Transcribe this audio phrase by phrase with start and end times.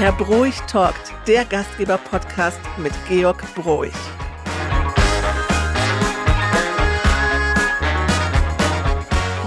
[0.00, 3.92] Herr Broich talkt, der Gastgeber-Podcast mit Georg Broich.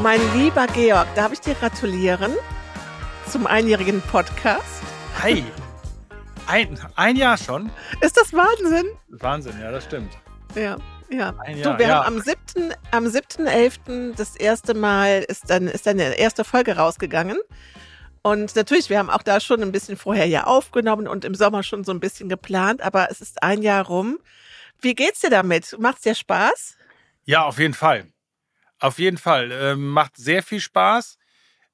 [0.03, 2.33] Mein lieber Georg, darf ich dir gratulieren
[3.27, 4.83] zum einjährigen Podcast?
[5.23, 5.43] Hi.
[6.45, 7.71] Ein, ein Jahr schon?
[8.01, 8.85] Ist das Wahnsinn?
[9.07, 10.13] Wahnsinn, ja, das stimmt.
[10.53, 10.77] Ja.
[11.09, 12.05] Ja, Jahr, du, wir ja.
[12.05, 12.73] haben am 7.
[12.91, 14.15] am 7.11.
[14.15, 17.39] das erste Mal ist dann ist deine erste Folge rausgegangen.
[18.23, 21.61] Und natürlich, wir haben auch da schon ein bisschen vorher ja aufgenommen und im Sommer
[21.61, 24.17] schon so ein bisschen geplant, aber es ist ein Jahr rum.
[24.79, 25.75] Wie geht's dir damit?
[25.77, 26.77] Macht's dir Spaß?
[27.25, 28.07] Ja, auf jeden Fall.
[28.79, 29.51] Auf jeden Fall.
[29.51, 31.17] Ähm, macht sehr viel Spaß.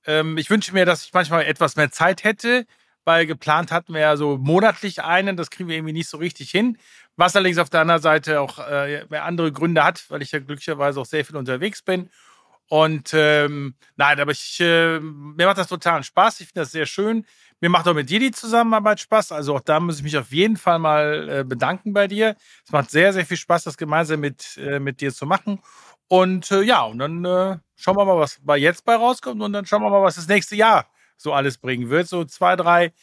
[0.07, 2.65] Ähm, ich wünsche mir, dass ich manchmal etwas mehr Zeit hätte,
[3.03, 5.37] weil geplant hatten wir ja so monatlich einen.
[5.37, 6.79] Das kriegen wir irgendwie nicht so richtig hin.
[7.15, 10.39] Was allerdings auf der anderen Seite auch äh, mehr andere Gründe hat, weil ich ja
[10.39, 12.09] glücklicherweise auch sehr viel unterwegs bin.
[12.69, 16.39] Und ähm, nein, aber ich, äh, mir macht das totalen Spaß.
[16.39, 17.25] Ich finde das sehr schön.
[17.61, 19.31] Mir macht auch mit dir die Zusammenarbeit Spaß.
[19.31, 22.35] Also auch da muss ich mich auf jeden Fall mal äh, bedanken bei dir.
[22.63, 25.59] Es macht sehr, sehr viel Spaß, das gemeinsam mit, äh, mit dir zu machen.
[26.07, 29.41] Und äh, ja, und dann äh, schauen wir mal, was bei jetzt bei rauskommt.
[29.41, 30.85] Und dann schauen wir mal, was das nächste Jahr
[31.17, 32.07] so alles bringen wird.
[32.07, 32.93] So zwei, drei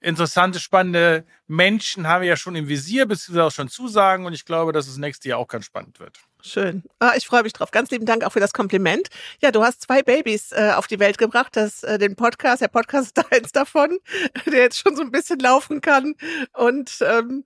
[0.00, 4.24] interessante, spannende Menschen haben wir ja schon im Visier, beziehungsweise auch schon Zusagen.
[4.24, 6.20] Und ich glaube, dass das nächste Jahr auch ganz spannend wird.
[6.42, 6.82] Schön.
[6.98, 7.70] Ah, ich freue mich drauf.
[7.70, 9.08] Ganz lieben Dank auch für das Kompliment.
[9.40, 11.56] Ja, du hast zwei Babys äh, auf die Welt gebracht.
[11.56, 13.98] Das, äh, den Podcast, der Podcast ist da eins davon,
[14.46, 16.14] der jetzt schon so ein bisschen laufen kann.
[16.54, 17.44] Und ähm,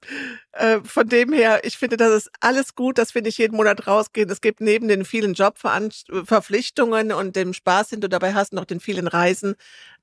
[0.53, 3.87] äh, von dem her, ich finde, das ist alles gut, dass wir nicht jeden Monat
[3.87, 4.31] rausgehen.
[4.31, 8.81] Es gibt neben den vielen Jobverpflichtungen und dem Spaß, den du dabei hast, noch den
[8.81, 9.55] vielen Reisen,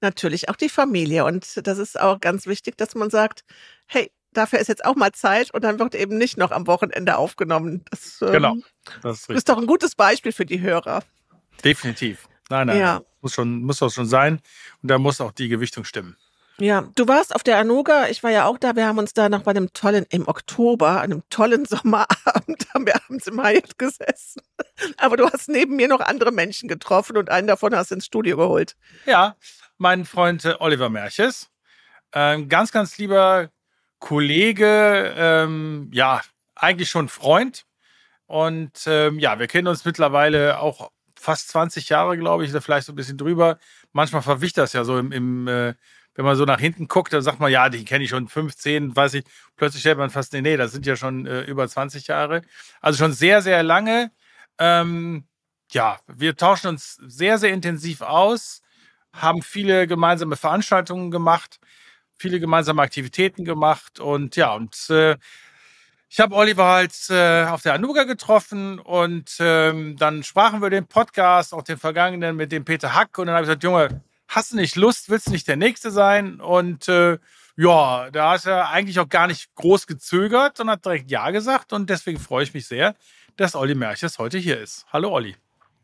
[0.02, 1.26] natürlich auch die Familie.
[1.26, 3.44] Und das ist auch ganz wichtig, dass man sagt,
[3.88, 7.18] hey, dafür ist jetzt auch mal Zeit und dann wird eben nicht noch am Wochenende
[7.18, 7.84] aufgenommen.
[7.90, 8.56] Das, ähm, Genau.
[9.02, 11.04] Das ist ist doch ein gutes Beispiel für die Hörer.
[11.64, 12.28] Definitiv.
[12.50, 12.80] Nein, nein.
[12.80, 13.02] Ja.
[13.22, 14.42] Muss schon, muss auch schon sein.
[14.82, 16.18] Und da muss auch die Gewichtung stimmen.
[16.58, 19.30] Ja, du warst auf der Anuga, ich war ja auch da, wir haben uns da
[19.30, 24.42] noch bei einem tollen, im Oktober, einem tollen Sommerabend, haben wir abends im Hyatt gesessen.
[24.98, 28.06] Aber du hast neben mir noch andere Menschen getroffen und einen davon hast du ins
[28.06, 28.76] Studio geholt.
[29.06, 29.36] Ja,
[29.78, 31.50] mein Freund äh, Oliver Merches.
[32.14, 33.50] Ähm, ganz, ganz lieber
[34.02, 36.22] Kollege, ähm, ja,
[36.56, 37.66] eigentlich schon Freund.
[38.26, 42.88] Und ähm, ja, wir kennen uns mittlerweile auch fast 20 Jahre, glaube ich, oder vielleicht
[42.88, 43.60] so ein bisschen drüber.
[43.94, 45.76] Manchmal verwicht das ja so im, im äh,
[46.16, 48.96] wenn man so nach hinten guckt, dann sagt man, ja, die kenne ich schon 15,
[48.96, 49.26] weiß ich.
[49.56, 52.42] Plötzlich stellt man fast, nee, nee, das sind ja schon äh, über 20 Jahre.
[52.82, 54.12] Also schon sehr, sehr lange.
[54.58, 55.26] Ähm,
[55.72, 58.62] ja, wir tauschen uns sehr, sehr intensiv aus,
[59.14, 61.60] haben viele gemeinsame Veranstaltungen gemacht,
[62.22, 65.18] viele gemeinsame Aktivitäten gemacht und ja, und äh,
[66.08, 70.86] ich habe Oliver halt äh, auf der Anuga getroffen und ähm, dann sprachen wir den
[70.86, 74.52] Podcast, auch den vergangenen mit dem Peter Hack und dann habe ich gesagt, Junge, hast
[74.52, 76.40] du nicht Lust, willst du nicht der Nächste sein?
[76.40, 77.18] Und äh,
[77.58, 81.74] ja, da hat er eigentlich auch gar nicht groß gezögert und hat direkt Ja gesagt
[81.74, 82.96] und deswegen freue ich mich sehr,
[83.38, 84.86] dass Olli Merches heute hier ist.
[84.92, 85.36] Hallo Olli.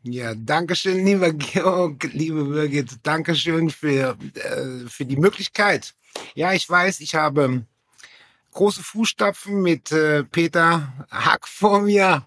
[0.02, 2.98] Ja, danke schön, lieber Georg, liebe Birgit.
[3.02, 5.94] Danke schön für, äh, für die Möglichkeit.
[6.34, 7.64] Ja, ich weiß, ich habe
[8.52, 12.26] große Fußstapfen mit äh, Peter Hack vor mir.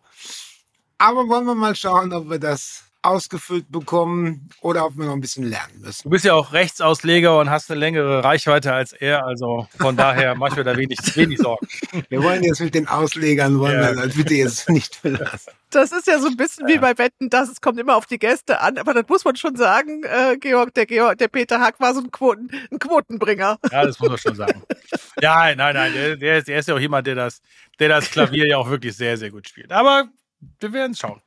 [0.97, 5.21] Aber wollen wir mal schauen, ob wir das ausgefüllt bekommen oder ob wir noch ein
[5.21, 6.09] bisschen lernen Du müssen.
[6.09, 10.49] bist ja auch Rechtsausleger und hast eine längere Reichweite als er, also von daher mach
[10.49, 11.67] ich mir da wenig, wenig Sorgen.
[12.09, 13.95] Wir wollen jetzt mit den Auslegern, wollen Ja.
[13.95, 15.51] wir das bitte jetzt nicht verlassen.
[15.71, 18.19] Das ist ja so ein bisschen wie bei Wetten, das es kommt immer auf die
[18.19, 21.79] Gäste an, aber das muss man schon sagen, äh, Georg, der Georg, der Peter Hack
[21.79, 23.57] war so ein, Quoten, ein Quotenbringer.
[23.71, 24.61] Ja, das muss man schon sagen.
[25.21, 27.41] Ja, nein, nein, der, der, ist, der ist ja auch jemand, der das,
[27.79, 29.71] der das Klavier ja auch wirklich sehr, sehr gut spielt.
[29.71, 30.05] Aber
[30.59, 31.21] wir werden schauen.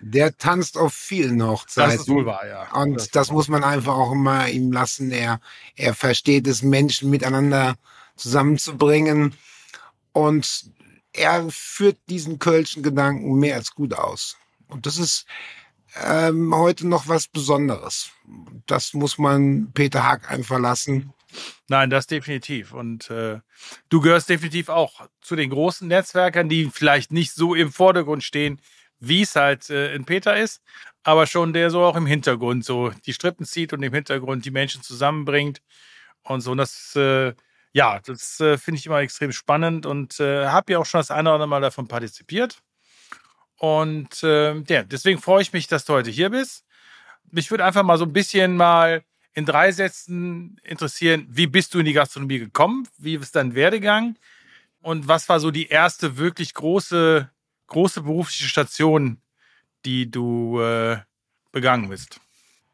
[0.00, 2.00] Der tanzt auf vielen Das Hochzeiten.
[2.00, 2.70] ist wohl wahr, ja.
[2.72, 5.10] Und das, muss man einfach auch immer ihm lassen.
[5.10, 5.40] Er,
[5.74, 7.74] er versteht es, Menschen miteinander
[8.16, 9.34] zusammenzubringen.
[10.12, 10.70] Und
[11.12, 14.36] er führt diesen kölschen Gedanken mehr als gut aus.
[14.68, 15.26] Und das ist
[16.02, 18.10] ähm, heute noch was Besonderes.
[18.66, 21.12] Das muss man Peter Haag einfach lassen.
[21.68, 22.72] Nein, das definitiv.
[22.72, 23.40] Und äh,
[23.88, 28.60] du gehörst definitiv auch zu den großen Netzwerkern, die vielleicht nicht so im Vordergrund stehen,
[29.00, 30.62] wie es halt äh, in Peter ist,
[31.02, 34.50] aber schon der so auch im Hintergrund so die Strippen zieht und im Hintergrund die
[34.50, 35.62] Menschen zusammenbringt
[36.22, 36.52] und so.
[36.52, 37.34] Und das, äh,
[37.72, 41.10] ja, das äh, finde ich immer extrem spannend und äh, habe ja auch schon das
[41.10, 42.62] eine oder andere Mal davon partizipiert.
[43.56, 46.64] Und äh, ja, deswegen freue ich mich, dass du heute hier bist.
[47.30, 49.04] Mich würde einfach mal so ein bisschen mal
[49.34, 52.88] in drei Sätzen interessieren, wie bist du in die Gastronomie gekommen?
[52.98, 54.16] Wie ist dein Werdegang?
[54.82, 57.30] Und was war so die erste wirklich große,
[57.70, 59.22] große berufliche Station,
[59.86, 60.98] die du äh,
[61.52, 62.20] begangen bist?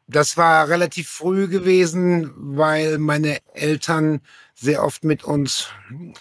[0.07, 4.21] Das war relativ früh gewesen, weil meine Eltern
[4.55, 5.69] sehr oft mit uns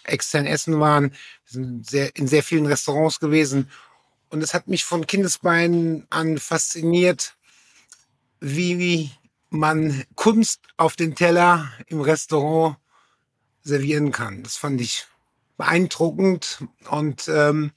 [0.05, 1.11] extern essen waren.
[1.11, 3.70] Wir sind sehr, in sehr vielen Restaurants gewesen.
[4.28, 7.37] Und es hat mich von Kindesbeinen an fasziniert,
[8.40, 9.12] wie
[9.50, 12.76] man Kunst auf den Teller im Restaurant
[13.62, 14.43] servieren kann.
[14.43, 15.06] Das fand ich
[15.56, 17.70] beeindruckend und ähm,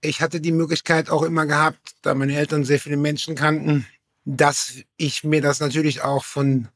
[0.00, 3.86] ich hatte die Möglichkeit auch immer gehabt, da meine Eltern sehr viele Menschen kannten,
[4.24, 6.68] dass ich mir das natürlich auch von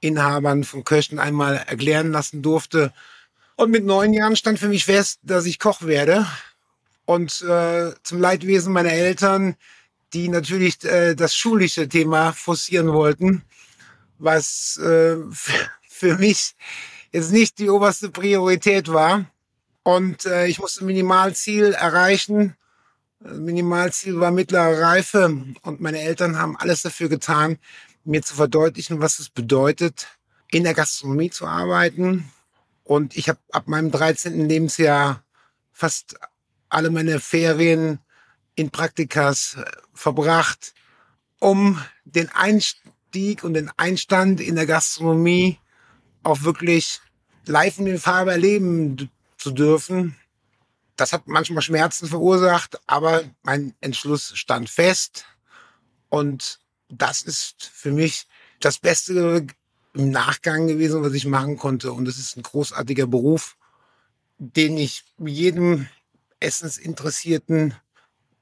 [0.00, 2.92] Inhabern, von Köchen einmal erklären lassen durfte.
[3.56, 6.26] Und mit neun Jahren stand für mich fest, dass ich Koch werde.
[7.04, 9.56] Und äh, zum Leidwesen meiner Eltern,
[10.12, 13.42] die natürlich äh, das schulische Thema forcieren wollten,
[14.18, 15.16] was äh,
[15.88, 16.54] für mich
[17.12, 19.26] jetzt nicht die oberste Priorität war.
[19.82, 22.56] Und äh, ich musste ein Minimalziel erreichen.
[23.22, 27.58] Das Minimalziel war mittlere Reife und meine Eltern haben alles dafür getan,
[28.04, 30.08] mir zu verdeutlichen, was es bedeutet,
[30.50, 32.30] in der Gastronomie zu arbeiten.
[32.82, 34.48] Und ich habe ab meinem 13.
[34.48, 35.22] Lebensjahr
[35.70, 36.16] fast
[36.70, 37.98] alle meine Ferien
[38.54, 40.72] in Praktikas äh, verbracht,
[41.40, 45.58] um den Einstieg und den Einstand in der Gastronomie
[46.22, 47.00] auch wirklich
[47.44, 50.16] live in den Farbe erleben zu dürfen.
[51.00, 55.24] Das hat manchmal Schmerzen verursacht, aber mein Entschluss stand fest.
[56.10, 56.60] Und
[56.90, 58.26] das ist für mich
[58.60, 59.46] das Beste
[59.94, 61.92] im Nachgang gewesen, was ich machen konnte.
[61.92, 63.56] Und es ist ein großartiger Beruf,
[64.36, 65.88] den ich jedem
[66.38, 67.72] Essensinteressierten,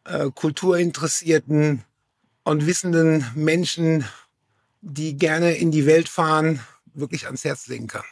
[0.02, 1.84] äh, Kulturinteressierten
[2.42, 4.04] und wissenden Menschen,
[4.80, 6.58] die gerne in die Welt fahren,
[6.92, 8.04] wirklich ans Herz legen kann.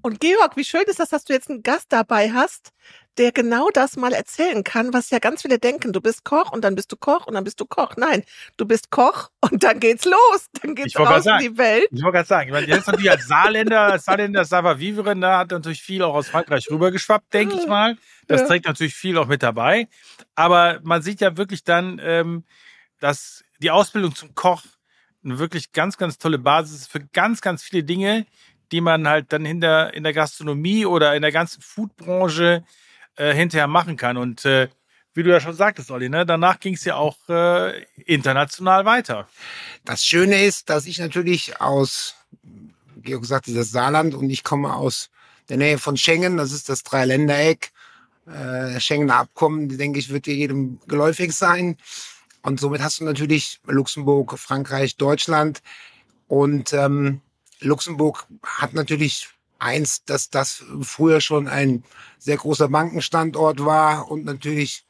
[0.00, 2.72] Und Georg, wie schön ist das, dass du jetzt einen Gast dabei hast,
[3.18, 5.92] der genau das mal erzählen kann, was ja ganz viele denken.
[5.92, 7.94] Du bist Koch und dann bist du Koch und dann bist du Koch.
[7.96, 8.22] Nein,
[8.56, 10.46] du bist Koch und dann geht's los.
[10.62, 11.88] Dann geht's raus in die Welt.
[11.90, 15.50] Ich wollte gerade sagen, ich meine, jetzt natürlich als Saarländer, Saarländer Sava Vivre, da hat
[15.50, 17.96] natürlich viel auch aus Frankreich rübergeschwappt, denke ich mal.
[18.26, 18.46] Das ja.
[18.48, 19.88] trägt natürlich viel auch mit dabei.
[20.34, 22.44] Aber man sieht ja wirklich dann, ähm,
[23.00, 24.62] dass die Ausbildung zum Koch
[25.24, 28.26] eine wirklich ganz, ganz tolle Basis ist für ganz, ganz viele Dinge,
[28.72, 32.64] die man halt dann hinter in der Gastronomie oder in der ganzen Foodbranche
[33.16, 34.16] äh, hinterher machen kann.
[34.16, 34.68] Und äh,
[35.14, 39.28] wie du ja schon sagtest, Olli, ne, danach ging es ja auch äh, international weiter.
[39.84, 42.14] Das Schöne ist, dass ich natürlich aus,
[42.96, 45.10] wie gesagt, dieses Saarland und ich komme aus
[45.48, 47.72] der Nähe von Schengen, das ist das Dreiländereck.
[48.26, 51.76] Äh, Schengener Abkommen, denke ich, wird dir jedem geläufig sein.
[52.42, 55.62] Und somit hast du natürlich Luxemburg, Frankreich, Deutschland.
[56.28, 57.20] Und ähm,
[57.60, 59.28] Luxemburg hat natürlich
[59.58, 61.84] eins, dass das früher schon ein
[62.18, 64.84] sehr großer Bankenstandort war und natürlich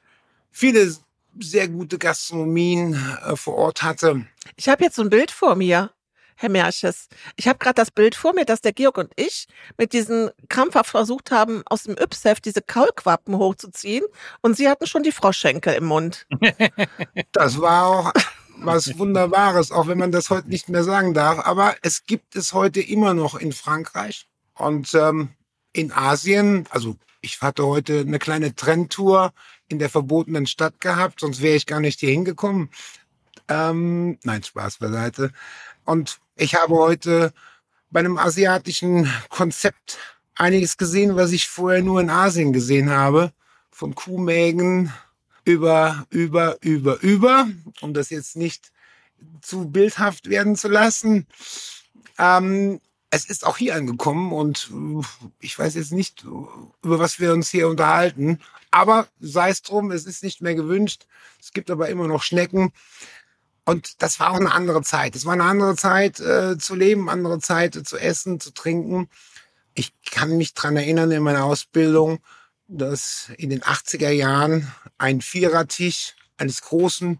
[0.50, 0.94] viele
[1.38, 4.26] sehr gute Gastronomien äh, vor Ort hatte.
[4.56, 5.90] Ich habe jetzt so ein Bild vor mir.
[6.38, 7.08] Herr Merches.
[7.36, 9.46] Ich habe gerade das Bild vor mir, dass der Georg und ich
[9.78, 14.04] mit diesen krampfhaft versucht haben, aus dem Ypsef diese Kaulquappen hochzuziehen
[14.42, 16.26] und Sie hatten schon die Froschschenkel im Mund.
[17.32, 18.12] Das war auch
[18.58, 21.38] was Wunderbares, auch wenn man das heute nicht mehr sagen darf.
[21.46, 25.30] Aber es gibt es heute immer noch in Frankreich und ähm,
[25.72, 26.66] in Asien.
[26.70, 29.32] Also ich hatte heute eine kleine Trendtour
[29.68, 32.70] in der verbotenen Stadt gehabt, sonst wäre ich gar nicht hier hingekommen.
[33.48, 35.32] Ähm, nein, Spaß beiseite.
[35.84, 37.32] Und ich habe heute
[37.90, 39.98] bei einem asiatischen Konzept
[40.34, 43.32] einiges gesehen, was ich vorher nur in Asien gesehen habe.
[43.70, 44.92] Von Kuhmägen
[45.44, 47.48] über, über, über, über,
[47.80, 48.72] um das jetzt nicht
[49.40, 51.26] zu bildhaft werden zu lassen.
[52.18, 52.80] Ähm,
[53.16, 54.70] es ist auch hier angekommen und
[55.40, 58.40] ich weiß jetzt nicht, über was wir uns hier unterhalten.
[58.70, 61.06] Aber sei es drum, es ist nicht mehr gewünscht.
[61.40, 62.72] Es gibt aber immer noch Schnecken.
[63.64, 65.16] Und das war auch eine andere Zeit.
[65.16, 69.08] Es war eine andere Zeit äh, zu leben, andere Zeit äh, zu essen, zu trinken.
[69.74, 72.20] Ich kann mich dran erinnern in meiner Ausbildung,
[72.68, 77.18] dass in den 80er Jahren ein Vierertisch eines großen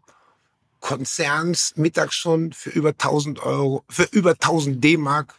[0.80, 5.34] Konzerns mittags schon für über 1000 Euro, für über 1000 D-Mark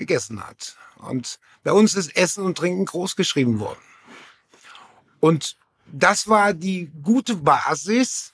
[0.00, 0.76] gegessen hat.
[0.96, 3.80] Und bei uns ist Essen und Trinken groß geschrieben worden.
[5.20, 8.32] Und das war die gute Basis,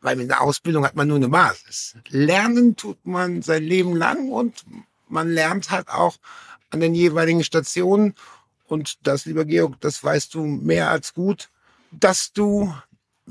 [0.00, 1.96] weil mit der Ausbildung hat man nur eine Basis.
[2.08, 4.64] Lernen tut man sein Leben lang und
[5.08, 6.16] man lernt halt auch
[6.70, 8.14] an den jeweiligen Stationen.
[8.66, 11.50] Und das, lieber Georg, das weißt du mehr als gut,
[11.90, 12.74] dass du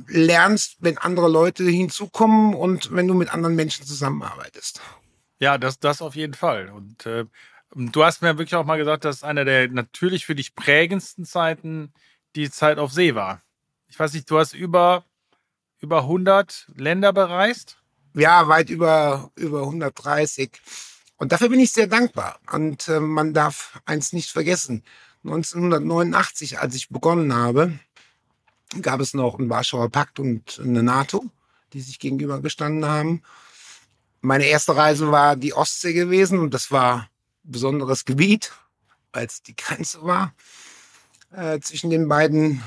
[0.08, 4.82] lernst, wenn andere Leute hinzukommen und wenn du mit anderen Menschen zusammenarbeitest.
[5.40, 6.70] Ja, das, das auf jeden Fall.
[6.70, 7.26] Und äh,
[7.76, 11.94] du hast mir wirklich auch mal gesagt, dass einer der natürlich für dich prägendsten Zeiten
[12.36, 13.42] die Zeit auf See war.
[13.88, 15.06] Ich weiß nicht, du hast über
[15.82, 17.78] über 100 Länder bereist.
[18.14, 20.52] ja, weit über, über 130.
[21.16, 22.40] Und dafür bin ich sehr dankbar.
[22.52, 24.84] Und äh, man darf eins nicht vergessen.
[25.24, 27.80] 1989, als ich begonnen habe,
[28.82, 31.24] gab es noch einen Warschauer Pakt und eine NATO,
[31.74, 33.24] die sich gegenübergestanden haben.
[34.22, 37.10] Meine erste Reise war die Ostsee gewesen und das war
[37.44, 38.52] besonderes Gebiet,
[39.12, 40.34] als die Grenze war
[41.32, 42.64] äh, zwischen den beiden.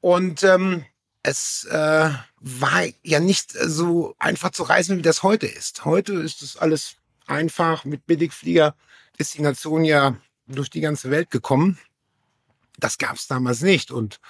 [0.00, 0.84] Und ähm,
[1.22, 2.10] es äh,
[2.40, 5.84] war ja nicht so einfach zu reisen, wie das heute ist.
[5.84, 6.96] Heute ist es alles
[7.26, 8.74] einfach mit Billigflieger
[9.16, 11.78] ist die Nation ja durch die ganze Welt gekommen.
[12.78, 13.90] Das gab es damals nicht.
[13.90, 14.20] Und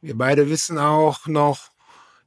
[0.00, 1.70] wir beide wissen auch noch,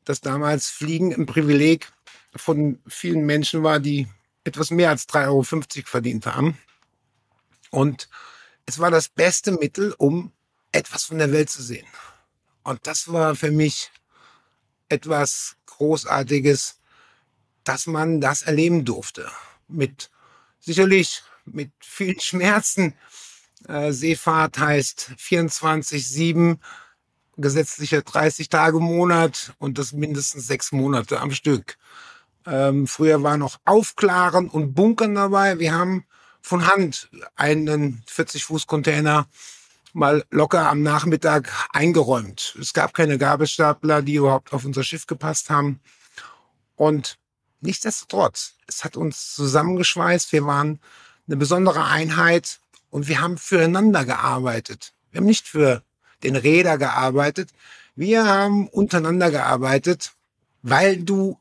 [0.06, 1.92] dass damals Fliegen ein Privileg
[2.36, 4.08] von vielen Menschen war, die
[4.44, 5.44] etwas mehr als 3,50 Euro
[5.86, 6.58] verdient haben.
[7.72, 8.10] Und
[8.66, 10.32] es war das beste Mittel, um
[10.72, 11.88] etwas von der Welt zu sehen.
[12.64, 13.92] Und das war für mich
[14.90, 16.80] etwas Großartiges,
[17.64, 19.30] dass man das erleben durfte.
[19.68, 20.10] Mit
[20.60, 22.94] sicherlich mit vielen Schmerzen.
[23.68, 26.60] Äh, Seefahrt heißt 24-7,
[27.38, 31.78] gesetzliche 30 Tage im Monat und das mindestens sechs Monate am Stück.
[32.46, 35.60] Ähm, früher war noch Aufklaren und Bunkern dabei.
[35.60, 36.06] Wir haben
[36.42, 39.28] von Hand einen 40-Fuß-Container
[39.94, 42.56] mal locker am Nachmittag eingeräumt.
[42.60, 45.80] Es gab keine Gabelstapler, die überhaupt auf unser Schiff gepasst haben.
[46.76, 47.18] Und
[47.62, 50.32] nichtsdestotrotz, es hat uns zusammengeschweißt.
[50.32, 50.80] Wir waren
[51.28, 54.94] eine besondere Einheit und wir haben füreinander gearbeitet.
[55.12, 55.84] Wir haben nicht für
[56.24, 57.52] den Räder gearbeitet.
[57.96, 60.14] Wir haben untereinander gearbeitet,
[60.62, 61.40] weil du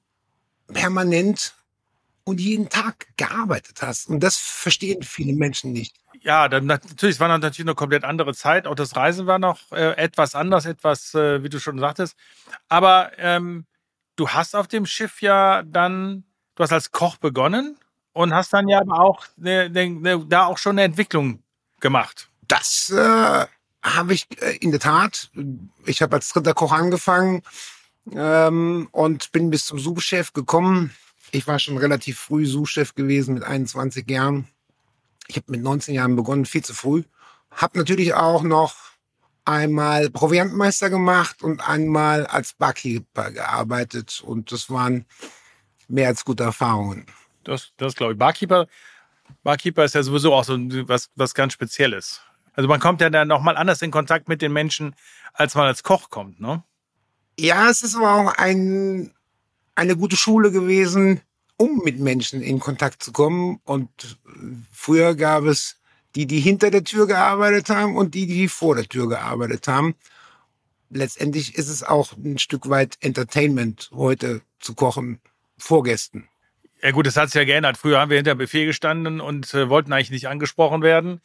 [0.69, 1.56] permanent
[2.26, 4.09] und jeden Tag gearbeitet hast.
[4.09, 5.97] Und das verstehen viele Menschen nicht.
[6.23, 8.66] Ja, dann natürlich, es war natürlich eine komplett andere Zeit.
[8.66, 12.16] Auch das Reisen war noch äh, etwas anders, etwas, äh, wie du schon sagtest.
[12.68, 13.64] Aber ähm,
[14.16, 16.25] du hast auf dem Schiff ja dann,
[16.56, 17.78] du hast als Koch begonnen
[18.12, 21.45] und hast dann ja aber auch ne, ne, ne, da auch schon eine Entwicklung
[21.78, 22.28] gemacht.
[22.49, 23.47] Das äh,
[23.83, 25.30] habe ich äh, in der Tat.
[25.85, 27.45] Ich habe als dritter Koch angefangen
[28.12, 30.92] ähm, und bin bis zum Sous-Chef gekommen.
[31.33, 34.49] Ich war schon relativ früh Sous-Chef gewesen mit 21 Jahren.
[35.28, 37.02] Ich habe mit 19 Jahren begonnen, viel zu früh.
[37.50, 38.75] Habe natürlich auch noch
[39.45, 45.06] einmal Proviantmeister gemacht und einmal als Barkeeper gearbeitet und das waren
[45.88, 47.06] mehr als gute Erfahrungen.
[47.45, 48.18] Das, das glaube ich.
[48.18, 48.66] Barkeeper,
[49.42, 52.21] Barkeeper ist ja sowieso auch so was, was ganz Spezielles.
[52.54, 54.97] Also man kommt ja dann nochmal anders in Kontakt mit den Menschen,
[55.33, 56.64] als man als Koch kommt, ne?
[57.38, 59.12] Ja, es ist aber auch ein,
[59.76, 61.21] eine gute Schule gewesen,
[61.56, 63.61] um mit Menschen in Kontakt zu kommen.
[63.64, 64.18] Und
[64.73, 65.76] früher gab es
[66.14, 69.95] die, die hinter der Tür gearbeitet haben und die, die vor der Tür gearbeitet haben.
[70.90, 75.21] Letztendlich ist es auch ein Stück weit Entertainment, heute zu kochen
[75.59, 76.28] vor Gästen.
[76.83, 77.76] Ja gut, das hat sich ja geändert.
[77.76, 81.21] Früher haben wir hinter Buffet gestanden und äh, wollten eigentlich nicht angesprochen werden.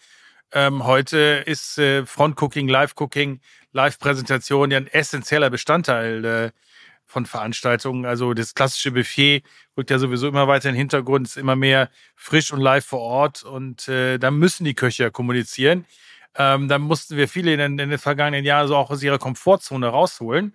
[0.53, 3.39] Ähm, heute ist äh, Front-Cooking, Live-Cooking,
[3.71, 6.51] Live-Präsentation ja ein essentieller Bestandteil äh,
[7.11, 8.05] von Veranstaltungen.
[8.05, 9.43] Also das klassische Buffet
[9.77, 13.01] rückt ja sowieso immer weiter in den Hintergrund, ist immer mehr frisch und live vor
[13.01, 15.85] Ort und äh, da müssen die Köche kommunizieren.
[16.35, 19.87] Ähm, da mussten wir viele in, in, den vergangenen Jahren so auch aus ihrer Komfortzone
[19.87, 20.53] rausholen.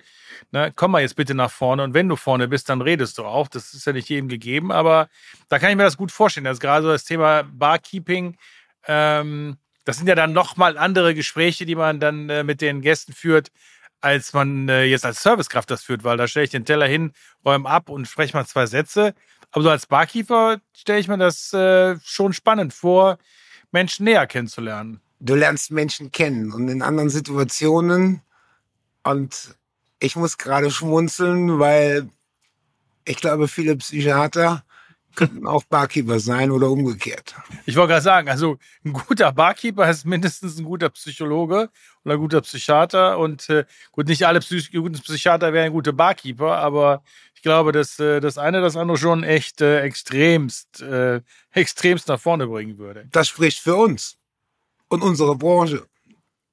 [0.50, 3.25] Ne, komm mal jetzt bitte nach vorne und wenn du vorne bist, dann redest du
[3.25, 3.48] auch.
[3.48, 5.08] Das ist ja nicht jedem gegeben, aber
[5.48, 6.44] da kann ich mir das gut vorstellen.
[6.44, 8.38] Das ist gerade so das Thema Barkeeping.
[8.86, 13.12] Ähm, das sind ja dann nochmal andere Gespräche, die man dann äh, mit den Gästen
[13.12, 13.52] führt,
[14.06, 17.12] als man äh, jetzt als Servicekraft das führt, weil da stelle ich den Teller hin,
[17.44, 19.14] räume ab und spreche mal zwei Sätze.
[19.50, 23.18] Aber so als Barkeeper stelle ich mir das äh, schon spannend vor,
[23.72, 25.00] Menschen näher kennenzulernen.
[25.18, 28.22] Du lernst Menschen kennen und in anderen Situationen.
[29.02, 29.56] Und
[29.98, 32.08] ich muss gerade schmunzeln, weil
[33.04, 34.62] ich glaube, viele Psychiater
[35.16, 37.34] könnten auch Barkeeper sein oder umgekehrt.
[37.64, 41.70] Ich wollte gerade sagen, also ein guter Barkeeper ist mindestens ein guter Psychologe
[42.14, 43.18] ein guter Psychiater.
[43.18, 47.02] Und äh, gut, nicht alle Psych guten Psychiater wären gute Barkeeper, aber
[47.34, 51.20] ich glaube, dass äh, das eine das andere schon echt äh, extremst, äh,
[51.52, 53.06] extremst nach vorne bringen würde.
[53.10, 54.16] Das spricht für uns
[54.88, 55.86] und unsere Branche.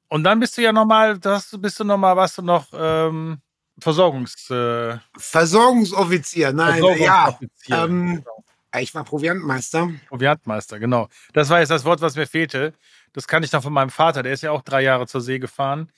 [0.09, 3.39] Und dann bist du ja nochmal, bist du nochmal, was du noch ähm,
[3.79, 4.49] Versorgungs...
[4.51, 7.75] Äh, Versorgungsoffizier, nein, Versorgungsoffizier.
[7.75, 7.85] ja.
[7.85, 8.43] Ähm, genau.
[8.79, 9.91] Ich war Proviantmeister.
[10.09, 11.09] Proviantmeister, genau.
[11.33, 12.73] Das war jetzt das Wort, was mir fehlte.
[13.13, 14.23] Das kann ich noch von meinem Vater.
[14.23, 15.91] Der ist ja auch drei Jahre zur See gefahren.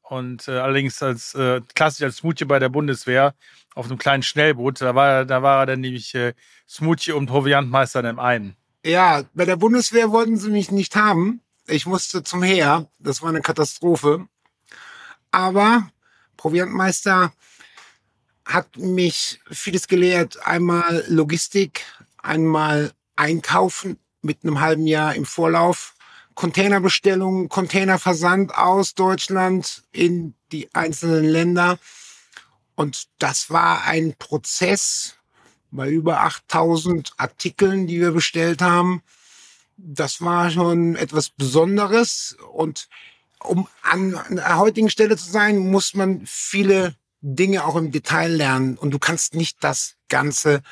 [0.00, 3.34] Und äh, allerdings als äh, klassisch als Smoothie bei der Bundeswehr
[3.74, 4.80] auf einem kleinen Schnellboot.
[4.80, 6.34] Da war, da war er dann nämlich äh,
[6.68, 8.56] Smoothie und Proviantmeister in einem einen.
[8.84, 11.40] Ja, bei der Bundeswehr wollten sie mich nicht haben.
[11.66, 12.86] Ich musste zum Heer.
[12.98, 14.26] Das war eine Katastrophe.
[15.30, 15.88] Aber
[16.36, 17.32] Proviantmeister
[18.44, 20.46] hat mich vieles gelehrt.
[20.46, 21.82] Einmal Logistik,
[22.24, 25.94] einmal Einkaufen mit einem halben Jahr im Vorlauf.
[26.34, 31.78] Containerbestellungen, Containerversand aus Deutschland in die einzelnen Länder.
[32.74, 35.16] Und das war ein Prozess
[35.70, 39.02] bei über 8000 Artikeln, die wir bestellt haben.
[39.76, 42.36] Das war schon etwas Besonderes.
[42.52, 42.88] Und
[43.40, 48.76] um an der heutigen Stelle zu sein, muss man viele Dinge auch im Detail lernen.
[48.76, 50.62] Und du kannst nicht das Ganze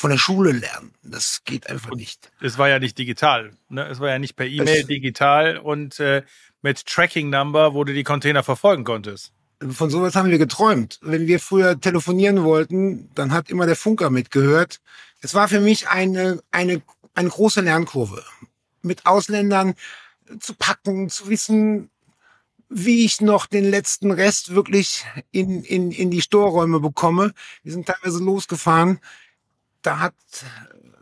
[0.00, 0.94] von der Schule lernen.
[1.02, 2.32] Das geht einfach nicht.
[2.40, 3.52] Es war ja nicht digital.
[3.68, 3.86] Ne?
[3.86, 6.22] Es war ja nicht per E-Mail digital und äh,
[6.62, 9.32] mit Tracking Number, wo du die Container verfolgen konntest.
[9.68, 10.98] Von sowas haben wir geträumt.
[11.02, 14.80] Wenn wir früher telefonieren wollten, dann hat immer der Funker mitgehört.
[15.20, 16.80] Es war für mich eine, eine,
[17.14, 18.24] eine große Lernkurve.
[18.80, 19.74] Mit Ausländern
[20.38, 21.90] zu packen, zu wissen,
[22.70, 27.34] wie ich noch den letzten Rest wirklich in, in, in die Storräume bekomme.
[27.62, 28.98] Wir sind teilweise losgefahren
[29.82, 30.14] da hat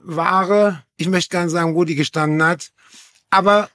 [0.02, 2.72] Ware, ich möchte gar nicht sagen, wo die gestanden hat,
[3.30, 3.70] aber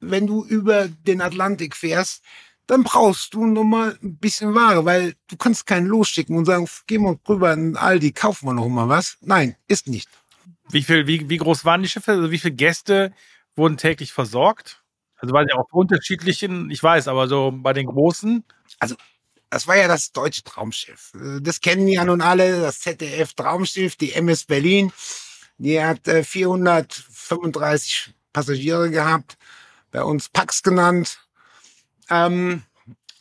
[0.00, 2.22] wenn du über den Atlantik fährst,
[2.66, 6.68] dann brauchst du noch mal ein bisschen Ware, weil du kannst keinen losschicken und sagen,
[6.86, 9.16] gehen wir rüber in Aldi, kaufen wir noch mal was.
[9.22, 10.08] Nein, ist nicht.
[10.70, 12.12] Wie viel, wie, wie groß waren die Schiffe?
[12.12, 13.12] Also wie viele Gäste
[13.56, 14.82] wurden täglich versorgt?
[15.16, 18.44] Also weil ja auch unterschiedlichen, ich weiß, aber so bei den großen.
[18.78, 18.96] Also
[19.50, 21.12] das war ja das deutsche Traumschiff.
[21.40, 24.92] Das kennen ja nun alle, das ZDF Traumschiff, die MS Berlin.
[25.58, 29.36] Die hat 435 Passagiere gehabt,
[29.90, 31.18] bei uns Pax genannt,
[32.10, 32.62] ähm,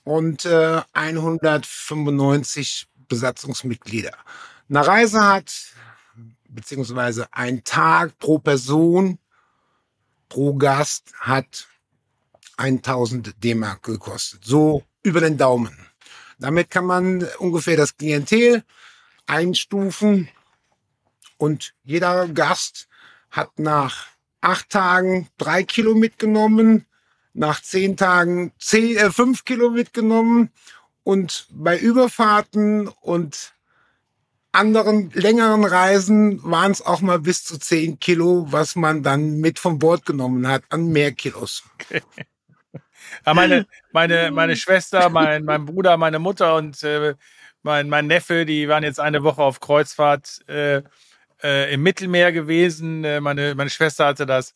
[0.04, 4.16] und äh, 195 Besatzungsmitglieder.
[4.70, 5.52] Eine Reise hat,
[6.48, 9.18] beziehungsweise ein Tag pro Person,
[10.30, 11.68] pro Gast hat
[12.58, 14.46] 1000 D-Mark gekostet.
[14.46, 15.87] So über den Daumen.
[16.40, 18.64] Damit kann man ungefähr das Klientel
[19.26, 20.30] einstufen
[21.38, 22.88] und jeder Gast
[23.30, 24.08] hat nach
[24.42, 26.86] acht Tagen drei Kilo mitgenommen,
[27.34, 30.52] nach zehn Tagen zehn, äh, fünf Kilo mitgenommen
[31.04, 33.54] und bei Überfahrten und
[34.52, 39.60] anderen längeren Reisen waren es auch mal bis zu zehn Kilo, was man dann mit
[39.60, 41.64] vom Bord genommen hat an mehr Kilos.
[41.76, 42.02] Okay.
[43.26, 47.16] Ja, meine, meine, meine Schwester, mein, mein Bruder, meine Mutter und äh,
[47.64, 50.82] mein, mein Neffe, die waren jetzt eine Woche auf Kreuzfahrt äh,
[51.44, 53.04] äh, im Mittelmeer gewesen.
[53.04, 54.56] Äh, meine, meine Schwester hatte das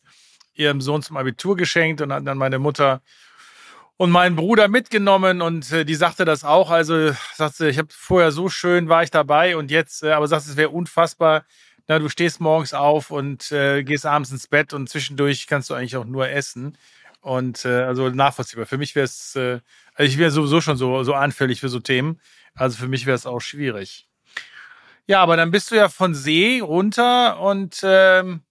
[0.54, 3.00] ihrem Sohn zum Abitur geschenkt und hat dann meine Mutter
[3.96, 6.70] und meinen Bruder mitgenommen und äh, die sagte das auch.
[6.70, 10.50] Also sagte, ich habe vorher so schön war ich dabei und jetzt, äh, aber sagte,
[10.50, 11.44] es wäre unfassbar.
[11.88, 15.96] Na, du stehst morgens auf und gehst abends ins Bett und zwischendurch kannst du eigentlich
[15.96, 16.78] auch nur essen.
[17.22, 18.66] Und äh, also nachvollziehbar.
[18.66, 19.60] Für mich wäre es, äh,
[19.94, 22.20] also ich wäre sowieso schon so, so anfällig für so Themen.
[22.54, 24.08] Also für mich wäre es auch schwierig.
[25.06, 28.42] Ja, aber dann bist du ja von See runter und ähm,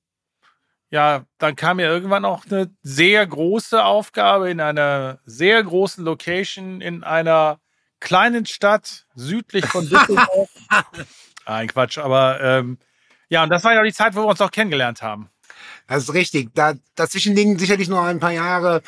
[0.89, 6.81] ja, dann kam ja irgendwann auch eine sehr große Aufgabe in einer sehr großen Location
[6.81, 7.59] in einer
[7.99, 10.49] kleinen Stadt südlich von Düsseldorf.
[11.45, 12.77] Ein Quatsch, aber ähm,
[13.29, 15.29] ja, und das war ja die Zeit, wo wir uns auch kennengelernt haben.
[15.87, 16.49] Das ist richtig.
[16.53, 18.81] Da, dazwischen liegen sicherlich noch ein paar Jahre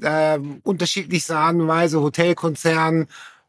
[0.00, 3.06] äh, unterschiedlichster Art und Weise Hotelkonzern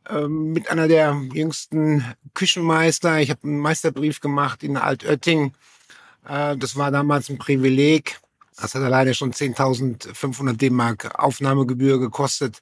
[0.09, 3.19] äh, mit einer der jüngsten Küchenmeister.
[3.19, 5.53] Ich habe einen Meisterbrief gemacht in Altötting.
[6.27, 8.19] Äh, das war damals ein Privileg.
[8.61, 12.61] Das hat alleine schon 10.500 D-Mark Aufnahmegebühr gekostet.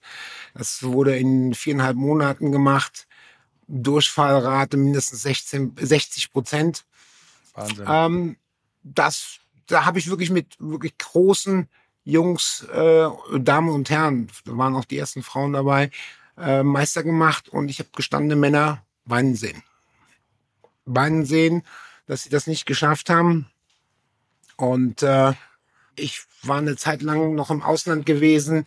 [0.54, 3.08] Das wurde in viereinhalb Monaten gemacht.
[3.67, 6.86] Durchfallrate mindestens 16, 60 Prozent.
[7.54, 7.86] Wahnsinn.
[7.89, 8.38] Ähm,
[8.84, 11.67] das da habe ich wirklich mit wirklich großen
[12.03, 15.91] Jungs, äh, Damen und Herren, da waren auch die ersten Frauen dabei,
[16.38, 19.62] äh, Meister gemacht und ich habe gestandene Männer weinen sehen.
[20.86, 21.63] Weinen sehen,
[22.06, 23.47] dass sie das nicht geschafft haben.
[24.56, 25.34] Und äh,
[25.95, 28.65] ich war eine Zeit lang noch im Ausland gewesen.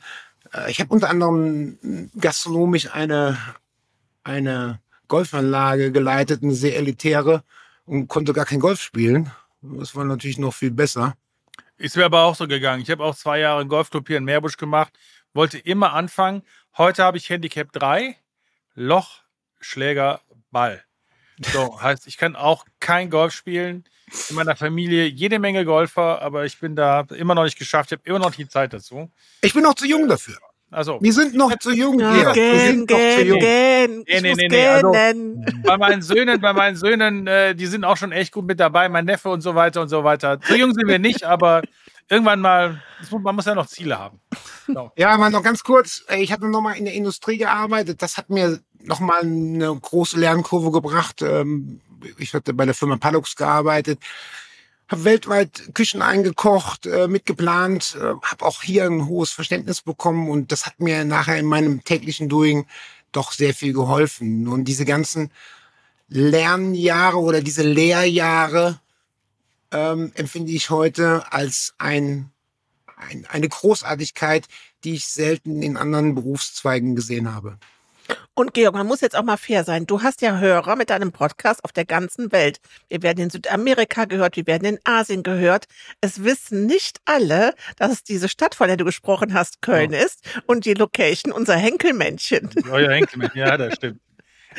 [0.52, 3.38] Äh, ich habe unter anderem gastronomisch eine,
[4.22, 7.42] eine Golfanlage geleitet, eine sehr elitäre
[7.86, 9.30] und konnte gar kein Golf spielen.
[9.62, 11.16] Das war natürlich noch viel besser.
[11.76, 12.82] Ist mir aber auch so gegangen.
[12.82, 14.92] Ich habe auch zwei Jahre einen Golfclub hier in Meerbusch gemacht,
[15.32, 16.42] wollte immer anfangen.
[16.76, 18.16] Heute habe ich Handicap 3,
[18.74, 19.22] Loch,
[19.60, 20.20] Schläger,
[20.50, 20.84] Ball.
[21.52, 23.84] So, heißt, ich kann auch kein Golf spielen.
[24.28, 27.92] In meiner Familie jede Menge Golfer, aber ich bin da immer noch nicht geschafft.
[27.92, 29.10] Ich habe immer noch die Zeit dazu.
[29.40, 30.36] Ich bin noch zu jung dafür.
[30.70, 31.98] Also, wir sind noch zu jung.
[31.98, 33.38] Ja, zu jung.
[33.38, 34.04] Gähn.
[34.06, 34.66] Nee, nee, nee, nee.
[34.66, 38.60] Also, bei meinen Söhnen, bei meinen Söhnen, äh, die sind auch schon echt gut mit
[38.60, 38.88] dabei.
[38.88, 40.40] Mein Neffe und so weiter und so weiter.
[40.40, 41.62] Zu jung sind wir nicht, aber
[42.08, 44.20] irgendwann mal, man muss ja noch Ziele haben.
[44.66, 44.92] Genau.
[44.96, 46.04] Ja, mal noch ganz kurz.
[46.16, 48.02] Ich hatte noch mal in der Industrie gearbeitet.
[48.02, 51.22] Das hat mir noch mal eine große Lernkurve gebracht.
[51.22, 51.80] Ähm,
[52.18, 53.98] ich hatte bei der Firma Pallux gearbeitet,
[54.90, 60.52] habe weltweit Küchen eingekocht, äh, mitgeplant, äh, habe auch hier ein hohes Verständnis bekommen und
[60.52, 62.66] das hat mir nachher in meinem täglichen Doing
[63.12, 64.48] doch sehr viel geholfen.
[64.48, 65.30] Und diese ganzen
[66.08, 68.80] Lernjahre oder diese Lehrjahre
[69.70, 72.30] ähm, empfinde ich heute als ein
[73.00, 74.46] ein, eine Großartigkeit,
[74.84, 77.58] die ich selten in anderen Berufszweigen gesehen habe.
[78.34, 79.86] Und Georg, man muss jetzt auch mal fair sein.
[79.86, 82.60] Du hast ja Hörer mit deinem Podcast auf der ganzen Welt.
[82.88, 85.66] Wir werden in Südamerika gehört, wir werden in Asien gehört.
[86.00, 90.00] Es wissen nicht alle, dass es diese Stadt, von der du gesprochen hast, Köln ja.
[90.00, 92.50] ist und die Location unser Henkelmännchen.
[92.70, 94.00] Euer Henkelmännchen, ja, das stimmt.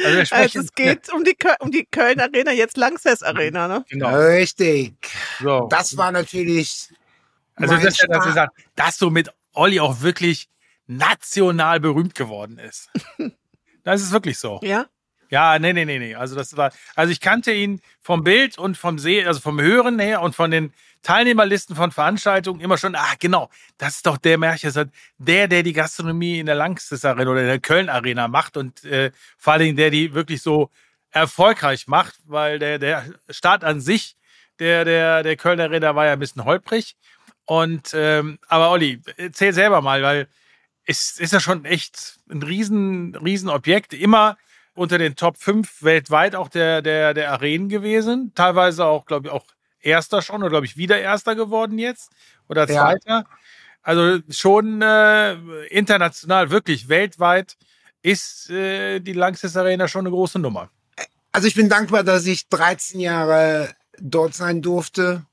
[0.03, 3.83] Also, also es geht um die, um die Köln Arena, jetzt Langsess Arena, ne?
[3.89, 4.15] Genau.
[4.15, 4.93] Richtig.
[5.41, 5.67] So.
[5.69, 6.89] Das war natürlich
[7.55, 10.49] also das, ja, dass, sagt, dass so mit Olli auch wirklich
[10.87, 12.89] national berühmt geworden ist.
[13.83, 14.59] das ist wirklich so.
[14.63, 14.85] Ja?
[15.29, 16.15] Ja, nee, nee, nee, nee.
[16.15, 19.97] Also das war, also ich kannte ihn vom Bild und vom Sehen, also vom Hören
[19.97, 24.37] her und von den Teilnehmerlisten von Veranstaltungen immer schon, ah, genau, das ist doch der
[24.37, 28.57] Märchen, der, der die Gastronomie in der Langstes Arena oder in der Köln Arena macht
[28.57, 30.69] und äh, vor allen Dingen der die wirklich so
[31.11, 34.15] erfolgreich macht, weil der, der Start an sich
[34.59, 36.95] der, der, der Kölner Arena war ja ein bisschen holprig
[37.45, 40.27] und ähm, aber Olli, erzähl selber mal, weil
[40.85, 43.93] es ist ja schon echt ein riesen, riesen Objekt.
[43.93, 44.37] Immer
[44.73, 48.31] unter den Top 5 weltweit auch der, der, der Arenen gewesen.
[48.35, 49.45] Teilweise auch, glaube ich, auch
[49.81, 52.11] Erster schon oder glaube ich wieder Erster geworden jetzt
[52.47, 53.09] oder Zweiter.
[53.09, 53.25] Ja.
[53.81, 55.33] Also schon äh,
[55.67, 57.57] international, wirklich weltweit
[58.03, 60.69] ist äh, die Langsys Arena schon eine große Nummer.
[61.31, 65.25] Also ich bin dankbar, dass ich 13 Jahre dort sein durfte.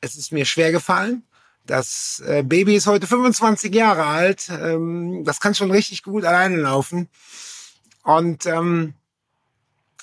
[0.00, 1.22] Es ist mir schwer gefallen.
[1.66, 4.48] Das äh, Baby ist heute 25 Jahre alt.
[4.48, 7.08] Ähm, das kann schon richtig gut alleine laufen.
[8.04, 8.94] Und ähm,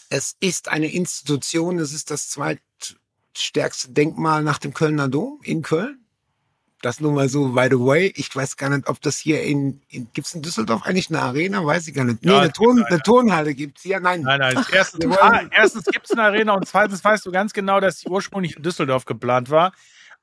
[0.10, 1.80] es ist eine Institution.
[1.80, 6.00] Es ist das zweitstärkste Denkmal nach dem Kölner Dom in Köln.
[6.82, 8.12] Das nur mal so, by the way.
[8.18, 11.22] Ich weiß gar nicht, ob das hier in, in gibt es in Düsseldorf eigentlich eine
[11.22, 11.66] Arena?
[11.66, 12.26] Weiß ich gar nicht.
[12.26, 14.02] Nee, ja, eine, Turn, eine Turnhalle gibt's hier.
[14.02, 14.20] Nein.
[14.24, 14.66] Nein, nein.
[14.74, 18.10] Erstens, ah, erstens gibt es eine Arena und zweitens weißt du ganz genau, dass sie
[18.10, 19.72] ursprünglich in Düsseldorf geplant war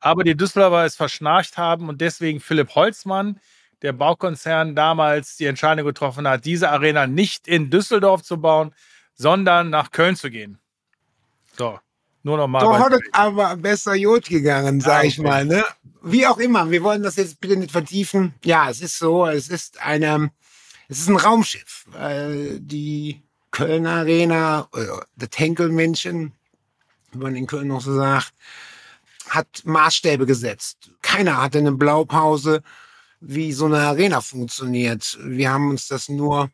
[0.00, 3.38] aber die Düsseldorfer es verschnarcht haben und deswegen Philipp Holzmann,
[3.82, 8.74] der Baukonzern, damals die Entscheidung getroffen hat, diese Arena nicht in Düsseldorf zu bauen,
[9.14, 10.58] sondern nach Köln zu gehen.
[11.56, 11.78] So,
[12.22, 12.60] nur noch mal.
[12.60, 15.06] Doch hat es aber besser Jod gegangen, sag ah, okay.
[15.06, 15.44] ich mal.
[15.44, 15.64] Ne?
[16.02, 18.34] Wie auch immer, wir wollen das jetzt bitte nicht vertiefen.
[18.44, 20.30] Ja, es ist so, es ist eine,
[20.88, 21.86] es ist ein Raumschiff.
[22.58, 24.86] Die Kölner Arena, äh,
[25.16, 26.32] das Henkelmännchen,
[27.12, 28.32] wie man in Köln noch so sagt,
[29.30, 30.90] hat Maßstäbe gesetzt.
[31.02, 32.62] Keiner hatte eine Blaupause,
[33.20, 35.18] wie so eine Arena funktioniert.
[35.22, 36.50] Wir haben uns das nur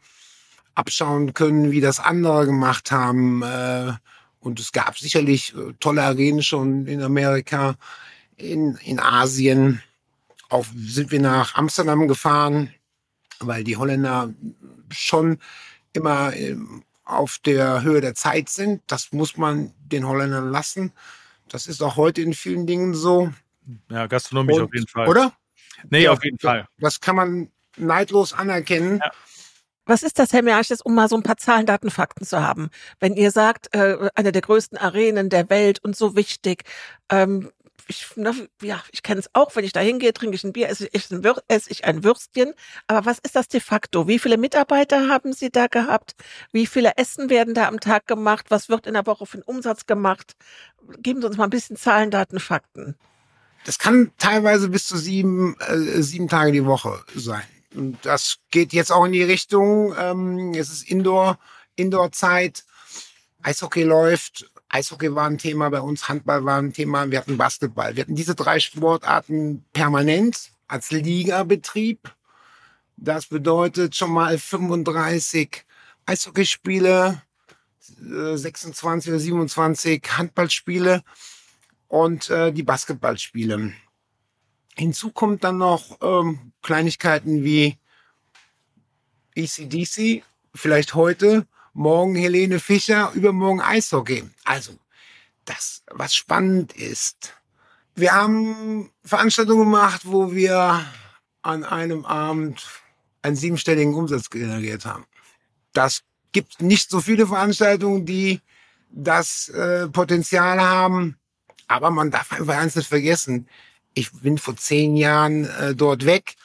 [0.75, 3.43] abschauen können, wie das andere gemacht haben.
[3.43, 3.93] Äh,
[4.41, 7.77] und es gab sicherlich äh, tolle Arenen schon in Amerika,
[8.37, 9.83] in, in Asien.
[10.51, 12.75] Auch sind wir nach Amsterdam gefahren,
[13.41, 14.35] weil die Holländer
[14.91, 15.39] schon
[15.95, 18.83] immer ähm, auf der Höhe der Zeit sind.
[18.87, 20.93] Das muss man den Holländern lassen.
[21.49, 23.33] Das ist auch heute in vielen Dingen so.
[23.91, 25.09] Ja, gastronomisch Und, auf jeden Fall.
[25.09, 25.33] Oder?
[25.91, 26.67] Nee, ja, auf jeden Fall.
[26.79, 28.99] Das kann man neidlos anerkennen.
[28.99, 29.11] Ja.
[29.89, 32.71] Was ist das, Herr Merches, um mal so ein paar Zahlen, Daten, Fakten zu haben?
[32.99, 36.65] Wenn ihr sagt, äh, eine der größten Arenen der Welt und so wichtig,
[37.09, 37.53] ähm,
[37.89, 40.69] ich, ne, ja, ich kenne es auch, wenn ich da hingehe, trinke ich ein Bier,
[40.69, 42.55] esse ich, ein esse ich ein Würstchen.
[42.87, 44.09] Aber was ist das de facto?
[44.09, 46.17] Wie viele Mitarbeiter haben Sie da gehabt?
[46.53, 48.47] Wie viele Essen werden da am Tag gemacht?
[48.49, 50.37] Was wird in der Woche für einen Umsatz gemacht?
[50.99, 52.97] Geben Sie uns mal ein bisschen Zahlen, Daten, Fakten.
[53.65, 57.43] Das kann teilweise bis zu sieben, äh, sieben Tage die Woche sein.
[57.75, 61.39] Und das geht jetzt auch in die Richtung, ähm, es ist Indoor,
[61.75, 62.65] Indoor-Zeit,
[63.43, 67.97] Eishockey läuft, Eishockey war ein Thema bei uns, Handball war ein Thema, wir hatten Basketball.
[67.97, 72.13] Wir hatten diese drei Sportarten permanent als Ligabetrieb.
[72.97, 75.65] Das bedeutet schon mal 35
[76.07, 77.23] Eishockeyspiele,
[78.01, 81.03] 26 äh, oder 27 Handballspiele
[81.89, 83.73] und äh, die Basketballspiele.
[84.77, 87.79] Hinzu kommt dann noch ähm, Kleinigkeiten wie
[89.35, 90.25] ECDC,
[90.55, 94.25] vielleicht heute morgen Helene Fischer, übermorgen Eishockey.
[94.45, 94.73] Also,
[95.45, 97.35] das, was spannend ist.
[97.95, 100.85] Wir haben Veranstaltungen gemacht, wo wir
[101.43, 102.67] an einem Abend
[103.23, 105.05] einen siebenstelligen Umsatz generiert haben.
[105.73, 108.41] Das gibt nicht so viele Veranstaltungen, die
[108.91, 111.19] das äh, Potenzial haben.
[111.69, 113.49] Aber man darf einfach eins nicht vergessen.
[113.93, 116.37] Ich bin vor zehn Jahren äh, dort weg.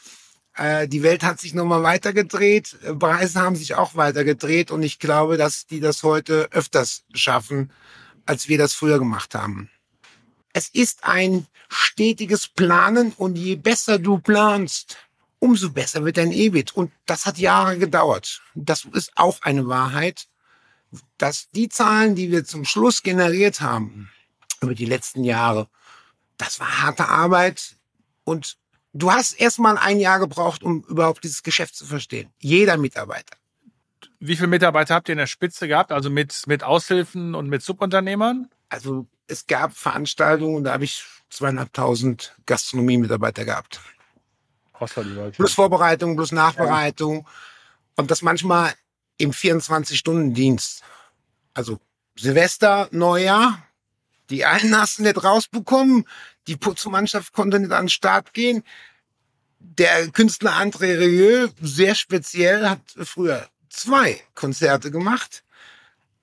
[0.56, 2.78] Äh, die Welt hat sich nochmal weitergedreht.
[2.84, 4.72] Äh, Preise haben sich auch weitergedreht.
[4.72, 7.72] Und ich glaube, dass die das heute öfters schaffen,
[8.26, 9.70] als wir das früher gemacht haben.
[10.54, 14.98] Es ist ein stetiges Planen und je besser du planst,
[15.40, 16.76] umso besser wird dein EBIT.
[16.76, 18.42] Und das hat Jahre gedauert.
[18.54, 20.28] Das ist auch eine Wahrheit,
[21.18, 24.10] dass die Zahlen, die wir zum Schluss generiert haben,
[24.60, 25.70] über die letzten Jahre,
[26.38, 27.78] das war harte Arbeit
[28.24, 28.58] und
[28.94, 32.30] du hast erstmal ein Jahr gebraucht, um überhaupt dieses Geschäft zu verstehen.
[32.40, 33.38] Jeder Mitarbeiter.
[34.20, 35.92] Wie viele Mitarbeiter habt ihr in der Spitze gehabt?
[35.92, 38.50] Also mit, mit Aushilfen und mit Subunternehmern?
[38.70, 43.80] Also es gab Veranstaltungen, da habe ich zweieinhalbtausend Gastronomie-Mitarbeiter gehabt.
[45.38, 47.28] Plus Vorbereitung, plus Nachbereitung.
[47.96, 48.74] Und das manchmal
[49.18, 50.84] im 24-Stunden-Dienst.
[51.54, 51.80] Also
[52.16, 53.64] Silvester, Neujahr.
[54.30, 56.06] Die einen hast du nicht rausbekommen.
[56.48, 58.64] Die Putzmannschaft konnte nicht an den Start gehen.
[59.60, 65.44] Der Künstler André Rieu, sehr speziell, hat früher zwei Konzerte gemacht.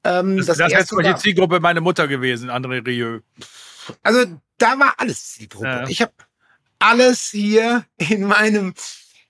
[0.05, 3.21] Ähm, das das, das ist jetzt die Zielgruppe meine Mutter gewesen, André Rieu.
[4.03, 5.67] Also da war alles Zielgruppe.
[5.67, 5.89] Ja.
[5.89, 6.13] Ich habe
[6.79, 8.75] alles hier in meinem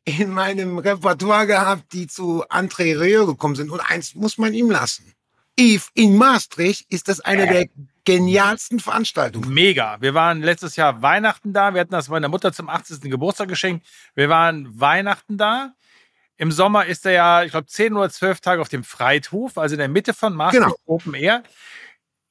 [0.04, 3.70] in meinem Repertoire gehabt, die zu André Rieu gekommen sind.
[3.70, 5.12] Und eins muss man ihm lassen.
[5.56, 7.66] Eve in Maastricht ist das eine der
[8.08, 9.52] genialsten Veranstaltungen.
[9.52, 10.00] Mega.
[10.00, 11.74] Wir waren letztes Jahr Weihnachten da.
[11.74, 13.02] Wir hatten das meiner Mutter zum 80.
[13.02, 13.86] Geburtstag geschenkt.
[14.14, 15.74] Wir waren Weihnachten da.
[16.38, 19.74] Im Sommer ist er ja, ich glaube, 10 oder 12 Tage auf dem Freithof, also
[19.74, 20.76] in der Mitte von Maastricht genau.
[20.86, 21.42] Open Air.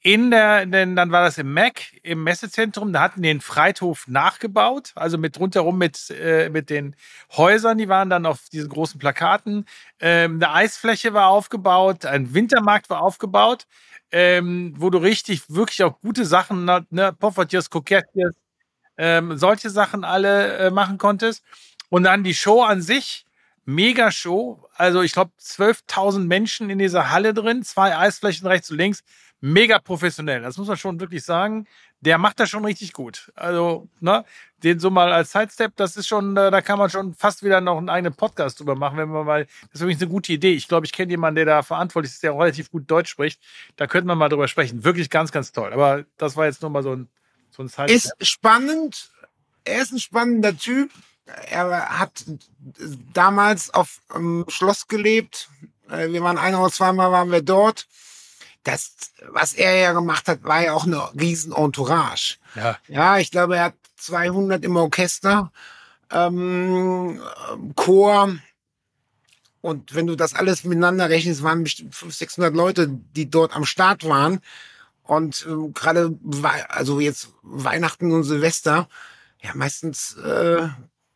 [0.01, 4.93] In der, denn dann war das im Mac, im Messezentrum, da hatten den Freithof nachgebaut,
[4.95, 6.95] also mit rundherum mit, äh, mit den
[7.33, 9.65] Häusern, die waren dann auf diesen großen Plakaten.
[9.99, 13.67] Ähm, eine Eisfläche war aufgebaut, ein Wintermarkt war aufgebaut,
[14.11, 18.31] ähm, wo du richtig, wirklich auch gute Sachen, ne, Poffertiers, Coquettiers,
[18.97, 21.43] ähm, solche Sachen alle äh, machen konntest.
[21.89, 23.25] Und dann die Show an sich,
[23.65, 24.67] mega Show.
[24.75, 29.03] Also ich glaube 12.000 Menschen in dieser Halle drin, zwei Eisflächen rechts und links
[29.39, 30.41] mega professionell.
[30.41, 31.67] Das muss man schon wirklich sagen.
[32.01, 33.31] Der macht das schon richtig gut.
[33.35, 34.23] Also, ne,
[34.63, 37.61] den so mal als Sidestep, das ist schon, äh, da kann man schon fast wieder
[37.61, 40.53] noch einen eigenen Podcast drüber machen, wenn man mal, das ist übrigens eine gute Idee.
[40.53, 43.41] Ich glaube, ich kenne jemanden, der da verantwortlich ist, der relativ gut Deutsch spricht.
[43.75, 44.83] Da könnte man mal drüber sprechen.
[44.83, 45.73] Wirklich ganz, ganz toll.
[45.73, 47.09] Aber das war jetzt nur mal so ein,
[47.49, 47.95] so ein Sidestep.
[47.95, 49.11] Ist spannend.
[49.63, 50.91] Er ist ein spannender Typ.
[51.49, 52.25] Er hat
[53.13, 55.49] damals auf einem Schloss gelebt.
[55.89, 57.87] Äh, wir waren ein oder zweimal waren wir dort
[58.67, 58.91] das,
[59.29, 62.35] was er ja gemacht hat, war ja auch eine riesen Entourage.
[62.55, 65.51] Ja, ja ich glaube, er hat 200 im Orchester,
[66.11, 67.21] ähm,
[67.75, 68.35] Chor.
[69.61, 73.65] Und wenn du das alles miteinander rechnest, waren bestimmt 500, 600 Leute, die dort am
[73.65, 74.39] Start waren.
[75.03, 76.17] Und ähm, gerade,
[76.67, 78.89] also jetzt Weihnachten und Silvester,
[79.41, 80.67] ja, meistens äh,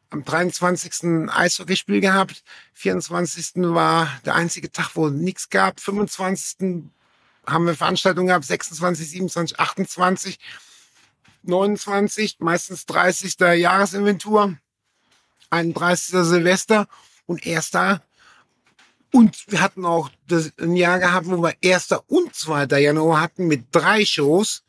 [0.09, 1.29] am 23.
[1.29, 2.43] Eishockeyspiel gehabt.
[2.73, 3.51] 24.
[3.55, 5.79] war der einzige Tag, wo nichts gab.
[5.79, 6.89] 25
[7.51, 10.39] haben wir Veranstaltungen gehabt, 26, 27, 28,
[11.43, 13.39] 29, meistens 30.
[13.39, 14.57] Jahresinventur,
[15.49, 16.15] 31.
[16.23, 16.87] Silvester
[17.25, 17.71] und 1.
[19.13, 21.89] Und wir hatten auch das, ein Jahr gehabt, wo wir 1.
[22.07, 22.65] und 2.
[22.79, 24.63] Januar hatten mit drei Shows.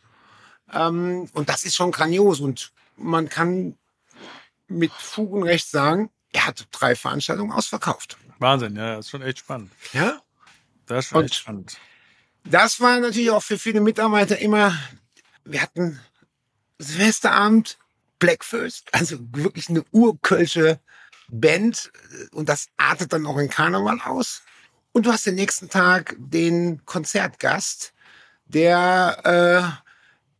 [0.72, 2.40] Ähm, und das ist schon grandios.
[2.40, 3.76] Und man kann
[4.68, 8.16] mit Fug und Recht sagen, er hat drei Veranstaltungen ausverkauft.
[8.38, 9.70] Wahnsinn, ja, das ist schon echt spannend.
[9.92, 10.20] Ja?
[10.86, 11.78] Das ist schon und echt spannend.
[12.44, 14.76] Das war natürlich auch für viele Mitarbeiter immer,
[15.44, 16.00] wir hatten
[16.78, 17.78] Silvesterabend,
[18.18, 20.78] Black First, also wirklich eine urkölsche
[21.28, 21.90] Band
[22.32, 24.42] und das artet dann auch in Karneval aus.
[24.92, 27.94] Und du hast den nächsten Tag den Konzertgast,
[28.44, 29.82] der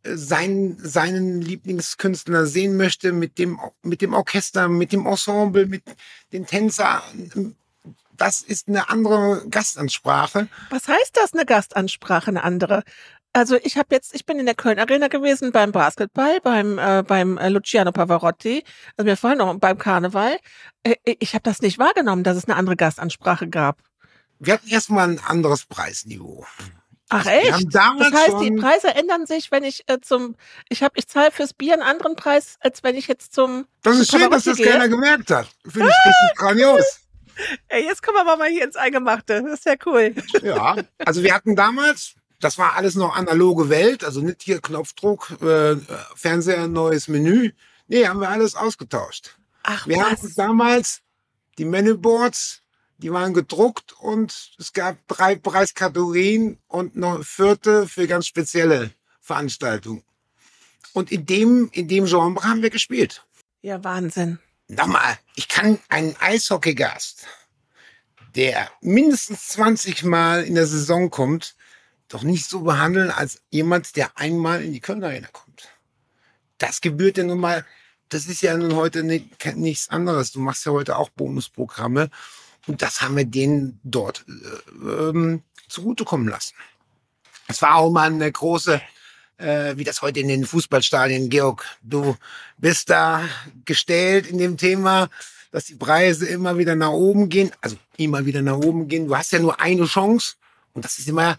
[0.05, 5.85] äh, sein, seinen Lieblingskünstler sehen möchte mit dem, mit dem Orchester, mit dem Ensemble, mit
[6.33, 7.57] den Tänzern,
[8.23, 10.47] das ist eine andere Gastansprache.
[10.71, 12.85] Was heißt das, eine Gastansprache, eine andere?
[13.33, 17.03] Also ich habe jetzt, ich bin in der Köln Arena gewesen beim Basketball, beim äh,
[17.03, 18.63] beim äh, Luciano Pavarotti,
[18.97, 20.39] also mir vorhin noch beim Karneval.
[20.85, 23.79] Äh, ich habe das nicht wahrgenommen, dass es eine andere Gastansprache gab.
[24.39, 26.47] Wir hatten erstmal ein anderes Preisniveau.
[27.09, 27.75] Ach echt?
[27.75, 30.37] das heißt, die Preise ändern sich, wenn ich äh, zum,
[30.69, 33.67] ich habe, ich zahle fürs Bier einen anderen Preis, als wenn ich jetzt zum.
[33.83, 34.71] Das ist schön, dass das gehe.
[34.71, 35.49] keiner gemerkt hat.
[35.65, 37.03] Finde ich richtig grandios.
[37.69, 39.43] Ey, jetzt kommen wir mal hier ins Eingemachte.
[39.43, 40.15] Das ist ja cool.
[40.43, 45.31] Ja, also wir hatten damals, das war alles noch analoge Welt, also nicht hier Knopfdruck,
[45.43, 45.77] äh,
[46.15, 47.53] Fernseher, neues Menü.
[47.89, 49.37] Nee, haben wir alles ausgetauscht.
[49.63, 50.11] Ach, wir was?
[50.11, 51.03] hatten damals
[51.59, 52.63] die Menüboards,
[52.99, 58.91] die waren gedruckt und es gab drei Preiskategorien und noch eine vierte für ganz spezielle
[59.21, 60.03] Veranstaltungen.
[60.93, 63.25] Und in dem, in dem Genre haben wir gespielt.
[63.63, 64.39] Ja, Wahnsinn.
[64.73, 67.27] Nochmal, ich kann einen Eishockeygast,
[68.35, 71.57] der mindestens 20 Mal in der Saison kommt,
[72.09, 75.69] doch nicht so behandeln als jemand, der einmal in die Köln Arena kommt.
[76.57, 77.67] Das gebührt ja nun mal,
[78.09, 80.33] das ist ja nun heute nicht, nichts anderes.
[80.33, 82.09] Du machst ja heute auch Bonusprogramme
[82.67, 86.55] und das haben wir denen dort äh, ähm, zugutekommen lassen.
[87.47, 88.81] Es war auch mal eine große,
[89.39, 92.17] äh, wie das heute in den Fußballstadien, Georg, du
[92.59, 93.25] bist da
[93.65, 95.09] gestellt in dem Thema,
[95.51, 99.07] dass die Preise immer wieder nach oben gehen, also immer wieder nach oben gehen.
[99.09, 100.35] Du hast ja nur eine Chance
[100.73, 101.37] und das ist immer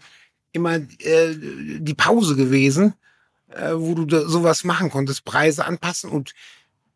[0.54, 2.94] immer äh, die Pause gewesen,
[3.48, 6.32] äh, wo du sowas machen konntest, Preise anpassen und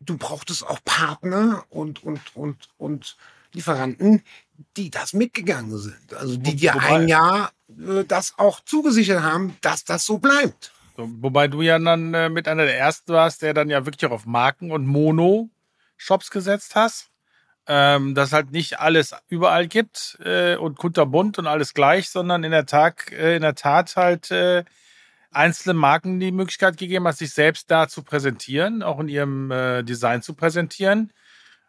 [0.01, 3.17] du brauchtest auch Partner und und und und
[3.53, 4.23] Lieferanten,
[4.77, 6.15] die das mitgegangen sind.
[6.15, 10.73] Also die dir ein Jahr äh, das auch zugesichert haben, dass das so bleibt.
[10.99, 14.05] So, wobei du ja dann äh, mit einer der ersten warst, der dann ja wirklich
[14.11, 17.11] auch auf Marken und Mono-Shops gesetzt hast.
[17.69, 22.51] Ähm, dass halt nicht alles überall gibt äh, und kunterbunt und alles gleich, sondern in
[22.51, 24.65] der Tat, äh, in der Tat halt äh,
[25.31, 29.85] einzelne Marken die Möglichkeit gegeben hat, sich selbst da zu präsentieren, auch in ihrem äh,
[29.85, 31.13] Design zu präsentieren.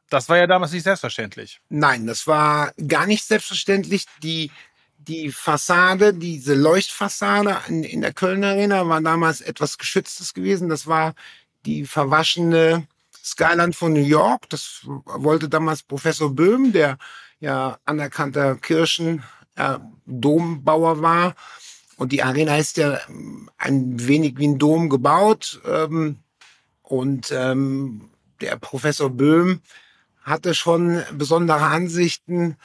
[0.10, 1.62] Das war ja damals nicht selbstverständlich.
[1.70, 4.06] Nein, das war gar nicht selbstverständlich.
[4.24, 4.52] Die,
[5.10, 10.70] die Fassade, diese Leuchtfassade in, in der Kölner Arena war damals etwas Geschütztes gewesen.
[10.70, 11.16] Das war
[11.66, 12.88] die verwaschene
[13.24, 14.48] Skyline von New York.
[14.50, 16.98] Das wollte damals Professor Böhm, der
[17.40, 19.24] ja anerkannter Kirchen
[19.56, 21.36] äh, Dombauer war.
[21.98, 23.00] Und die Arena ist ja
[23.58, 25.60] ein wenig wie ein Dom gebaut.
[25.66, 26.20] Ähm,
[26.84, 29.62] und ähm, der Professor Böhm
[30.22, 32.58] hatte schon besondere Ansichten.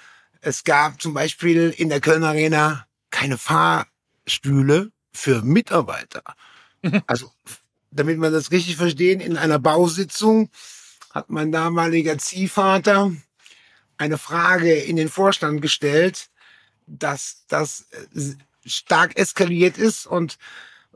[0.44, 6.22] Es gab zum Beispiel in der Köln Arena keine Fahrstühle für Mitarbeiter.
[7.06, 7.32] Also,
[7.90, 10.50] damit man das richtig verstehen, in einer Bausitzung
[11.12, 13.10] hat mein damaliger Ziehvater
[13.96, 16.28] eine Frage in den Vorstand gestellt,
[16.86, 18.34] dass das äh,
[18.66, 20.36] stark eskaliert ist und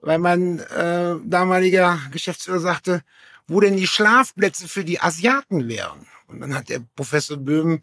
[0.03, 3.03] weil mein äh, damaliger Geschäftsführer sagte,
[3.47, 6.07] wo denn die Schlafplätze für die Asiaten wären.
[6.27, 7.81] Und dann hat der Professor Böhm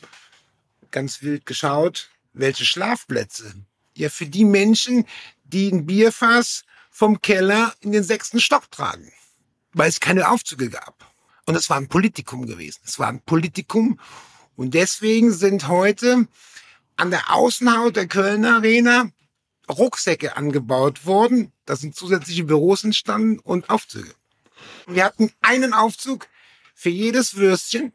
[0.96, 3.54] ganz wild geschaut, welche Schlafplätze?
[3.98, 5.06] Ja, für die Menschen,
[5.44, 9.12] die ein Bierfass vom Keller in den sechsten Stock tragen,
[9.74, 11.14] weil es keine Aufzüge gab.
[11.46, 12.80] Und es war ein Politikum gewesen.
[12.86, 14.00] Es war ein Politikum.
[14.56, 16.30] Und deswegen sind heute
[16.96, 19.12] an der Außenhaut der Kölner Arena
[19.70, 21.52] Rucksäcke angebaut worden.
[21.66, 24.16] Da sind zusätzliche Büros entstanden und Aufzüge.
[24.88, 26.30] Wir hatten einen Aufzug
[26.74, 27.92] für jedes Würstchen,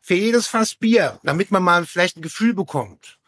[0.00, 3.18] für jedes Fass Bier, damit man mal vielleicht ein Gefühl bekommt.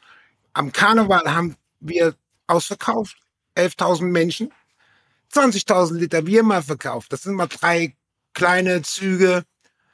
[0.52, 2.14] Am Karneval haben wir
[2.46, 3.16] ausverkauft,
[3.56, 4.52] 11.000 Menschen,
[5.32, 7.12] 20.000 Liter Bier mal verkauft.
[7.12, 7.94] Das sind mal drei
[8.34, 9.44] kleine Züge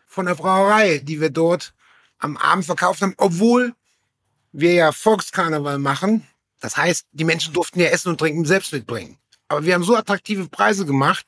[0.07, 1.75] von der Brauerei, die wir dort
[2.19, 3.75] am Abend verkauft haben, obwohl
[4.53, 6.27] wir ja Volkskarneval machen.
[6.61, 9.19] Das heißt, die Menschen durften ja Essen und Trinken selbst mitbringen.
[9.47, 11.27] Aber wir haben so attraktive Preise gemacht.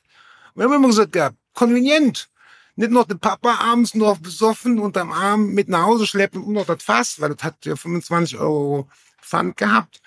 [0.55, 2.29] Wir haben immer gesagt, ja, konvenient
[2.75, 6.65] nicht noch den Papa abends noch besoffen unterm Arm mit nach Hause schleppen und noch
[6.65, 8.87] das Fass, weil das hat ja 25 Euro
[9.21, 10.01] Pfand gehabt,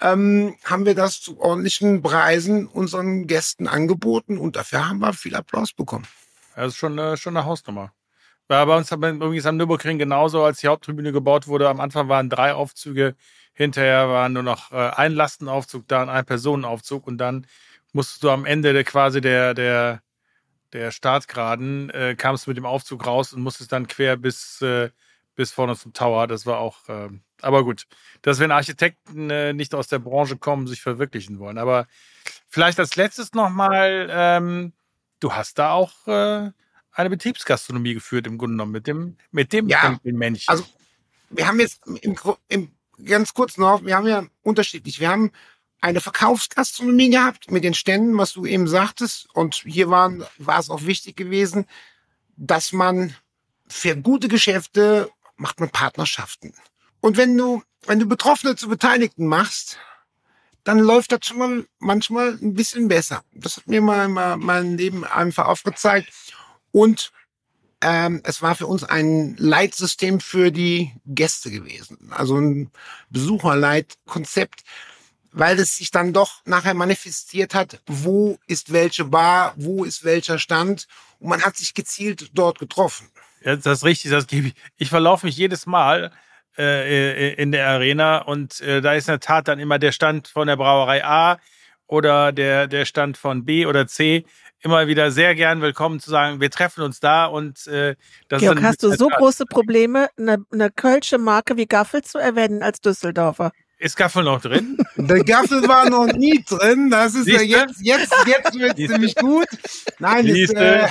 [0.00, 5.34] ähm, haben wir das zu ordentlichen Preisen unseren Gästen angeboten und dafür haben wir viel
[5.34, 6.06] Applaus bekommen.
[6.54, 7.92] Das ist schon, äh, schon eine Hausnummer.
[8.48, 11.68] War bei uns übrigens am Nürburgring genauso, als die Haupttribüne gebaut wurde.
[11.68, 13.14] Am Anfang waren drei Aufzüge,
[13.52, 17.46] hinterher war nur noch äh, ein Lastenaufzug da und ein Personenaufzug und dann
[17.92, 20.00] musstest du am Ende der, quasi der, der
[20.72, 24.90] der Startgraden, äh, kamst du mit dem Aufzug raus und musstest dann quer bis, äh,
[25.34, 26.26] bis vorne zum Tower.
[26.26, 27.08] Das war auch, äh,
[27.40, 27.86] aber gut,
[28.22, 31.58] dass wenn Architekten äh, nicht aus der Branche kommen, sich verwirklichen wollen.
[31.58, 31.86] Aber
[32.48, 34.72] vielleicht als letztes nochmal, ähm,
[35.20, 36.50] du hast da auch äh,
[36.92, 40.48] eine Betriebsgastronomie geführt im Grunde genommen mit dem, mit dem ja, Männchen.
[40.48, 40.64] Also
[41.30, 42.16] wir haben jetzt im,
[42.48, 42.72] im,
[43.04, 45.00] ganz kurz noch, wir haben ja unterschiedlich.
[45.00, 45.30] Wir haben
[45.80, 49.28] eine Verkaufsgastronomie gehabt mit den Ständen, was du eben sagtest.
[49.32, 51.66] Und hier waren, war es auch wichtig gewesen,
[52.36, 53.14] dass man
[53.68, 56.52] für gute Geschäfte macht man Partnerschaften.
[57.00, 59.78] Und wenn du, wenn du Betroffene zu Beteiligten machst,
[60.64, 63.22] dann läuft das schon mal manchmal ein bisschen besser.
[63.32, 66.12] Das hat mir mal, mal mein Leben einfach aufgezeigt.
[66.72, 67.12] Und
[67.80, 72.10] ähm, es war für uns ein Leitsystem für die Gäste gewesen.
[72.10, 72.70] Also ein
[73.10, 74.64] Besucherleitkonzept
[75.32, 80.38] weil es sich dann doch nachher manifestiert hat, wo ist welche Bar, wo ist welcher
[80.38, 80.86] Stand
[81.18, 83.08] und man hat sich gezielt dort getroffen.
[83.44, 84.54] Ja, das ist richtig, das gebe ich.
[84.76, 86.12] Ich verlaufe mich jedes Mal
[86.56, 90.28] äh, in der Arena und äh, da ist in der Tat dann immer der Stand
[90.28, 91.38] von der Brauerei A
[91.86, 94.24] oder der, der Stand von B oder C.
[94.60, 97.94] immer wieder sehr gern willkommen zu sagen, wir treffen uns da und äh,
[98.28, 102.62] das Georg, hast du so große Probleme, eine, eine Kölsche Marke wie Gaffel zu erwähnen
[102.62, 103.52] als Düsseldorfer?
[103.78, 104.76] Ist Gaffel noch drin?
[104.96, 106.90] Der Gaffel war noch nie drin.
[106.90, 108.92] Das ist ja jetzt, jetzt, jetzt wird Siehste?
[108.94, 109.46] ziemlich gut.
[110.00, 110.56] Nein, das, Siehste?
[110.56, 110.88] äh,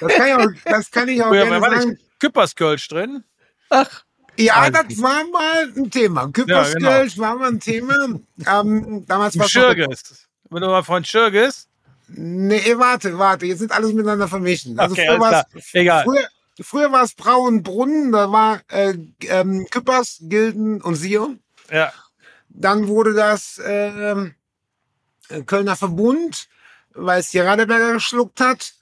[0.00, 1.98] das kann ich auch, das kann ich auch Früher gerne war sagen.
[2.20, 3.24] Küpperskölsch drin.
[3.70, 4.04] Ach,
[4.38, 6.28] Ja, Also- das war mal ein Thema.
[6.30, 7.94] Küpperskölsch war mal ein Thema.
[8.46, 10.28] Ähm, damals war Schirges.
[10.48, 11.66] Wenn du mal von Schirges.
[12.08, 13.46] Nee, warte, warte.
[13.46, 14.78] Jetzt sind alles miteinander vermischen.
[14.78, 15.46] Also Okay, früher klar.
[15.72, 16.04] Egal.
[16.04, 16.28] Früher,
[16.60, 21.40] früher war es Brauenbrunn, da war äh, ähm, Küppers, Gilden und Sion.
[21.70, 21.92] Ja.
[22.48, 24.34] Dann wurde das ähm,
[25.46, 26.48] Kölner Verbund,
[26.94, 28.74] weil es die Radeberger geschluckt hat.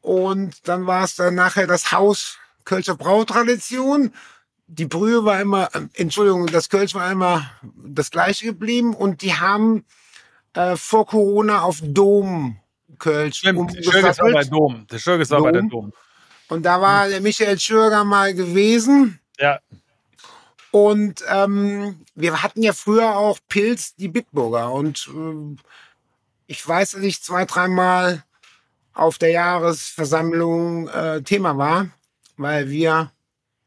[0.00, 4.12] Und dann war es dann nachher das Haus Kölscher Brautradition.
[4.66, 8.94] Die Brühe war immer, äh, Entschuldigung, das Kölsch war immer das gleiche geblieben.
[8.94, 9.84] Und die haben
[10.54, 12.58] äh, vor Corona auf Dom
[12.98, 13.72] Kölsch Stimmt.
[13.84, 14.86] Schirges war bei Dom.
[14.90, 15.70] Der Schirges war bei der Dom.
[15.70, 15.92] Dom.
[16.48, 19.18] Und da war der Michael Schürger mal gewesen.
[19.38, 19.58] Ja.
[20.72, 24.72] Und ähm, wir hatten ja früher auch Pilz, die Bitburger.
[24.72, 25.58] Und ähm,
[26.46, 28.24] ich weiß, dass ich zwei, dreimal
[28.94, 31.90] auf der Jahresversammlung äh, Thema war,
[32.38, 33.12] weil wir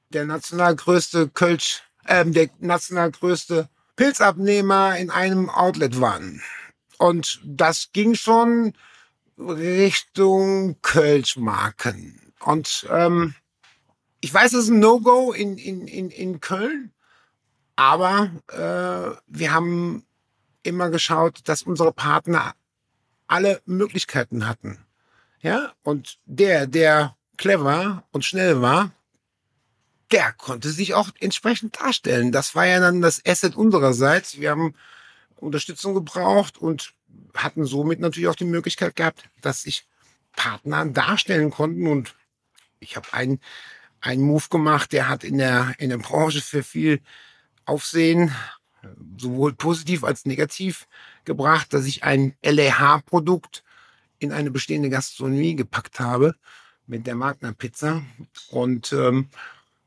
[0.09, 6.41] der national größte Kölsch, ähm, der national größte Pilzabnehmer in einem Outlet waren.
[6.97, 8.73] Und das ging schon
[9.37, 12.33] Richtung Kölschmarken.
[12.39, 13.35] Und ähm,
[14.21, 16.91] ich weiß, es ist ein No-Go in, in, in, in Köln,
[17.75, 20.05] aber äh, wir haben
[20.63, 22.55] immer geschaut, dass unsere Partner
[23.27, 24.79] alle Möglichkeiten hatten.
[25.41, 28.91] Ja, und der, der clever und schnell war,
[30.11, 32.31] der konnte sich auch entsprechend darstellen.
[32.31, 34.39] Das war ja dann das Asset unsererseits.
[34.39, 34.73] Wir haben
[35.35, 36.93] Unterstützung gebraucht und
[37.35, 39.87] hatten somit natürlich auch die Möglichkeit gehabt, dass sich
[40.35, 41.87] Partner darstellen konnten.
[41.87, 42.15] Und
[42.79, 43.39] ich habe einen,
[44.01, 47.01] einen Move gemacht, der hat in der, in der Branche für viel
[47.65, 48.33] Aufsehen,
[49.17, 50.87] sowohl positiv als negativ
[51.23, 53.63] gebracht, dass ich ein LAH-Produkt
[54.19, 56.35] in eine bestehende Gastronomie gepackt habe
[56.87, 58.03] mit der Magna Pizza.
[58.49, 59.29] Und ähm,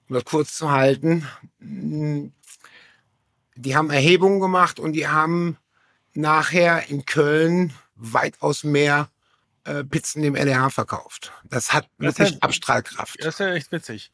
[0.08, 1.26] um das kurz zu halten,
[1.60, 2.30] mh,
[3.56, 5.56] die haben Erhebungen gemacht und die haben
[6.14, 9.10] nachher in Köln weitaus mehr
[9.64, 11.32] äh, Pizzen dem LRH verkauft.
[11.44, 13.16] Das hat Das wirklich Abstrahlkraft.
[13.20, 14.10] Das ist ja echt witzig.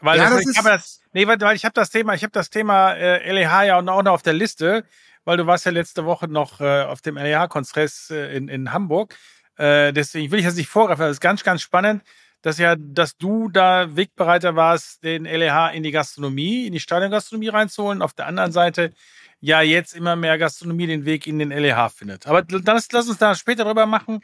[0.00, 2.32] Weil Ja, das, ich habe das, nee, weil, weil ich habe das Thema, ich habe
[2.32, 4.84] das Thema äh, LEH ja auch noch auf der Liste,
[5.24, 9.16] weil du warst ja letzte Woche noch äh, auf dem LEH-Kongress äh, in, in Hamburg.
[9.56, 11.02] Äh, deswegen will ich das nicht vorgreifen.
[11.02, 12.02] Das ist ganz, ganz spannend,
[12.42, 17.48] dass ja, dass du da Wegbereiter warst, den LEH in die Gastronomie, in die Stadiongastronomie
[17.48, 18.00] reinzuholen.
[18.00, 18.92] Auf der anderen Seite
[19.40, 22.26] ja jetzt immer mehr Gastronomie den Weg in den LEH findet.
[22.26, 24.20] Aber das, lass uns da später drüber machen.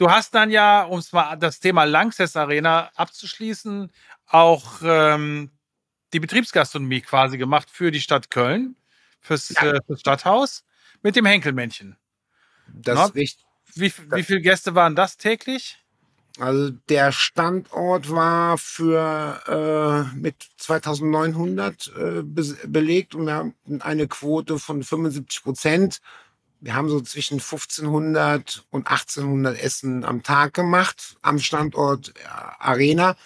[0.00, 3.92] Du hast dann ja, um mal das Thema Lanxess Arena abzuschließen,
[4.28, 5.50] auch ähm,
[6.14, 8.76] die Betriebsgastronomie quasi gemacht für die Stadt Köln,
[9.20, 9.72] fürs, Ja.
[9.72, 10.64] äh, fürs Stadthaus
[11.02, 11.98] mit dem Henkelmännchen.
[12.72, 13.44] Das ist richtig.
[13.74, 15.76] Wie, wie viele Gäste waren das täglich?
[16.38, 24.08] Also der Standort war für äh, mit 2900 äh, be belegt und wir haben eine
[24.08, 26.00] Quote von 75 Prozent.
[26.62, 33.16] Wir haben so zwischen 1500 und 1800 Essen am Tag gemacht am Standort äh, Arena.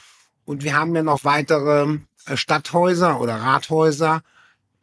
[0.44, 4.22] Und wir haben ja noch weitere äh, Stadthäuser oder Rathäuser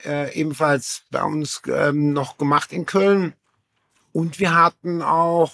[0.04, 3.34] äh, ebenfalls bei uns ähm, noch gemacht in Köln.
[4.12, 5.54] Und wir hatten auch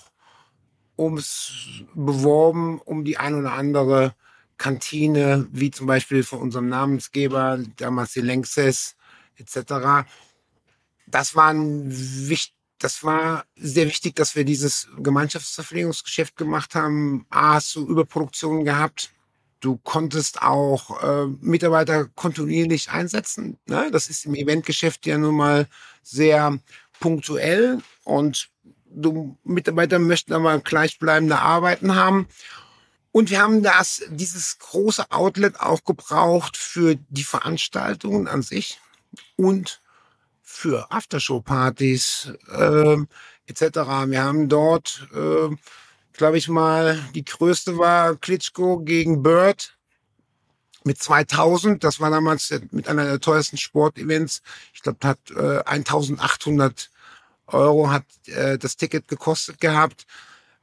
[0.98, 4.16] ums beworben um die ein oder andere
[4.58, 8.95] Kantine, wie zum Beispiel von unserem Namensgeber, damals die Lanxess
[9.36, 10.08] etc.
[11.06, 17.25] Das war, ein wicht, das war sehr wichtig, dass wir dieses Gemeinschaftsverpflegungsgeschäft gemacht haben.
[17.30, 19.11] A, hast du Überproduktion gehabt.
[19.59, 23.57] Du konntest auch äh, Mitarbeiter kontinuierlich einsetzen.
[23.65, 23.89] Ne?
[23.91, 25.67] Das ist im Eventgeschäft ja nun mal
[26.03, 26.59] sehr
[26.99, 28.49] punktuell und
[28.86, 32.28] du Mitarbeiter möchten aber gleichbleibende Arbeiten haben.
[33.11, 38.80] Und wir haben das, dieses große Outlet auch gebraucht für die Veranstaltungen an sich
[39.36, 39.82] und
[40.50, 42.95] für Aftershow-Partys äh,
[43.48, 43.62] etc.
[44.08, 45.54] Wir haben dort, äh,
[46.14, 49.78] glaube ich mal, die größte war Klitschko gegen Bird
[50.86, 51.84] mit 2000.
[51.84, 54.41] Das war damals mit einer der teuersten Sportevents.
[54.74, 56.91] Ich glaube, hat äh, 1800
[57.48, 60.08] Euro hat äh, das Ticket gekostet gehabt.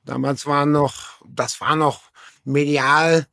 [0.07, 2.01] Damals war noch, das war noch
[2.45, 3.27] medial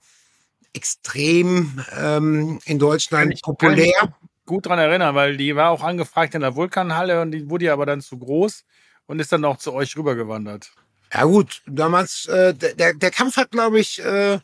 [0.73, 4.13] extrem ähm, in Deutschland populär.
[4.45, 7.73] Gut dran erinnern, weil die war auch angefragt in der Vulkanhalle und die wurde ja
[7.73, 8.63] aber dann zu groß
[9.05, 10.71] und ist dann auch zu euch rübergewandert.
[11.13, 14.39] Ja gut, damals, äh, der, der Kampf hat, glaube ich, äh,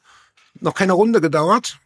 [0.59, 1.79] noch keine Runde gedauert.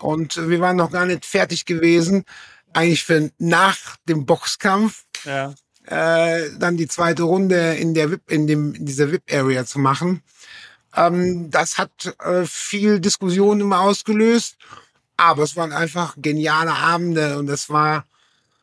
[0.00, 2.24] Und wir waren noch gar nicht fertig gewesen,
[2.72, 5.04] eigentlich für nach dem Boxkampf.
[5.24, 5.54] Ja.
[5.86, 9.78] Äh, dann die zweite Runde in der VIP, in dem in dieser VIP Area zu
[9.78, 10.22] machen.
[10.94, 14.56] Ähm, das hat äh, viel Diskussion immer ausgelöst,
[15.18, 18.06] aber es waren einfach geniale Abende und es war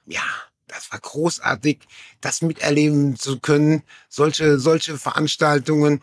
[0.07, 0.23] ja,
[0.67, 1.79] das war großartig,
[2.21, 6.01] das miterleben zu können, solche solche Veranstaltungen.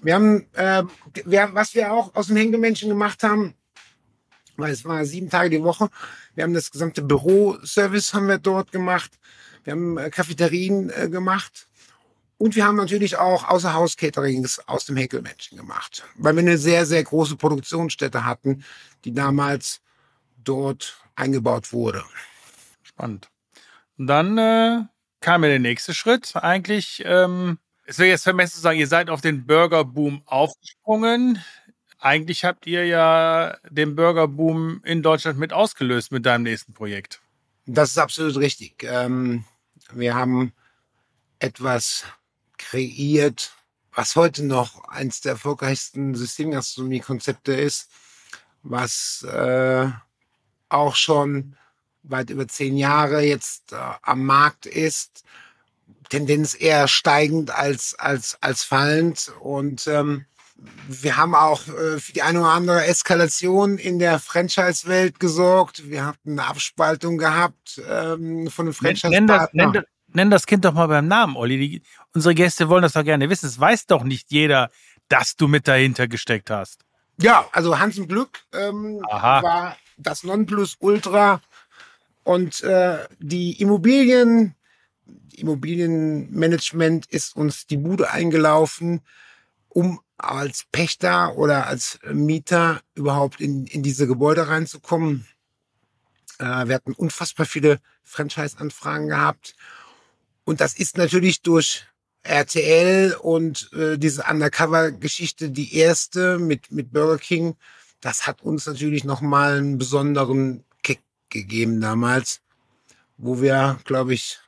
[0.00, 0.84] Wir haben, äh,
[1.24, 3.54] wir, was wir auch aus dem Hängemenschen gemacht haben,
[4.56, 5.88] weil es war sieben Tage die Woche.
[6.34, 9.12] Wir haben das gesamte Büroservice haben wir dort gemacht.
[9.64, 11.68] Wir haben äh, Cafeterien äh, gemacht.
[12.38, 17.02] Und wir haben natürlich auch Außerhaus-Caterings aus dem Henkelmännchen gemacht, weil wir eine sehr, sehr
[17.02, 18.62] große Produktionsstätte hatten,
[19.06, 19.80] die damals
[20.48, 22.04] dort eingebaut wurde.
[22.82, 23.28] Spannend.
[23.98, 24.84] Und dann äh,
[25.20, 26.36] kam mir der nächste Schritt.
[26.36, 31.42] Eigentlich, ähm, es wäre jetzt vermessen zu sagen, ihr seid auf den Burgerboom aufgesprungen.
[31.98, 37.20] Eigentlich habt ihr ja den Burgerboom in Deutschland mit ausgelöst mit deinem nächsten Projekt.
[37.64, 38.84] Das ist absolut richtig.
[38.84, 39.44] Ähm,
[39.92, 40.52] wir haben
[41.38, 42.04] etwas
[42.58, 43.52] kreiert,
[43.92, 47.90] was heute noch eines der erfolgreichsten Systemgastronomie-Konzepte ist,
[48.62, 49.88] was äh,
[50.68, 51.56] auch schon
[52.02, 55.24] weit über zehn Jahre jetzt äh, am Markt ist.
[56.08, 59.32] Tendenz eher steigend als, als, als fallend.
[59.40, 60.26] Und ähm,
[60.88, 65.88] wir haben auch äh, für die eine oder andere Eskalation in der Franchise-Welt gesorgt.
[65.90, 69.48] Wir hatten eine Abspaltung gehabt ähm, von einem Franchise-Partner.
[69.52, 71.58] Nenn, nenn, nenn, das Kind doch mal beim Namen, Olli.
[71.58, 71.82] Die,
[72.14, 73.46] unsere Gäste wollen das doch gerne wissen.
[73.46, 74.70] Es weiß doch nicht jeder,
[75.08, 76.84] dass du mit dahinter gesteckt hast.
[77.18, 81.40] Ja, also Hansen Glück ähm, war das Nonplusultra
[82.24, 84.54] und äh, die Immobilien,
[85.32, 89.00] Immobilienmanagement ist uns die Bude eingelaufen,
[89.68, 95.26] um als Pächter oder als Mieter überhaupt in, in diese Gebäude reinzukommen.
[96.38, 99.54] Äh, wir hatten unfassbar viele Franchise-Anfragen gehabt.
[100.44, 101.86] Und das ist natürlich durch
[102.22, 107.56] RTL und äh, diese Undercover-Geschichte die erste mit, mit Burger King.
[108.00, 112.42] Das hat uns natürlich nochmal einen besonderen Kick gegeben damals,
[113.16, 114.38] wo wir, glaube ich,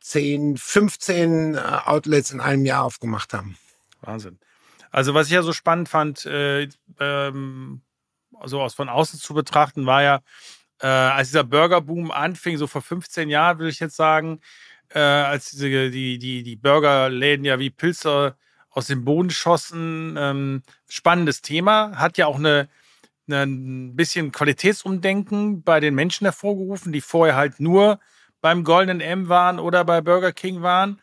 [0.00, 3.56] 10, 15 äh, Outlets in einem Jahr aufgemacht haben.
[4.00, 4.38] Wahnsinn.
[4.90, 6.68] Also was ich ja so spannend fand, äh,
[7.00, 7.82] ähm,
[8.38, 10.20] also aus von außen zu betrachten, war ja,
[10.80, 14.40] äh, als dieser Burgerboom anfing, so vor 15 Jahren, würde ich jetzt sagen,
[14.90, 18.36] äh, als diese, die, die, die Burgerläden ja wie Pilze
[18.72, 20.16] aus dem Boden schossen.
[20.18, 22.68] Ähm, spannendes Thema, hat ja auch eine,
[23.28, 28.00] eine, ein bisschen Qualitätsumdenken bei den Menschen hervorgerufen, die vorher halt nur
[28.40, 31.00] beim Goldenen M waren oder bei Burger King waren.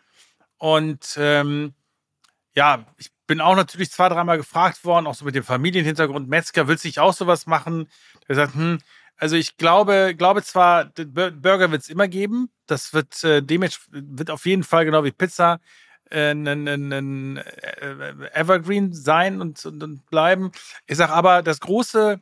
[0.57, 1.73] Und ähm,
[2.55, 6.27] ja, ich bin auch natürlich zwei, dreimal gefragt worden, auch so mit dem Familienhintergrund.
[6.27, 7.87] Metzger, willst du nicht auch sowas machen?
[8.27, 8.79] Der sagt, hm,
[9.15, 12.49] also ich glaube, glaube zwar, Burger wird es immer geben.
[12.65, 15.59] Das wird äh, wird auf jeden Fall genau wie Pizza
[16.11, 17.43] ein, ein, ein
[18.33, 20.51] Evergreen sein und, und, und bleiben.
[20.87, 22.19] Ich sage aber, das große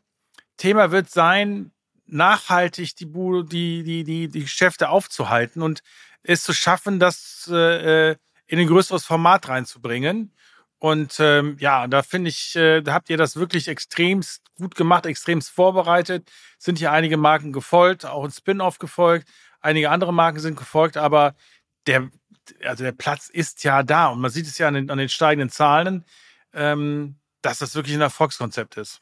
[0.57, 1.71] Thema wird sein,
[2.05, 5.81] nachhaltig die, die, die, die, die Geschäfte aufzuhalten und
[6.23, 8.15] es zu schaffen, das äh, äh
[8.49, 10.33] in ein größeres Format reinzubringen.
[10.79, 15.05] Und ähm, ja, da finde ich, äh, da habt ihr das wirklich extremst gut gemacht,
[15.05, 16.29] extremst vorbereitet.
[16.57, 19.27] Sind hier einige Marken gefolgt, auch ein Spin-off gefolgt.
[19.59, 21.35] Einige andere Marken sind gefolgt, aber
[21.87, 22.09] der,
[22.63, 25.09] also der Platz ist ja da und man sieht es ja an den, an den
[25.09, 26.05] steigenden Zahlen,
[26.53, 29.01] ähm, dass das wirklich ein Erfolgskonzept ist.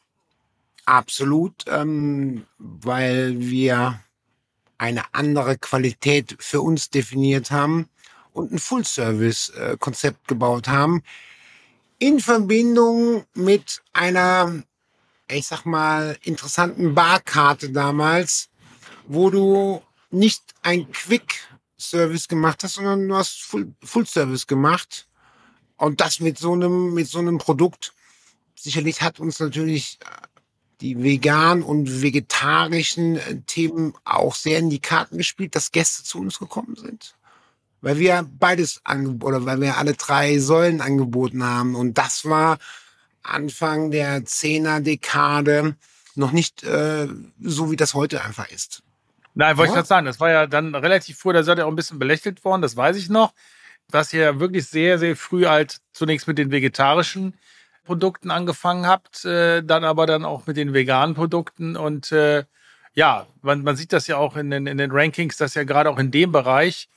[0.86, 4.00] Absolut, ähm, weil wir
[4.78, 7.89] eine andere Qualität für uns definiert haben
[8.34, 11.02] und ein Full-Service-Konzept gebaut haben
[11.98, 14.64] in Verbindung mit einer,
[15.30, 18.50] ich sag mal, interessanten Barkarte damals,
[19.08, 19.82] wo du
[20.12, 20.91] nicht ein
[21.76, 23.41] Quick-Service gemacht hast, sondern du hast
[23.84, 25.07] Full-Service gemacht.
[25.78, 27.93] Und das mit so einem, mit so einem Produkt.
[28.55, 30.05] Sicherlich hat uns natürlich äh,
[30.80, 36.19] die vegan und vegetarischen äh, Themen auch sehr in die Karten gespielt, dass Gäste zu
[36.19, 37.15] uns gekommen sind
[37.82, 41.76] weil wir beides angeboten, oder weil wir alle drei Säulen angeboten haben.
[41.76, 42.57] Und das war
[43.21, 45.76] Anfang der Zehner-Dekade
[46.15, 47.07] noch nicht äh,
[47.39, 48.82] so, wie das heute einfach ist.
[49.36, 49.73] Nein, wollte ja.
[49.73, 51.99] ich gerade sagen, das war ja dann relativ früh, da seid ihr auch ein bisschen
[51.99, 53.33] belächelt worden, das weiß ich noch,
[53.91, 57.38] dass ihr wirklich sehr, sehr früh halt zunächst mit den vegetarischen
[57.83, 62.45] Produkten angefangen habt, äh, dann aber dann auch mit den veganen Produkten und äh,
[62.93, 65.89] ja, man, man sieht das ja auch in den, in den Rankings, dass ja gerade
[65.89, 66.88] auch in dem Bereich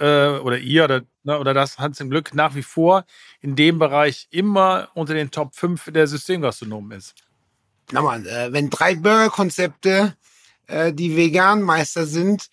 [0.00, 3.04] äh, oder ihr oder, ne, oder das hat zum Glück nach wie vor
[3.40, 7.14] in dem Bereich immer unter den Top 5 der Systemgastronomen ist.
[7.92, 10.16] Na man, äh, wenn drei Burgerkonzepte
[10.66, 12.48] äh, die Veganmeister sind,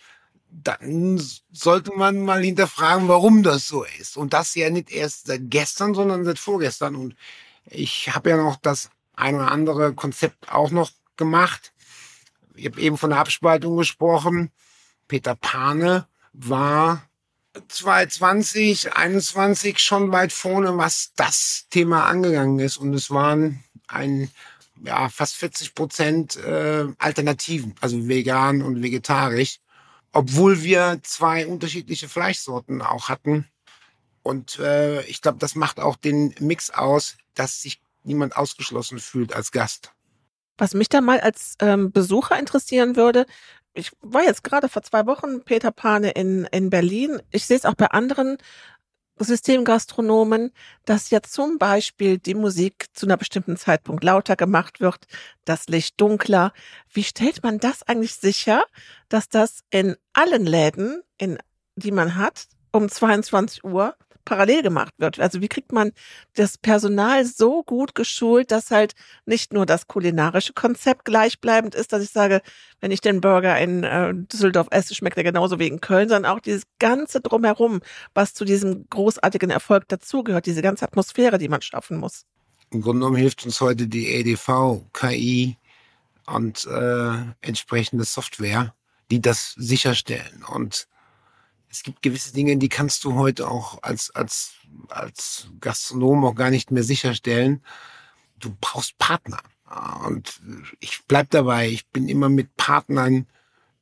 [0.51, 4.17] dann sollte man mal hinterfragen, warum das so ist.
[4.17, 6.95] Und das ja nicht erst seit gestern, sondern seit vorgestern.
[6.95, 7.15] Und
[7.65, 11.73] ich habe ja noch das ein oder andere Konzept auch noch gemacht.
[12.55, 14.51] Ich habe eben von der Abspaltung gesprochen.
[15.07, 17.03] Peter Pane war
[17.67, 22.77] 2020, 21 schon weit vorne, was das Thema angegangen ist.
[22.77, 24.29] Und es waren ein,
[24.83, 29.59] ja, fast 40 Prozent äh, Alternativen, also vegan und vegetarisch
[30.13, 33.47] obwohl wir zwei unterschiedliche Fleischsorten auch hatten.
[34.23, 39.33] Und äh, ich glaube, das macht auch den Mix aus, dass sich niemand ausgeschlossen fühlt
[39.33, 39.91] als Gast.
[40.57, 43.25] Was mich da mal als ähm, Besucher interessieren würde,
[43.73, 47.21] ich war jetzt gerade vor zwei Wochen Peter Pane in, in Berlin.
[47.31, 48.37] Ich sehe es auch bei anderen
[49.23, 50.51] Systemgastronomen,
[50.85, 55.05] dass ja zum Beispiel die Musik zu einer bestimmten Zeitpunkt lauter gemacht wird,
[55.45, 56.53] das Licht dunkler.
[56.91, 58.63] Wie stellt man das eigentlich sicher,
[59.09, 61.37] dass das in allen Läden, in,
[61.75, 63.95] die man hat, um 22 Uhr
[64.25, 65.19] parallel gemacht wird.
[65.19, 65.91] Also wie kriegt man
[66.35, 68.93] das Personal so gut geschult, dass halt
[69.25, 72.41] nicht nur das kulinarische Konzept gleichbleibend ist, dass ich sage,
[72.79, 76.31] wenn ich den Burger in äh, Düsseldorf esse, schmeckt er genauso wie in Köln, sondern
[76.31, 77.81] auch dieses ganze drumherum,
[78.13, 82.25] was zu diesem großartigen Erfolg dazugehört, diese ganze Atmosphäre, die man schaffen muss.
[82.71, 85.57] Im Grunde genommen hilft uns heute die EDV, KI
[86.25, 88.73] und äh, entsprechende Software,
[89.11, 90.45] die das sicherstellen.
[90.47, 90.87] Und
[91.71, 94.55] es gibt gewisse Dinge, die kannst du heute auch als, als,
[94.89, 97.63] als Gastronom auch gar nicht mehr sicherstellen.
[98.39, 99.41] Du brauchst Partner.
[100.05, 100.41] Und
[100.81, 103.25] ich bleib dabei, ich bin immer mit Partnern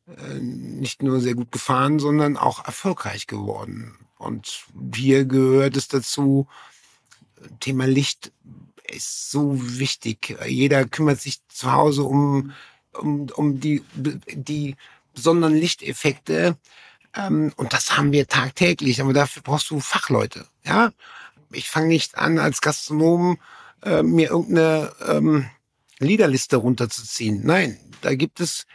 [0.06, 3.98] äh, nicht nur sehr gut gefahren, sondern auch erfolgreich geworden.
[4.20, 6.48] Und hier gehört es dazu,
[7.60, 8.32] Thema Licht
[8.84, 10.38] ist so wichtig.
[10.48, 12.54] Jeder kümmert sich zu Hause um,
[12.94, 14.76] um, um die, die
[15.16, 16.58] besonderen Lichteffekte.
[17.16, 20.46] Ähm, und das haben wir tagtäglich, aber dafür brauchst du Fachleute.
[20.64, 20.92] Ja,
[21.52, 23.40] ich fange nicht an, als Gastronom
[23.84, 25.50] äh, mir irgendeine ähm,
[26.00, 27.42] Liederliste runterzuziehen.
[27.46, 28.66] Nein, da gibt es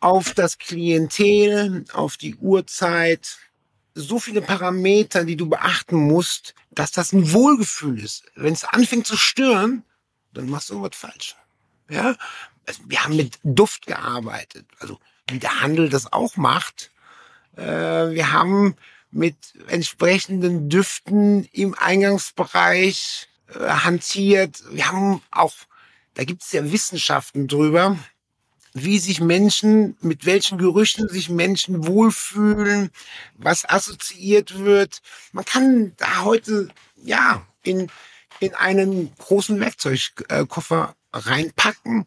[0.00, 3.38] auf das Klientel, auf die Uhrzeit,
[3.94, 8.24] so viele Parameter, die du beachten musst, dass das ein Wohlgefühl ist.
[8.34, 9.84] Wenn es anfängt zu stören,
[10.32, 11.36] dann machst du irgendwas falsch.
[11.88, 12.16] Ja,
[12.66, 14.98] also wir haben mit Duft gearbeitet, also
[15.28, 16.90] wie der Handel das auch macht.
[17.56, 17.62] Äh,
[18.10, 18.76] wir haben
[19.10, 19.36] mit
[19.68, 24.62] entsprechenden Düften im Eingangsbereich äh, hantiert.
[24.70, 25.54] Wir haben auch,
[26.14, 27.98] da gibt es ja Wissenschaften drüber,
[28.72, 32.90] wie sich Menschen, mit welchen Gerüchen sich Menschen wohlfühlen,
[33.34, 35.02] was assoziiert wird.
[35.32, 37.88] Man kann da heute, ja, in,
[38.40, 42.06] in einen großen Werkzeugkoffer reinpacken.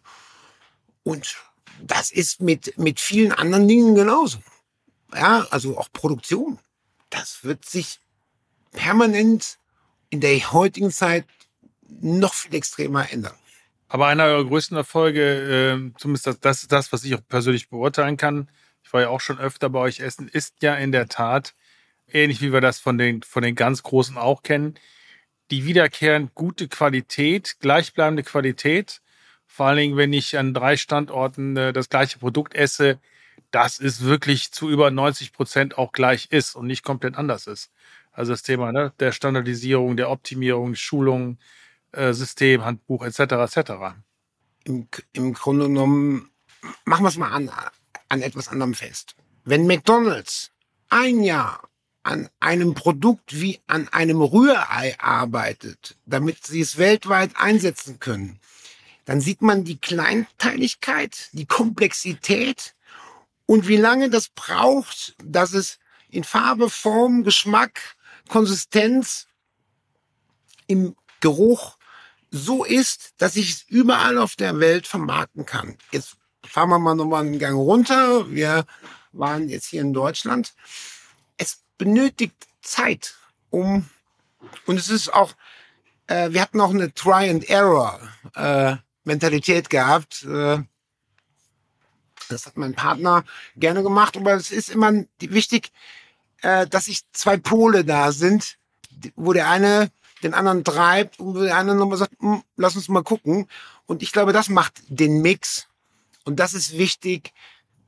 [1.03, 1.37] Und
[1.83, 4.39] das ist mit, mit vielen anderen Dingen genauso
[5.15, 6.59] ja, also auch Produktion,
[7.09, 7.99] das wird sich
[8.71, 9.57] permanent
[10.09, 11.25] in der heutigen Zeit
[11.87, 13.35] noch viel extremer ändern.
[13.87, 17.69] Aber einer eurer größten Erfolge, äh, zumindest das, das ist das, was ich auch persönlich
[17.69, 18.49] beurteilen kann.
[18.83, 21.55] Ich war ja auch schon öfter bei euch essen, ist ja in der Tat
[22.11, 24.75] ähnlich wie wir das von den, von den ganz Großen auch kennen.
[25.51, 29.01] Die wiederkehrend gute Qualität, gleichbleibende Qualität.
[29.45, 32.99] Vor allen Dingen, wenn ich an drei Standorten äh, das gleiche Produkt esse,
[33.55, 37.71] dass es wirklich zu über 90 Prozent auch gleich ist und nicht komplett anders ist.
[38.11, 41.37] Also das Thema ne, der Standardisierung, der Optimierung, Schulung,
[41.93, 43.19] äh, System, Handbuch etc.
[43.19, 43.71] etc.
[44.65, 46.31] Im, Im Grunde genommen
[46.83, 47.49] machen wir es mal an,
[48.09, 49.15] an etwas anderem fest.
[49.45, 50.51] Wenn McDonald's
[50.89, 51.69] ein Jahr
[52.03, 58.37] an einem Produkt wie an einem Rührei arbeitet, damit sie es weltweit einsetzen können,
[59.05, 62.75] dann sieht man die Kleinteiligkeit, die Komplexität
[63.45, 65.79] und wie lange das braucht, dass es
[66.09, 67.95] in Farbe, Form, Geschmack,
[68.27, 69.27] Konsistenz,
[70.67, 71.77] im Geruch
[72.31, 75.77] so ist, dass ich es überall auf der Welt vermarkten kann.
[75.91, 78.29] Jetzt fahren wir mal nochmal einen Gang runter.
[78.29, 78.65] Wir
[79.11, 80.53] waren jetzt hier in Deutschland.
[81.37, 83.15] Es benötigt Zeit,
[83.49, 83.89] um,
[84.65, 85.33] und es ist auch,
[86.07, 87.99] äh, wir hatten auch eine Try and Error
[88.35, 90.23] äh, Mentalität gehabt.
[90.23, 90.63] Äh,
[92.29, 93.23] das hat mein Partner
[93.55, 95.71] gerne gemacht, aber es ist immer wichtig,
[96.41, 98.57] äh, dass sich zwei Pole da sind,
[99.15, 99.91] wo der eine
[100.23, 103.47] den anderen treibt und wo der andere nochmal sagt, hm, lass uns mal gucken.
[103.85, 105.67] Und ich glaube, das macht den Mix.
[106.23, 107.33] Und das ist wichtig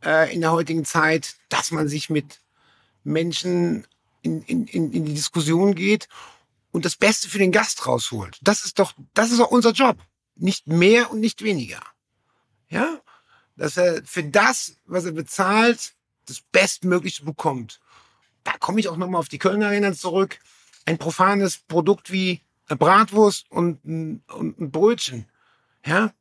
[0.04, 2.40] äh, in der heutigen Zeit, dass man sich mit
[3.04, 3.88] Menschen
[4.22, 6.08] in, in, in die Diskussion geht
[6.72, 8.38] und das Beste für den Gast rausholt.
[8.42, 9.98] Das ist doch, das ist doch unser Job.
[10.36, 11.82] Nicht mehr und nicht weniger.
[12.70, 13.02] Ja?
[13.58, 15.93] Dass er für das, was er bezahlt,
[16.26, 17.80] das Bestmögliche bekommt.
[18.43, 20.39] Da komme ich auch nochmal auf die Kölner Arena zurück.
[20.86, 25.26] Ein profanes Produkt wie eine Bratwurst und ein, und ein Brötchen.
[25.86, 26.14] Ja?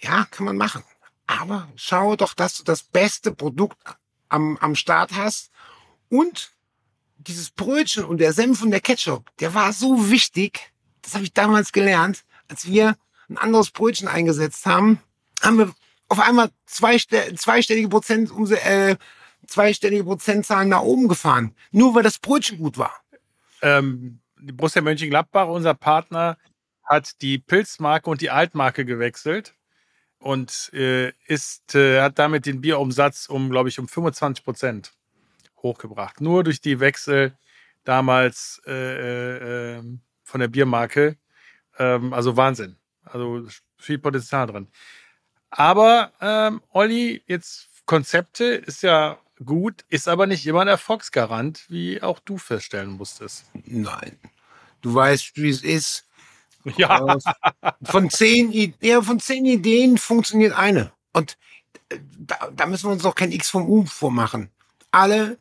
[0.00, 0.84] Ja, kann man machen.
[1.26, 3.78] Aber schau doch, dass du das beste Produkt
[4.28, 5.50] am, am Start hast
[6.08, 6.52] und
[7.16, 10.72] dieses Brötchen und der Senf und der Ketchup, der war so wichtig.
[11.02, 12.96] Das habe ich damals gelernt, als wir
[13.28, 15.00] ein anderes Brötchen eingesetzt haben,
[15.40, 15.74] haben wir
[16.08, 18.30] auf einmal zwei, zweistellige Prozent,
[18.64, 18.96] äh,
[19.46, 21.54] zweistellige Prozentzahlen nach oben gefahren.
[21.70, 22.94] Nur weil das Brötchen gut war.
[23.62, 26.36] Ähm, die Borussia Mönchengladbach, unser Partner,
[26.82, 29.54] hat die Pilzmarke und die Altmarke gewechselt
[30.18, 34.92] und äh, ist, äh, hat damit den Bierumsatz um, glaube ich, um 25 Prozent
[35.62, 36.20] hochgebracht.
[36.20, 37.36] Nur durch die Wechsel
[37.84, 39.82] damals äh, äh,
[40.22, 41.16] von der Biermarke.
[41.78, 42.76] Ähm, also Wahnsinn.
[43.04, 43.46] Also
[43.78, 44.68] viel Potenzial drin.
[45.56, 52.02] Aber ähm, Olli, jetzt Konzepte ist ja gut, ist aber nicht immer ein Erfolgsgarant, wie
[52.02, 53.44] auch du feststellen musstest.
[53.64, 54.18] Nein.
[54.80, 56.06] Du weißt, wie es ist.
[56.78, 57.18] Ja.
[57.82, 60.92] Von zehn, ja, von zehn Ideen funktioniert eine.
[61.12, 61.36] Und
[61.90, 64.48] äh, da, da müssen wir uns doch kein X vom U vormachen.
[64.90, 65.36] Alle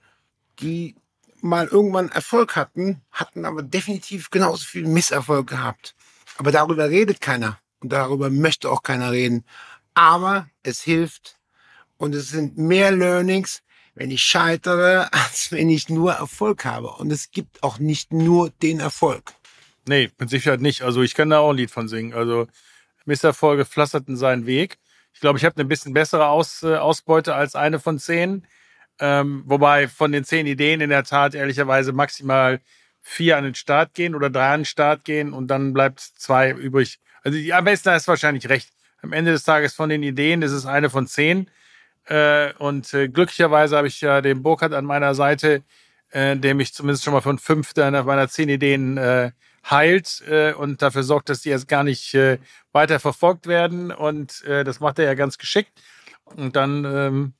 [0.59, 0.95] die
[1.41, 5.95] mal irgendwann Erfolg hatten, hatten aber definitiv genauso viel Misserfolg gehabt.
[6.38, 9.45] Aber darüber redet keiner und darüber möchte auch keiner reden.
[9.94, 11.38] Aber es hilft
[11.98, 13.62] und es sind mehr Learnings,
[13.96, 16.91] wenn ich scheitere, als wenn ich nur Erfolg habe.
[16.91, 19.34] Und es gibt auch nicht nur den Erfolg.
[19.88, 20.82] Nee, mit Sicherheit nicht.
[20.82, 22.14] Also ich kann da auch ein Lied von singen.
[22.14, 22.48] Also
[23.06, 24.78] Misserfolge pflasterten seinen Weg.
[25.14, 28.48] Ich glaube, ich habe eine bisschen bessere Aus, äh, Ausbeute als eine von zehn.
[29.00, 32.62] Ähm, wobei von den zehn Ideen in der Tat ehrlicherweise maximal
[33.02, 36.52] vier an den Start gehen oder drei an den Start gehen und dann bleibt zwei
[36.52, 37.00] übrig.
[37.24, 38.70] Also die, am besten ist wahrscheinlich recht.
[39.04, 41.49] Am Ende des Tages von den Ideen ist es eine von zehn.
[42.06, 45.62] Äh, und äh, glücklicherweise habe ich ja den Burkhardt an meiner Seite,
[46.12, 48.99] äh, der mich zumindest schon mal von fünf meiner zehn Ideen
[49.70, 50.22] heilt
[50.58, 52.18] und dafür sorgt, dass die jetzt gar nicht
[52.74, 53.91] weiter verfolgt werden.
[53.91, 55.72] Und das macht er ja ganz geschickt.
[56.26, 57.34] Und dann ähm,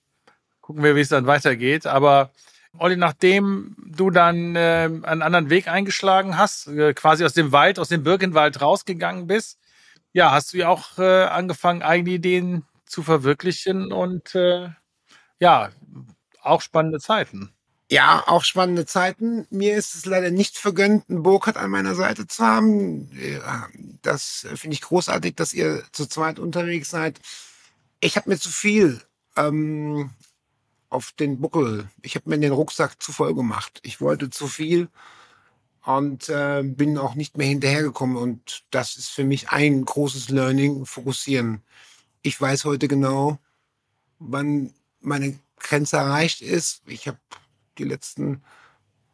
[0.62, 1.86] gucken wir, wie es dann weitergeht.
[1.86, 2.32] Aber
[2.78, 7.90] Olli, nachdem du dann äh, einen anderen Weg eingeschlagen hast, quasi aus dem Wald, aus
[7.90, 9.60] dem Birkenwald rausgegangen bist,
[10.14, 14.70] ja, hast du ja auch äh, angefangen, eigene Ideen zu verwirklichen und äh,
[15.40, 15.70] ja,
[16.42, 17.52] auch spannende Zeiten.
[17.92, 19.46] Ja, auch spannende Zeiten.
[19.50, 23.10] Mir ist es leider nicht vergönnt, einen Burkhardt an meiner Seite zu haben.
[24.02, 27.20] Das finde ich großartig, dass ihr zu zweit unterwegs seid.
[28.00, 29.02] Ich habe mir zu viel
[29.36, 30.12] ähm,
[30.90, 31.90] auf den Buckel.
[32.02, 33.80] Ich habe mir den Rucksack zu voll gemacht.
[33.84, 34.90] Ich wollte zu viel
[35.86, 38.18] und äh, bin auch nicht mehr hinterhergekommen.
[38.18, 41.62] Und das ist für mich ein großes Learning, fokussieren.
[42.22, 43.38] Ich weiß heute genau,
[44.20, 46.82] wann meine Grenze erreicht ist.
[46.88, 47.20] Ich habe
[47.78, 48.44] die letzten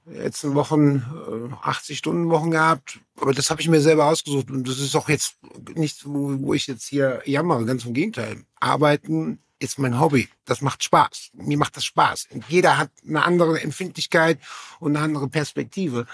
[0.05, 1.05] letzten Wochen
[1.51, 4.95] äh, 80 Stunden Wochen gehabt, aber das habe ich mir selber ausgesucht und das ist
[4.95, 5.37] auch jetzt
[5.75, 8.43] nichts, wo, wo ich jetzt hier jammere, ganz im Gegenteil.
[8.59, 10.29] Arbeiten ist mein Hobby.
[10.45, 11.31] Das macht Spaß.
[11.33, 12.29] Mir macht das Spaß.
[12.31, 14.39] Und jeder hat eine andere Empfindlichkeit
[14.79, 16.07] und eine andere Perspektive.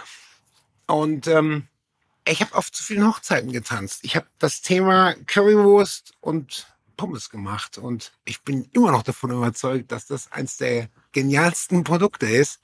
[0.88, 1.68] Und ähm,
[2.28, 4.00] ich habe auf zu vielen Hochzeiten getanzt.
[4.04, 6.68] Ich habe das Thema Currywurst und
[6.98, 12.26] Pommes gemacht und ich bin immer noch davon überzeugt, dass das eins der genialsten Produkte
[12.26, 12.62] ist.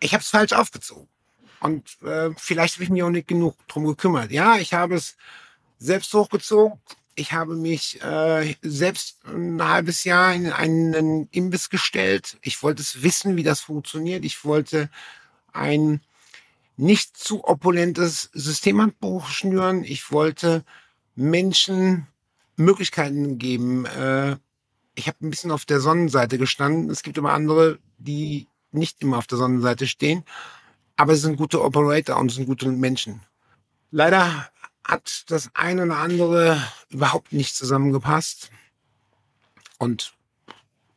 [0.00, 1.08] Ich habe es falsch aufgezogen
[1.60, 4.30] und äh, vielleicht habe ich mich auch nicht genug drum gekümmert.
[4.30, 5.16] Ja, ich habe es
[5.78, 6.78] selbst hochgezogen,
[7.14, 12.38] ich habe mich äh, selbst ein halbes Jahr in einen Imbiss gestellt.
[12.42, 14.24] Ich wollte es wissen, wie das funktioniert.
[14.24, 14.90] Ich wollte
[15.52, 16.02] ein
[16.76, 19.84] nicht zu opulentes Systemhandbuch schnüren.
[19.84, 20.64] Ich wollte
[21.14, 22.06] Menschen
[22.56, 23.86] Möglichkeiten geben.
[23.86, 24.36] Äh,
[24.94, 26.90] ich habe ein bisschen auf der Sonnenseite gestanden.
[26.90, 30.24] Es gibt immer andere, die nicht immer auf der Sonnenseite stehen.
[30.96, 33.20] Aber es sind gute Operator und es sind gute Menschen.
[33.90, 34.48] Leider
[34.84, 38.50] hat das eine oder andere überhaupt nicht zusammengepasst.
[39.78, 40.14] Und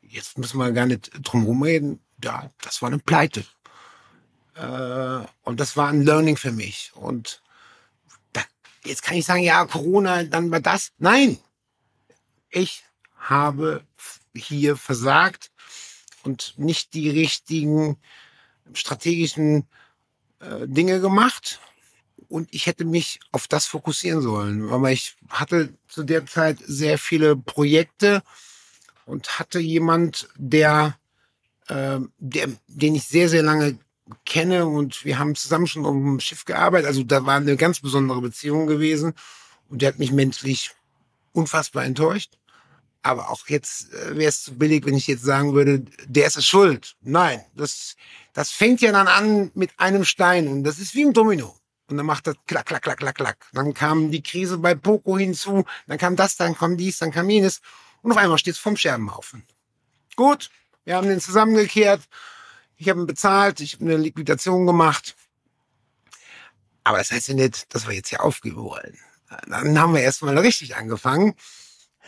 [0.02, 2.00] jetzt müssen wir gar nicht drum rumreden.
[2.24, 3.46] Ja, das war eine Pleite.
[4.60, 6.92] Äh, und das war ein Learning für mich.
[6.96, 7.42] Und
[8.34, 8.42] da,
[8.84, 10.92] jetzt kann ich sagen, ja, Corona, dann war das.
[10.98, 11.38] Nein,
[12.50, 12.84] ich
[13.18, 13.84] habe
[14.36, 15.52] hier versagt
[16.24, 17.98] und nicht die richtigen
[18.74, 19.68] strategischen
[20.40, 21.60] äh, Dinge gemacht
[22.28, 24.70] und ich hätte mich auf das fokussieren sollen.
[24.70, 28.22] Aber ich hatte zu der Zeit sehr viele Projekte
[29.06, 30.98] und hatte jemand, der,
[31.68, 33.80] äh, der den ich sehr, sehr lange
[34.26, 36.88] kenne und wir haben zusammen schon auf dem Schiff gearbeitet.
[36.88, 39.14] Also da war eine ganz besondere Beziehung gewesen
[39.70, 40.72] und der hat mich menschlich
[41.32, 42.38] unfassbar enttäuscht.
[43.02, 46.38] Aber auch jetzt äh, wäre es zu billig, wenn ich jetzt sagen würde, der ist
[46.38, 46.96] es schuld.
[47.02, 47.96] Nein, das,
[48.34, 51.56] das fängt ja dann an mit einem Stein und das ist wie ein Domino.
[51.88, 53.48] Und dann macht das klack, klack, klack, klack, klack.
[53.54, 57.30] Dann kam die Krise bei Poco hinzu, dann kam das, dann kam dies, dann kam
[57.30, 57.62] jenes.
[58.02, 59.44] Und auf einmal steht es vom Scherbenhaufen.
[60.16, 60.52] Gut,
[60.84, 62.02] wir haben den zusammengekehrt.
[62.80, 65.18] Ich habe ihn bezahlt, ich habe eine Liquidation gemacht.
[66.86, 68.98] Aber das heißt ja nicht, dass wir jetzt hier aufgeben wollen.
[69.48, 71.36] Dann haben wir erstmal richtig angefangen.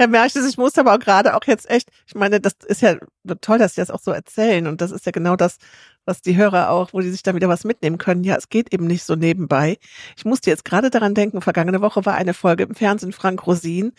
[0.01, 2.95] Herr Merches, ich muss aber auch gerade auch jetzt echt, ich meine, das ist ja
[3.39, 5.57] toll, dass Sie das auch so erzählen und das ist ja genau das,
[6.05, 8.23] was die Hörer auch, wo die sich da wieder was mitnehmen können.
[8.23, 9.77] Ja, es geht eben nicht so nebenbei.
[10.17, 13.91] Ich musste jetzt gerade daran denken, vergangene Woche war eine Folge im Fernsehen Frank Rosin,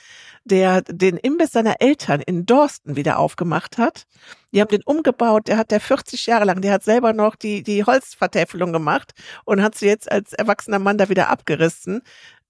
[0.42, 4.06] der den Imbiss seiner Eltern in Dorsten wieder aufgemacht hat.
[4.52, 7.62] Die haben den umgebaut, der hat der 40 Jahre lang, der hat selber noch die,
[7.62, 9.12] die Holzvertäfelung gemacht
[9.44, 12.02] und hat sie jetzt als erwachsener Mann da wieder abgerissen.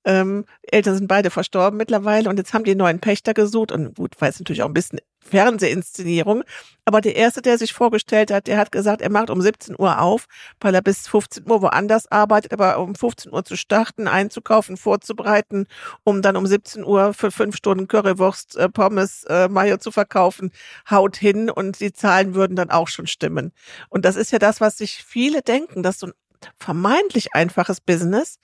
[0.05, 4.15] Ähm, Eltern sind beide verstorben mittlerweile und jetzt haben die neuen Pächter gesucht und gut,
[4.19, 6.43] weil es natürlich auch ein bisschen Fernsehinszenierung.
[6.85, 10.01] Aber der erste, der sich vorgestellt hat, der hat gesagt, er macht um 17 Uhr
[10.01, 10.27] auf,
[10.61, 15.67] weil er bis 15 Uhr woanders arbeitet, aber um 15 Uhr zu starten, einzukaufen, vorzubereiten,
[16.03, 20.51] um dann um 17 Uhr für fünf Stunden Currywurst, äh, Pommes, äh, Mayo zu verkaufen,
[20.91, 23.53] haut hin und die Zahlen würden dann auch schon stimmen.
[23.89, 26.13] Und das ist ja das, was sich viele denken, dass so ein
[26.59, 28.39] vermeintlich einfaches Business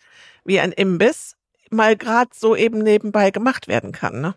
[0.44, 1.38] wie ein Imbiss
[1.72, 4.20] mal gerade so eben nebenbei gemacht werden kann.
[4.20, 4.34] Ne?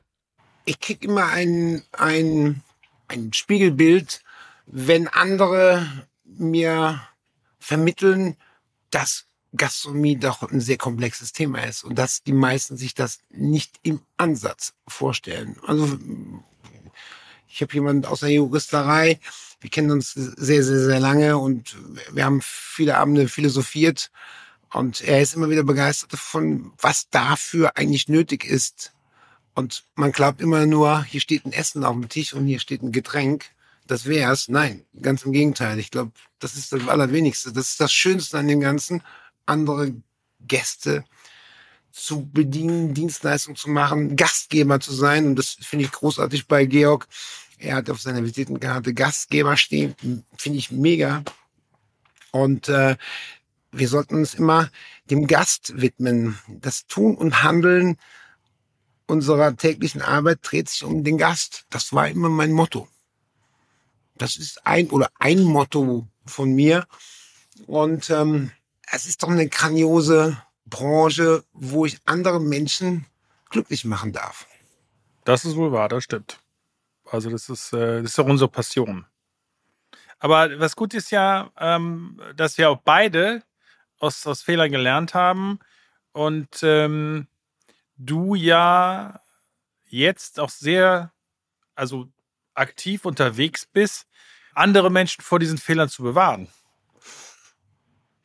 [0.66, 2.62] Ich krieg immer ein, ein,
[3.08, 4.22] ein Spiegelbild,
[4.66, 5.86] wenn andere
[6.24, 7.02] mir
[7.60, 8.38] vermitteln,
[8.90, 9.26] dass
[9.56, 14.02] Gastronomie doch ein sehr komplexes Thema ist und dass die meisten sich das nicht im
[14.18, 15.58] Ansatz vorstellen.
[15.66, 16.00] Also
[17.48, 19.20] ich habe jemanden aus der Juristerei,
[19.60, 21.76] wir kennen uns sehr, sehr, sehr lange und
[22.12, 24.10] wir haben viele Abende philosophiert
[24.74, 28.94] und er ist immer wieder begeistert davon, was dafür eigentlich nötig ist.
[29.54, 32.82] Und man glaubt immer nur, hier steht ein Essen auf dem Tisch und hier steht
[32.82, 33.46] ein Getränk.
[33.86, 34.48] Das wär's.
[34.48, 35.78] Nein, ganz im Gegenteil.
[35.80, 37.52] Ich glaube, das ist das Allerwenigste.
[37.52, 39.04] Das ist das Schönste an dem Ganzen,
[39.46, 39.94] andere
[40.48, 41.04] Gäste
[41.92, 45.26] zu bedienen, Dienstleistung zu machen, Gastgeber zu sein.
[45.28, 47.08] Und das finde ich großartig bei Georg.
[47.58, 49.96] Er hat auf seiner Visitenkarte Gastgeber stehen.
[50.38, 51.24] Finde ich mega.
[52.32, 52.96] Und äh,
[53.72, 54.70] wir sollten uns immer
[55.10, 56.38] dem Gast widmen.
[56.48, 57.98] Das Tun und Handeln
[59.08, 61.66] unserer täglichen Arbeit dreht sich um den Gast.
[61.70, 62.88] Das war immer mein Motto.
[64.16, 66.86] Das ist ein oder ein Motto von mir.
[67.68, 68.52] Und ähm,
[68.92, 73.06] es ist doch eine grandiose Branche, wo ich andere Menschen
[73.50, 74.48] glücklich machen darf.
[75.26, 76.40] Das ist wohl wahr, das stimmt.
[77.06, 79.06] Also das ist, äh, das ist auch unsere Passion.
[80.20, 83.44] Aber was gut ist ja, ähm, dass wir auch beide
[84.02, 85.60] aus, aus Fehlern gelernt haben
[86.12, 87.28] und ähm,
[87.98, 89.22] du ja
[89.86, 91.14] jetzt auch sehr,
[91.76, 92.08] also
[92.54, 94.08] aktiv unterwegs bist,
[94.54, 96.48] andere Menschen vor diesen Fehlern zu bewahren.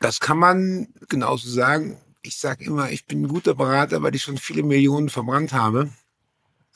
[0.01, 1.99] Das kann man genauso sagen.
[2.23, 5.91] Ich sage immer, ich bin ein guter Berater, weil ich schon viele Millionen verbrannt habe.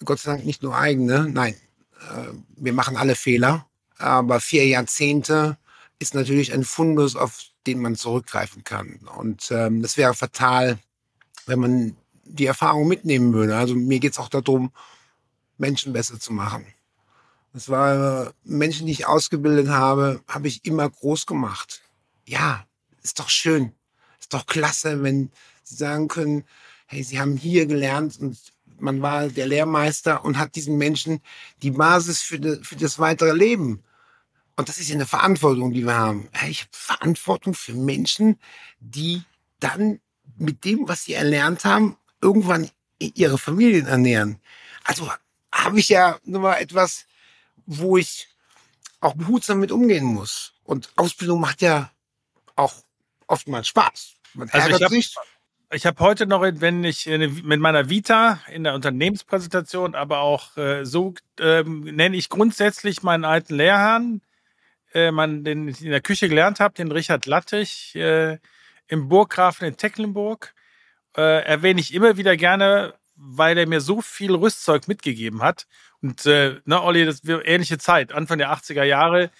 [0.05, 1.29] Gott sei Dank nicht nur eigene.
[1.29, 1.55] Nein,
[2.01, 3.67] äh, wir machen alle Fehler.
[3.99, 5.59] Aber vier Jahrzehnte
[6.01, 8.99] ist natürlich ein Fundus, auf den man zurückgreifen kann.
[9.19, 10.79] Und ähm, das wäre fatal,
[11.47, 13.57] wenn man die Erfahrung mitnehmen würde.
[13.57, 14.73] Also mir geht's auch darum,
[15.59, 16.67] Menschen besser zu machen.
[17.53, 21.83] Das war Menschen, die ich ausgebildet habe, habe ich immer groß gemacht.
[22.25, 22.65] Ja,
[23.03, 23.73] ist doch schön,
[24.21, 25.31] ist doch klasse, wenn
[25.65, 26.45] sie sagen können,
[26.87, 28.39] hey, sie haben hier gelernt und
[28.79, 31.21] man war der Lehrmeister und hat diesen Menschen
[31.63, 33.83] die Basis für, für das weitere Leben
[34.61, 36.29] und das ist ja eine Verantwortung, die wir haben.
[36.49, 38.39] Ich habe Verantwortung für Menschen,
[38.79, 39.23] die
[39.59, 40.01] dann
[40.37, 44.39] mit dem, was sie erlernt haben, irgendwann ihre Familien ernähren.
[44.85, 45.11] Also
[45.51, 47.07] habe ich ja nur mal etwas,
[47.65, 48.29] wo ich
[49.01, 50.53] auch behutsam mit umgehen muss.
[50.63, 51.91] Und Ausbildung macht ja
[52.55, 52.75] auch
[53.27, 54.17] oftmals Spaß.
[54.35, 55.15] Man also ärgert also sich.
[55.73, 60.85] Ich habe heute noch, wenn ich mit meiner Vita in der Unternehmenspräsentation, aber auch äh,
[60.85, 64.21] so ähm, nenne ich grundsätzlich meinen alten Lehrherrn,
[64.95, 68.39] äh, man den ich in der Küche gelernt habe, den Richard Lattig äh,
[68.89, 70.55] im Burggrafen in Tecklenburg,
[71.17, 75.67] äh, erwähne ich immer wieder gerne, weil er mir so viel Rüstzeug mitgegeben hat.
[76.03, 79.31] Und äh, ne, Olli, das wird ähnliche Zeit, Anfang der 80er Jahre.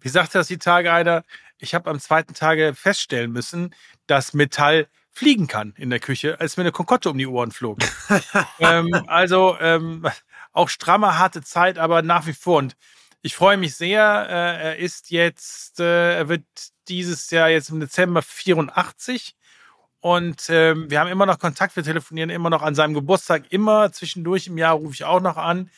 [0.00, 1.24] Wie sagte das die Tage einer?
[1.58, 3.74] Ich habe am zweiten Tage feststellen müssen,
[4.06, 7.78] dass Metall fliegen kann in der Küche, als mir eine Konkotte um die Ohren flog.
[8.60, 10.06] ähm, also ähm,
[10.52, 12.58] auch stramme, harte Zeit, aber nach wie vor.
[12.58, 12.76] Und
[13.26, 14.26] ich freue mich sehr.
[14.28, 16.44] Äh, er ist jetzt, äh, er wird
[16.86, 19.34] dieses Jahr jetzt im Dezember 84.
[19.98, 23.90] Und ähm, wir haben immer noch Kontakt, wir telefonieren immer noch an seinem Geburtstag, immer
[23.90, 25.70] zwischendurch im Jahr rufe ich auch noch an.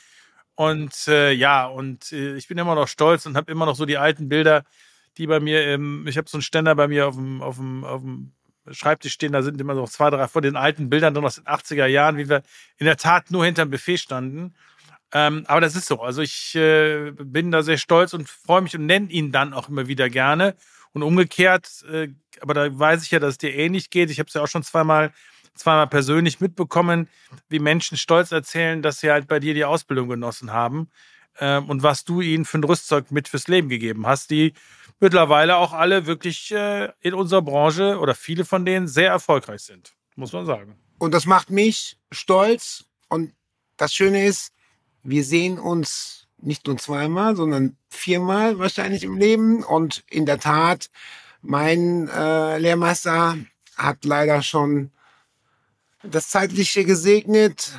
[0.57, 3.87] Und äh, ja, und äh, ich bin immer noch stolz und habe immer noch so
[3.87, 4.65] die alten Bilder,
[5.17, 7.85] die bei mir, im, ich habe so einen Ständer bei mir auf dem, auf dem,
[7.85, 8.33] auf dem
[8.71, 11.45] Schreibtisch stehen, da sind immer noch zwei, drei von den alten Bildern dann aus den
[11.45, 12.43] 80er Jahren, wie wir
[12.77, 14.55] in der Tat nur hinterm Buffet standen.
[15.13, 16.03] Ähm, aber das ist so.
[16.03, 19.69] Also ich äh, bin da sehr stolz und freue mich und nenne ihn dann auch
[19.69, 20.55] immer wieder gerne.
[20.93, 22.09] Und umgekehrt, äh,
[22.41, 24.11] aber da weiß ich ja, dass es dir ähnlich geht.
[24.11, 25.13] Ich habe es ja auch schon zweimal,
[25.55, 27.09] zweimal persönlich mitbekommen,
[27.49, 30.91] wie Menschen stolz erzählen, dass sie halt bei dir die Ausbildung genossen haben
[31.41, 34.55] ähm, und was du ihnen für ein Rüstzeug mit fürs Leben gegeben hast, die
[35.01, 39.95] mittlerweile auch alle wirklich äh, in unserer Branche oder viele von denen sehr erfolgreich sind,
[40.17, 40.79] muss man sagen.
[40.99, 42.85] Und das macht mich stolz.
[43.09, 43.33] Und
[43.77, 44.53] das Schöne ist,
[45.03, 49.65] wir sehen uns nicht nur zweimal, sondern viermal wahrscheinlich im Leben.
[49.65, 50.91] Und in der Tat,
[51.43, 53.37] mein äh, Lehrmeister
[53.77, 54.91] hat leider schon
[56.03, 57.73] das Zeitliche gesegnet.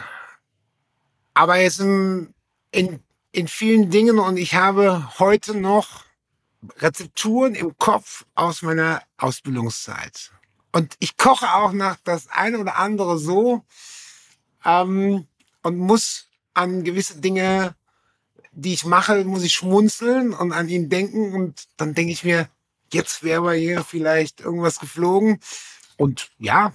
[1.33, 2.33] Aber er ist in,
[2.71, 2.99] in,
[3.31, 6.05] in vielen Dingen und ich habe heute noch
[6.79, 10.31] Rezepturen im Kopf aus meiner Ausbildungszeit.
[10.71, 13.63] Und ich koche auch nach das eine oder andere so
[14.65, 15.25] ähm,
[15.63, 17.75] und muss an gewisse Dinge,
[18.51, 21.33] die ich mache, muss ich schmunzeln und an ihn denken.
[21.33, 22.49] Und dann denke ich mir,
[22.93, 25.39] jetzt wäre bei hier vielleicht irgendwas geflogen.
[25.97, 26.73] Und ja,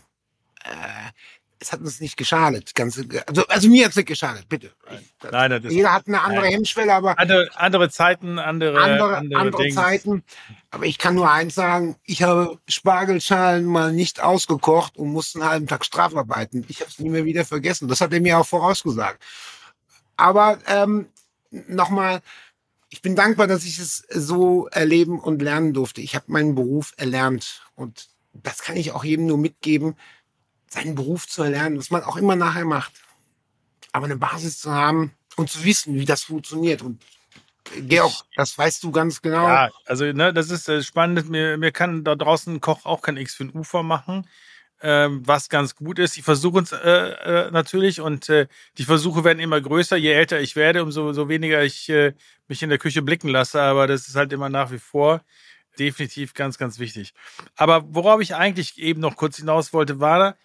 [0.65, 1.11] äh,
[1.65, 2.75] es hat uns nicht geschadet.
[2.75, 4.71] Ganz, also, also mir hat es nicht geschadet, bitte.
[5.31, 6.53] Nein, das jeder hat eine andere nein.
[6.53, 10.23] Hemmschwelle, aber andere, andere Zeiten, andere, andere, andere, andere Zeiten.
[10.71, 15.49] Aber ich kann nur eins sagen, ich habe Spargelschalen mal nicht ausgekocht und musste einen
[15.49, 16.65] halben Tag strafarbeiten.
[16.69, 17.89] Ich habe es nie mehr wieder vergessen.
[17.89, 19.23] Das hat er mir auch vorausgesagt.
[20.17, 21.07] Aber ähm,
[21.51, 22.23] nochmal,
[22.89, 26.01] ich bin dankbar, dass ich es so erleben und lernen durfte.
[26.01, 29.97] Ich habe meinen Beruf erlernt und das kann ich auch jedem nur mitgeben,
[30.69, 32.93] seinen Beruf zu erlernen, was man auch immer nachher macht.
[33.93, 36.83] Aber eine Basis zu haben und zu wissen, wie das funktioniert.
[36.83, 37.01] Und
[37.83, 39.47] Georg, das weißt du ganz genau.
[39.47, 41.31] Ja, also ne, das ist äh, spannend.
[41.31, 44.27] Mir, mir kann da draußen ein Koch auch kein X für ein Ufer machen
[44.85, 46.19] ähm, was ganz gut ist.
[46.19, 49.97] Ich versuche es äh, äh, natürlich und äh, die Versuche werden immer größer.
[49.97, 52.13] Je älter ich werde, umso so weniger ich äh,
[52.49, 53.63] mich in der Küche blicken lasse.
[53.63, 55.23] Aber das ist halt immer nach wie vor
[55.79, 57.15] definitiv ganz, ganz wichtig.
[57.57, 60.37] Aber worauf ich eigentlich eben noch kurz hinaus wollte, war,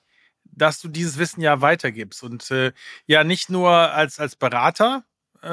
[0.45, 2.71] dass du dieses Wissen ja weitergibst und äh,
[3.07, 5.03] ja nicht nur als als Berater,
[5.43, 5.47] äh,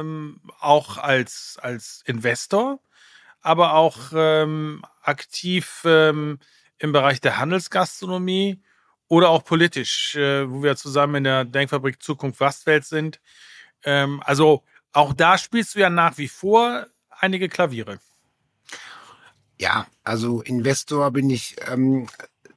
[0.00, 2.80] ähm, auch als als Investor,
[3.40, 6.38] aber auch ähm, aktiv ähm,
[6.82, 8.60] im Bereich der Handelsgastronomie
[9.06, 13.20] oder auch politisch, äh, wo wir zusammen in der Denkfabrik Zukunft Westwelt sind.
[13.84, 18.00] Ähm, also auch da spielst du ja nach wie vor einige Klaviere.
[19.60, 22.08] Ja, also Investor bin ich ähm,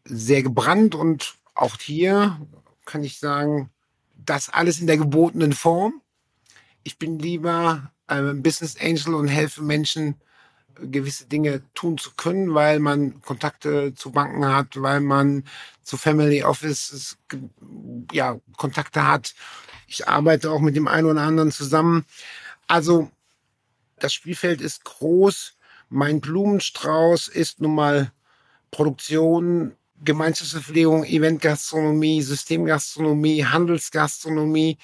[0.05, 2.39] sehr gebrannt und auch hier
[2.86, 3.69] kann ich sagen,
[4.15, 6.01] das alles in der gebotenen Form.
[6.84, 10.15] Ich bin lieber äh, Business Angel und helfe Menschen
[10.82, 15.43] gewisse Dinge tun zu können, weil man Kontakte zu Banken hat, weil man
[15.84, 17.17] zu Family Offices
[18.11, 19.34] ja Kontakte hat.
[19.88, 22.05] Ich arbeite auch mit dem einen oder anderen zusammen.
[22.67, 23.11] Also
[23.99, 25.55] das Spielfeld ist groß.
[25.89, 28.11] Mein Blumenstrauß ist nun mal
[28.71, 34.78] Produktion, Gemeinschaftsverpflegung, Eventgastronomie, Systemgastronomie, Handelsgastronomie.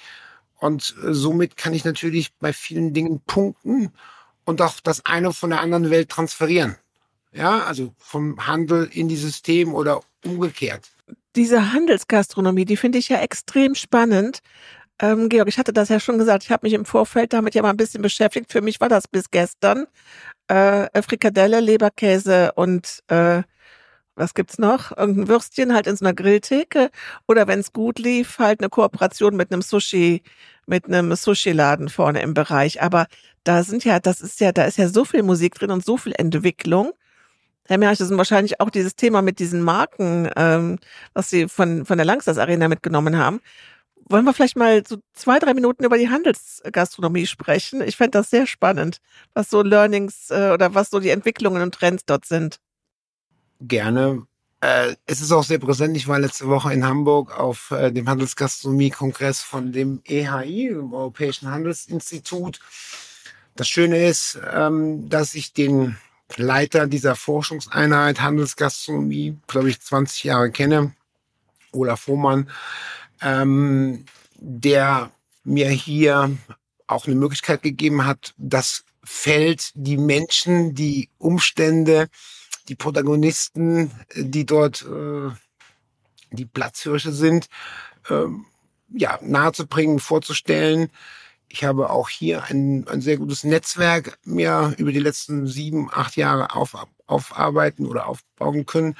[0.58, 3.92] Und somit kann ich natürlich bei vielen Dingen punkten
[4.44, 6.76] und auch das eine von der anderen Welt transferieren.
[7.32, 10.90] Ja, also vom Handel in die System oder umgekehrt.
[11.34, 14.40] Diese Handelsgastronomie, die finde ich ja extrem spannend.
[14.98, 17.62] Ähm, Georg, ich hatte das ja schon gesagt, ich habe mich im Vorfeld damit ja
[17.62, 18.52] mal ein bisschen beschäftigt.
[18.52, 19.86] Für mich war das bis gestern.
[20.48, 23.42] Äh, Frikadelle, Leberkäse und äh,
[24.14, 24.96] was gibt's noch?
[24.96, 26.90] Irgendein Würstchen halt in so einer Grilltheke
[27.26, 30.22] oder wenn es gut lief, halt eine Kooperation mit einem Sushi,
[30.66, 32.82] mit einem Sushi-Laden vorne im Bereich.
[32.82, 33.06] Aber
[33.44, 35.96] da sind ja, das ist ja, da ist ja so viel Musik drin und so
[35.96, 36.92] viel Entwicklung.
[37.66, 40.78] Herr Merch, das ist wahrscheinlich auch dieses Thema mit diesen Marken, ähm,
[41.14, 43.40] was Sie von, von der Langsas Arena mitgenommen haben.
[44.08, 47.80] Wollen wir vielleicht mal so zwei, drei Minuten über die Handelsgastronomie sprechen?
[47.82, 48.98] Ich fände das sehr spannend,
[49.32, 52.58] was so Learnings äh, oder was so die Entwicklungen und Trends dort sind
[53.60, 54.26] gerne.
[54.62, 55.96] Äh, es ist auch sehr präsent.
[55.96, 61.50] Ich war letzte Woche in Hamburg auf äh, dem Handelsgastronomie-Kongress von dem EHI, dem Europäischen
[61.50, 62.60] Handelsinstitut.
[63.56, 65.96] Das Schöne ist, ähm, dass ich den
[66.36, 70.92] Leiter dieser Forschungseinheit Handelsgastronomie, glaube ich, 20 Jahre kenne,
[71.72, 72.48] Olaf Hohmann,
[73.20, 74.04] ähm,
[74.36, 75.10] der
[75.42, 76.30] mir hier
[76.86, 82.08] auch eine Möglichkeit gegeben hat, das Feld, die Menschen, die Umstände,
[82.68, 85.30] die Protagonisten, die dort äh,
[86.30, 87.48] die Platzhirsche sind,
[88.08, 88.46] ähm,
[88.88, 90.90] ja, nahezubringen, vorzustellen.
[91.48, 96.16] Ich habe auch hier ein, ein sehr gutes Netzwerk mir über die letzten sieben, acht
[96.16, 96.74] Jahre auf,
[97.06, 98.96] aufarbeiten oder aufbauen können.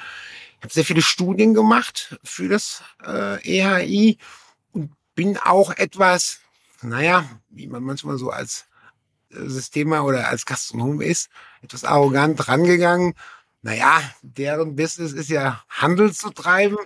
[0.57, 4.17] Ich habe sehr viele Studien gemacht für das äh, EHI
[4.71, 6.39] und bin auch etwas,
[6.81, 8.65] naja, wie man manchmal so als
[9.31, 11.29] äh, Systemer oder als Gastronom ist,
[11.61, 13.13] etwas arrogant rangegangen.
[13.63, 16.77] Naja, deren Business ist ja Handel zu treiben.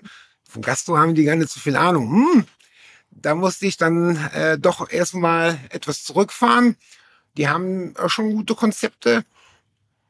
[0.48, 2.12] Vom Gastro haben die gar nicht so viel Ahnung.
[2.12, 2.46] Hm,
[3.10, 6.78] da musste ich dann äh, doch erstmal etwas zurückfahren.
[7.36, 9.26] Die haben schon gute Konzepte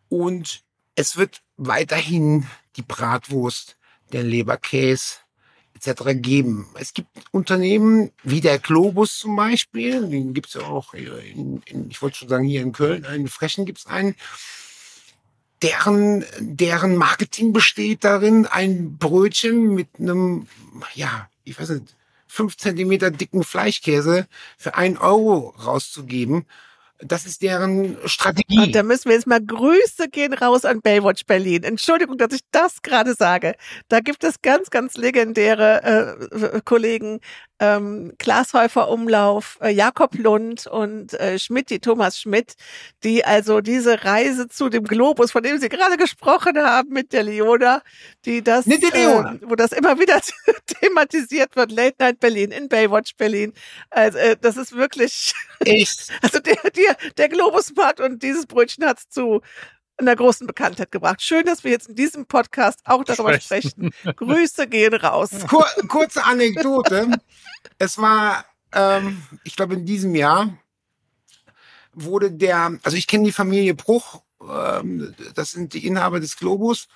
[0.09, 0.61] und
[0.95, 3.78] es wird weiterhin die Bratwurst,
[4.11, 5.15] der Leberkäse
[5.74, 6.03] etc.
[6.15, 6.68] geben.
[6.76, 11.89] Es gibt Unternehmen wie der Globus zum Beispiel, den gibt es ja auch, in, in,
[11.89, 14.15] ich wollte schon sagen, hier in Köln, in Frechen gibt es einen,
[15.62, 20.47] deren, deren Marketing besteht darin, ein Brötchen mit einem,
[20.93, 21.95] ja, ich weiß nicht,
[22.28, 24.28] fünf Zentimeter dicken Fleischkäse
[24.58, 26.45] für ein Euro rauszugeben.
[26.99, 28.58] Das ist deren Strategie.
[28.58, 31.64] Und da müssen wir jetzt mal Grüße gehen raus an Baywatch Berlin.
[31.64, 33.55] Entschuldigung, dass ich das gerade sage.
[33.88, 37.20] Da gibt es ganz, ganz legendäre äh, Kollegen,
[37.60, 42.55] ähm, Glashäufer Umlauf, äh, Jakob Lund und äh, Schmidt, die Thomas Schmidt,
[43.03, 47.24] die also diese Reise zu dem Globus, von dem Sie gerade gesprochen haben mit der
[47.24, 47.82] Leona,
[48.26, 48.74] die das, die.
[48.74, 50.20] Äh, wo das immer wieder
[50.82, 53.53] thematisiert wird, Late Night Berlin, in Baywatch Berlin.
[53.89, 55.34] Also äh, das ist wirklich,
[56.22, 59.41] also der, der, der Globusmarkt und dieses Brötchen hat's zu
[59.98, 61.22] einer großen Bekanntheit gebracht.
[61.22, 63.91] Schön, dass wir jetzt in diesem Podcast auch darüber sprechen.
[64.16, 65.32] Grüße gehen raus.
[65.48, 67.20] Kur kurze Anekdote.
[67.80, 70.58] es war, ähm, ich glaube, in diesem Jahr
[71.93, 76.88] wurde der, also ich kenne die Familie Bruch, ähm, das sind die Inhaber des Globus.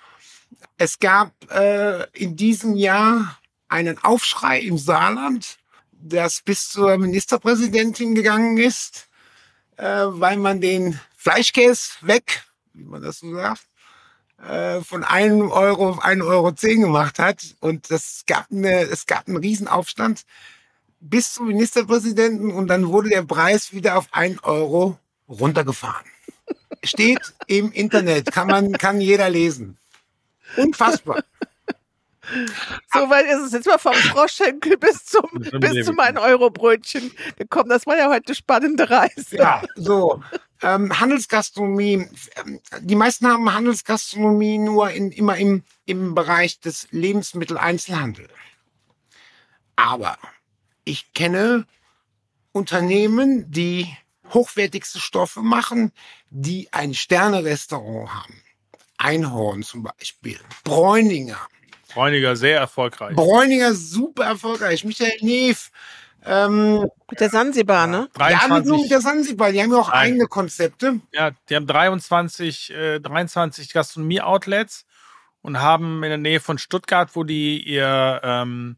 [0.77, 5.57] Es gab äh, in diesem Jahr einen Aufschrei im Saarland,
[5.91, 9.07] das bis zur Ministerpräsidentin gegangen ist,
[9.77, 12.43] äh, weil man den Fleischkäse weg
[12.73, 13.67] wie man das so sagt,
[14.41, 17.55] äh, von einem Euro auf einen Euro zehn gemacht hat.
[17.59, 20.23] Und das gab eine, es gab einen Riesenaufstand
[20.99, 24.97] bis zum Ministerpräsidenten und dann wurde der Preis wieder auf ein Euro
[25.27, 26.05] runtergefahren.
[26.83, 29.77] Steht im Internet, kann man, kann jeder lesen.
[30.57, 31.23] Unfassbar.
[32.93, 37.69] So weit ist es jetzt mal vom Froschschenkel bis zum, bis zum 1-Euro-Brötchen gekommen.
[37.69, 39.37] Das war ja heute eine spannende Reise.
[39.37, 40.21] Ja, so.
[40.63, 48.27] Ähm, Handelsgastronomie, ähm, die meisten haben Handelsgastronomie nur in, immer im, im Bereich des Lebensmitteleinzelhandel.
[49.75, 50.17] Aber
[50.85, 51.65] ich kenne
[52.51, 53.87] Unternehmen, die
[54.33, 55.91] hochwertigste Stoffe machen,
[56.29, 58.41] die ein Sterne-Restaurant haben.
[58.97, 61.39] Einhorn zum Beispiel, Bräuninger.
[61.93, 63.15] Bräuniger sehr erfolgreich.
[63.15, 64.85] Bräuninger super erfolgreich.
[64.85, 65.71] Michael Neef,
[66.25, 68.09] ähm, mit der Sansibar, ne?
[68.13, 69.99] 23, ja, nicht nur mit der Sansibar, die haben ja auch Nein.
[69.99, 70.99] eigene Konzepte.
[71.11, 74.85] Ja, die haben 23, äh, 23 Gastronomie-Outlets
[75.41, 78.77] und haben in der Nähe von Stuttgart, wo die ihr ähm,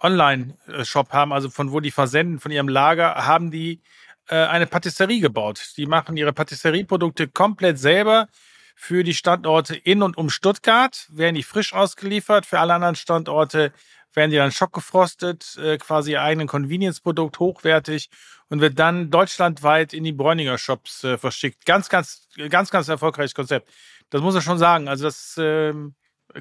[0.00, 3.82] Online-Shop haben, also von wo die versenden, von ihrem Lager, haben die
[4.28, 5.72] äh, eine Patisserie gebaut.
[5.76, 8.28] Die machen ihre Patisserieprodukte komplett selber
[8.74, 12.46] für die Standorte in und um Stuttgart, werden die frisch ausgeliefert.
[12.46, 13.72] Für alle anderen Standorte
[14.14, 18.10] werden die dann schockgefrostet, äh, quasi ihr eigenen Convenience-Produkt, hochwertig
[18.48, 21.64] und wird dann deutschlandweit in die Bräuninger Shops äh, verschickt.
[21.66, 23.68] Ganz, ganz, ganz, ganz erfolgreiches Konzept.
[24.10, 24.88] Das muss man schon sagen.
[24.88, 25.74] Also das äh,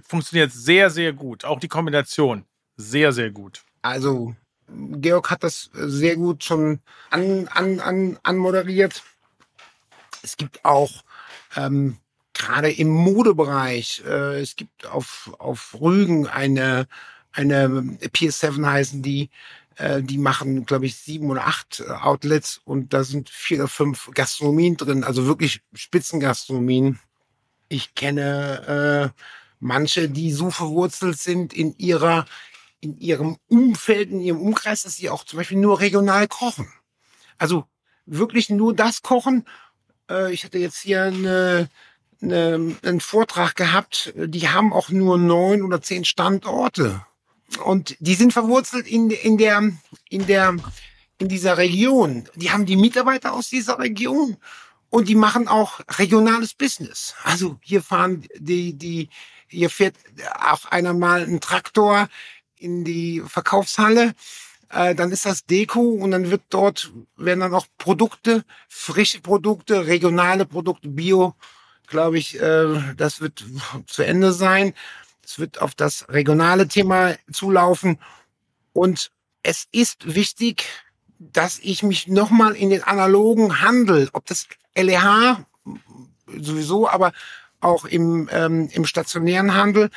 [0.01, 1.45] funktioniert sehr, sehr gut.
[1.45, 2.45] Auch die Kombination.
[2.77, 3.63] Sehr, sehr gut.
[3.81, 4.35] Also
[4.67, 6.79] Georg hat das sehr gut schon
[7.09, 9.03] an, an, an, anmoderiert.
[10.21, 11.03] Es gibt auch
[11.55, 11.97] ähm,
[12.33, 16.87] gerade im Modebereich, äh, es gibt auf, auf Rügen eine
[17.37, 17.67] eine
[18.01, 19.29] PS7 heißen die.
[19.77, 23.67] Äh, die machen, glaube ich, sieben oder acht äh, Outlets und da sind vier oder
[23.67, 26.99] fünf Gastronomien drin, also wirklich Spitzengastronomien.
[27.69, 29.21] Ich kenne äh,
[29.59, 32.25] manche, die so verwurzelt sind in ihrer,
[32.79, 36.67] in ihrem Umfeld, in ihrem Umkreis, dass sie auch zum Beispiel nur regional kochen.
[37.37, 37.65] Also
[38.07, 39.45] wirklich nur das kochen.
[40.09, 41.69] Äh, ich hatte jetzt hier eine,
[42.19, 47.05] eine, einen Vortrag gehabt, die haben auch nur neun oder zehn Standorte
[47.63, 49.71] und die sind verwurzelt in, in der,
[50.09, 50.55] in der,
[51.17, 52.27] in dieser Region.
[52.35, 54.37] Die haben die Mitarbeiter aus dieser Region
[54.89, 57.15] und die machen auch regionales Business.
[57.23, 59.09] Also hier fahren die, die,
[59.47, 59.95] hier fährt
[60.39, 62.09] auch einer mal ein Traktor
[62.57, 64.13] in die Verkaufshalle
[64.69, 69.87] äh, dann ist das Deko und dann wird dort, werden dann auch Produkte, frische Produkte,
[69.87, 71.35] regionale Produkte, Bio,
[71.87, 73.45] glaube ich, äh, das wird
[73.87, 74.73] zu Ende sein.
[75.27, 77.99] Es wird auf das regionale Thema zulaufen.
[78.71, 79.11] Und
[79.43, 80.63] es ist wichtig,
[81.19, 85.45] dass ich mich nochmal in den analogen Handel, ob das LEH
[86.27, 87.11] sowieso, aber
[87.59, 89.89] auch im, ähm, im stationären Handel,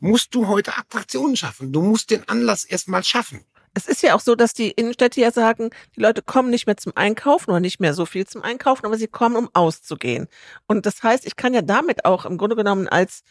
[0.00, 1.70] musst du heute Attraktionen schaffen.
[1.70, 3.44] Du musst den Anlass erstmal schaffen.
[3.74, 6.78] Es ist ja auch so, dass die Innenstädte ja sagen, die Leute kommen nicht mehr
[6.78, 10.28] zum Einkaufen oder nicht mehr so viel zum Einkaufen, aber sie kommen, um auszugehen.
[10.66, 13.22] Und das heißt, ich kann ja damit auch im Grunde genommen als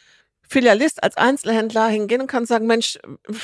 [0.48, 2.98] Filialist, als Einzelhändler hingehen und kann sagen, Mensch,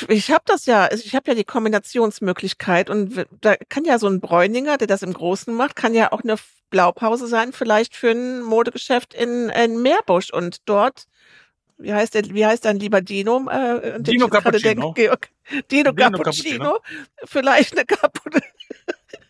[0.08, 4.22] ich habe das ja, ich habe ja die Kombinationsmöglichkeit und da kann ja so ein
[4.22, 6.36] Bräuninger, der das im Großen macht, kann ja auch eine
[6.70, 11.08] Blaupause sein, vielleicht für ein Modegeschäft in, in Meerbusch und dort
[11.78, 13.50] wie heißt der, wie heißt dein lieber Dino?
[13.50, 14.94] Äh, Dino Cappuccino.
[14.94, 15.18] Denke,
[15.70, 16.80] Dino, Dino Cappuccino.
[17.26, 18.46] Vielleicht eine Cappuccino.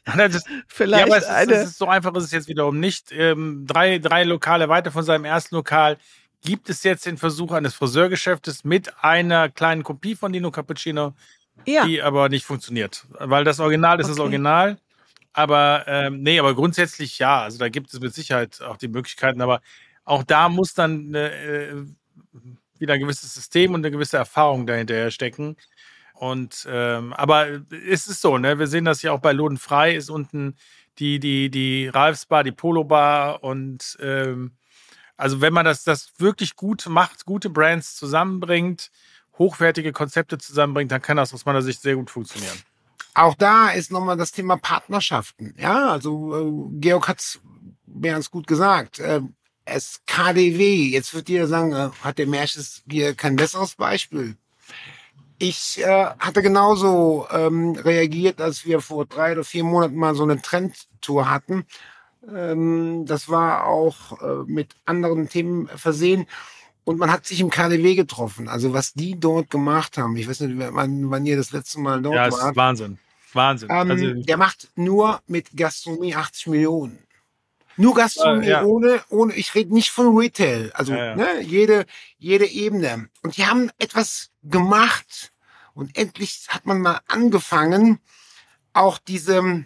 [0.67, 1.53] Vielleicht ja, aber es eine.
[1.53, 3.11] Ist, es ist so einfach ist es jetzt wiederum nicht.
[3.11, 5.97] Ähm, drei, drei Lokale weiter von seinem ersten Lokal
[6.43, 11.13] gibt es jetzt den Versuch eines Friseurgeschäftes mit einer kleinen Kopie von Dino Cappuccino,
[11.65, 11.85] ja.
[11.85, 13.05] die aber nicht funktioniert.
[13.19, 14.13] Weil das Original ist okay.
[14.13, 14.77] das Original.
[15.31, 17.41] Aber ähm, nee, aber grundsätzlich ja.
[17.41, 19.41] Also da gibt es mit Sicherheit auch die Möglichkeiten.
[19.41, 19.61] Aber
[20.05, 21.73] auch da muss dann äh,
[22.77, 25.55] wieder ein gewisses System und eine gewisse Erfahrung dahinter stecken.
[26.13, 27.47] Und ähm, aber
[27.87, 28.59] es ist so, ne?
[28.59, 30.55] Wir sehen das ja auch bei Loden frei, ist unten
[30.99, 34.51] die, die, die Ralfsbar, die Polo Bar und ähm,
[35.17, 38.91] also wenn man das, das wirklich gut macht, gute Brands zusammenbringt,
[39.37, 42.57] hochwertige Konzepte zusammenbringt, dann kann das aus meiner Sicht sehr gut funktionieren.
[43.15, 45.53] Auch da ist nochmal das Thema Partnerschaften.
[45.57, 47.39] Ja, also äh, Georg hat's
[47.85, 48.99] mir ganz gut gesagt.
[48.99, 49.21] Äh,
[49.65, 54.35] es KDW, jetzt wird ihr sagen, äh, hat der Märches hier kein besseres Beispiel.
[55.37, 60.23] Ich äh, hatte genauso ähm, reagiert, als wir vor drei oder vier Monaten mal so
[60.23, 61.65] eine Trendtour hatten.
[62.31, 66.27] Ähm, das war auch äh, mit anderen Themen versehen.
[66.85, 68.47] Und man hat sich im KDW getroffen.
[68.47, 72.01] Also was die dort gemacht haben, ich weiß nicht, wann, wann ihr das letzte Mal
[72.01, 72.41] dort ja, wart.
[72.41, 72.99] Ja, ist Wahnsinn.
[73.33, 73.69] Wahnsinn.
[73.71, 76.99] Ähm, also, der macht nur mit Gastronomie 80 Millionen.
[77.77, 78.63] Nur Gastronomie, äh, ja.
[78.63, 81.15] ohne, ohne, ich rede nicht von Retail, also ja, ja.
[81.15, 81.85] Ne, jede,
[82.19, 83.09] jede Ebene.
[83.23, 85.31] Und die haben etwas gemacht
[85.73, 87.99] und endlich hat man mal angefangen,
[88.73, 89.65] auch diese,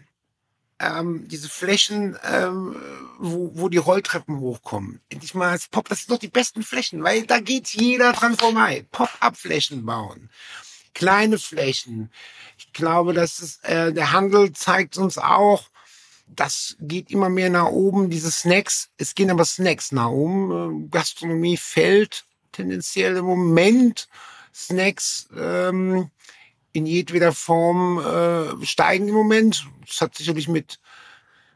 [0.80, 2.76] ähm, diese Flächen, ähm,
[3.18, 5.02] wo, wo die Rolltreppen hochkommen.
[5.10, 8.38] Endlich mal als Pop, das sind doch die besten Flächen, weil da geht jeder dran
[8.38, 8.86] vorbei.
[8.92, 10.30] Pop-up-Flächen bauen.
[10.94, 12.12] Kleine Flächen.
[12.58, 15.70] Ich glaube, dass es, äh, der Handel zeigt uns auch,
[16.28, 18.90] das geht immer mehr nach oben, diese Snacks.
[18.98, 20.86] Es gehen aber Snacks nach oben.
[20.86, 24.08] Äh, Gastronomie fällt tendenziell im Moment.
[24.54, 26.10] Snacks ähm,
[26.78, 29.68] in jedweder Form äh, steigen im Moment.
[29.86, 30.80] Das hat sicherlich mit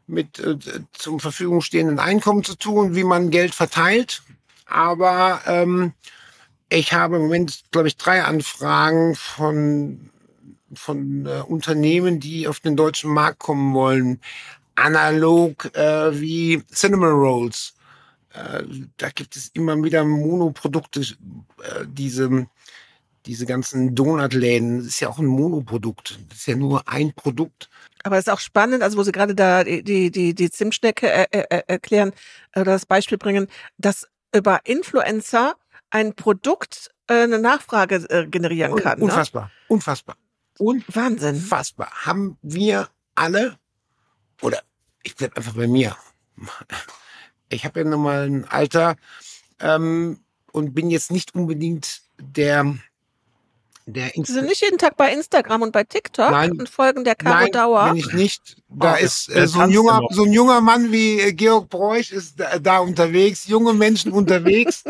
[0.07, 0.57] mit äh,
[0.93, 4.23] zum Verfügung stehenden Einkommen zu tun, wie man Geld verteilt.
[4.65, 5.93] Aber ähm,
[6.69, 10.09] ich habe im Moment, glaube ich, drei Anfragen von
[10.73, 14.19] von äh, Unternehmen, die auf den deutschen Markt kommen wollen
[14.75, 17.73] analog äh, wie Cinnamon Rolls.
[18.33, 18.63] Äh,
[18.97, 22.47] da gibt es immer wieder Monoprodukte, äh, diese,
[23.25, 24.79] diese ganzen Donutläden.
[24.79, 26.19] Das ist ja auch ein Monoprodukt.
[26.29, 27.69] Das ist ja nur ein Produkt.
[28.03, 31.07] Aber es ist auch spannend, also wo Sie gerade da die, die, die, die Zimtschnecke
[31.07, 32.11] äh, äh, erklären
[32.55, 35.55] oder das Beispiel bringen, dass über Influencer
[35.89, 38.99] ein Produkt äh, eine Nachfrage äh, generieren kann.
[38.99, 39.05] Ne?
[39.05, 39.51] Unfassbar, ne?
[39.67, 40.15] unfassbar.
[40.57, 41.35] Und Wahnsinn.
[41.35, 41.91] Unfassbar.
[42.05, 43.57] Haben wir alle
[44.41, 44.61] oder
[45.03, 45.95] ich bleib einfach bei mir.
[47.49, 48.95] Ich habe ja nun mal ein Alter
[49.59, 50.19] ähm,
[50.51, 52.75] und bin jetzt nicht unbedingt der
[53.85, 57.15] der Sie sind nicht jeden Tag bei Instagram und bei TikTok nein, und folgen der
[57.15, 57.89] Caro nein, Dauer.
[57.89, 58.57] Bin ich nicht.
[58.69, 62.11] Da oh, ist äh, so ein junger, so ein junger Mann wie äh, Georg Bräuch
[62.11, 64.83] ist da, da unterwegs, junge Menschen unterwegs.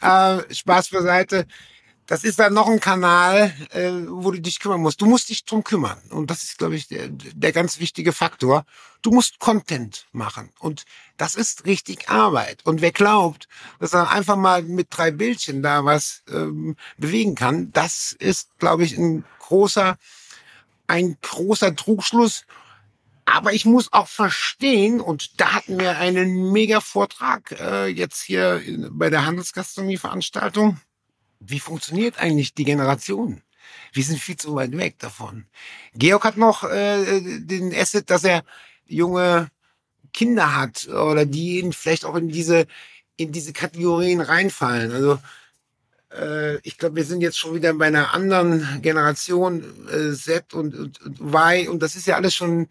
[0.00, 1.46] äh, Spaß beiseite
[2.12, 5.00] das ist dann noch ein Kanal, äh, wo du dich kümmern musst.
[5.00, 5.98] Du musst dich drum kümmern.
[6.10, 8.66] Und das ist, glaube ich, der, der ganz wichtige Faktor.
[9.00, 10.50] Du musst Content machen.
[10.58, 10.84] Und
[11.16, 12.66] das ist richtig Arbeit.
[12.66, 13.48] Und wer glaubt,
[13.80, 18.84] dass er einfach mal mit drei Bildchen da was ähm, bewegen kann, das ist, glaube
[18.84, 19.96] ich, ein großer,
[20.88, 22.44] ein großer Trugschluss.
[23.24, 28.60] Aber ich muss auch verstehen, und da hatten wir einen mega Vortrag äh, jetzt hier
[28.90, 30.78] bei der Handelsgastronomie-Veranstaltung
[31.44, 33.42] wie funktioniert eigentlich die Generation?
[33.92, 35.46] Wir sind viel zu weit weg davon.
[35.94, 38.42] Georg hat noch äh, den Asset, dass er
[38.86, 39.50] junge
[40.12, 42.66] Kinder hat oder die vielleicht auch in diese
[43.16, 44.92] in diese Kategorien reinfallen.
[44.92, 45.18] Also
[46.10, 50.74] äh, ich glaube, wir sind jetzt schon wieder bei einer anderen Generation äh, Z und,
[50.74, 52.68] und, und Y und das ist ja alles schon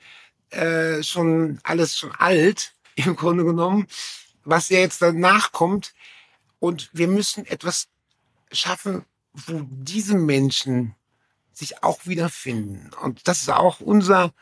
[0.50, 3.88] äh, schon alles schon alt im Grunde genommen,
[4.44, 5.94] was ja jetzt danach kommt
[6.60, 7.88] und wir müssen etwas
[8.52, 10.96] schaffen, wo diese Menschen
[11.54, 14.34] sich auch wiederfinden und das ist auch unser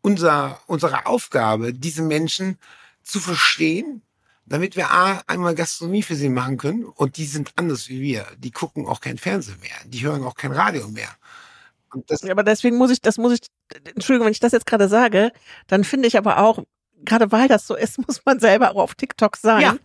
[0.00, 2.58] unser unsere Aufgabe, diese Menschen
[3.02, 4.02] zu verstehen
[4.46, 8.26] damit wir A, einmal Gastronomie für sie machen können und die sind anders wie wir.
[8.38, 11.08] Die gucken auch kein Fernsehen mehr, die hören auch kein Radio mehr.
[12.30, 13.40] aber deswegen muss ich, das muss ich,
[13.94, 15.32] Entschuldigung, wenn ich das jetzt gerade sage,
[15.68, 16.64] dann finde ich aber auch,
[17.04, 19.76] gerade weil das so ist, muss man selber auch auf TikTok sein, ja.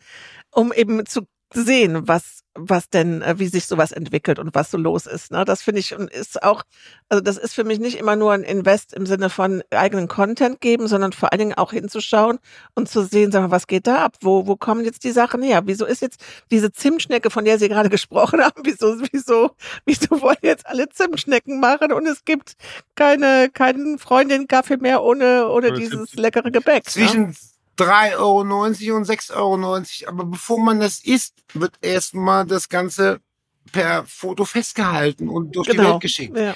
[0.52, 4.78] um eben zu sehen, was was denn, äh, wie sich sowas entwickelt und was so
[4.78, 5.32] los ist.
[5.32, 5.46] Ne?
[5.46, 6.64] Das finde ich und ist auch,
[7.10, 10.60] also das ist für mich nicht immer nur ein Invest im Sinne von eigenen Content
[10.60, 12.40] geben, sondern vor allen Dingen auch hinzuschauen
[12.76, 14.18] und zu sehen, sag mal, was geht da ab?
[14.22, 15.62] Wo, wo kommen jetzt die Sachen her?
[15.66, 16.20] Wieso ist jetzt
[16.52, 19.52] diese Zimtschnecke, von der Sie gerade gesprochen haben, wieso, wieso,
[19.86, 22.54] wieso wollen jetzt alle Zimtschnecken machen und es gibt
[22.96, 26.86] keine, keinen Freundin Kaffee mehr ohne, ohne dieses leckere Gebäck?
[26.86, 26.92] Ne?
[26.92, 27.34] Zwischen ne?
[27.78, 28.40] 3,90 Euro
[28.98, 29.84] und 6,90 Euro.
[30.08, 33.20] Aber bevor man das isst, wird erstmal das Ganze
[33.72, 35.84] per Foto festgehalten und durch genau.
[35.84, 36.38] die Welt geschickt.
[36.38, 36.56] Ja.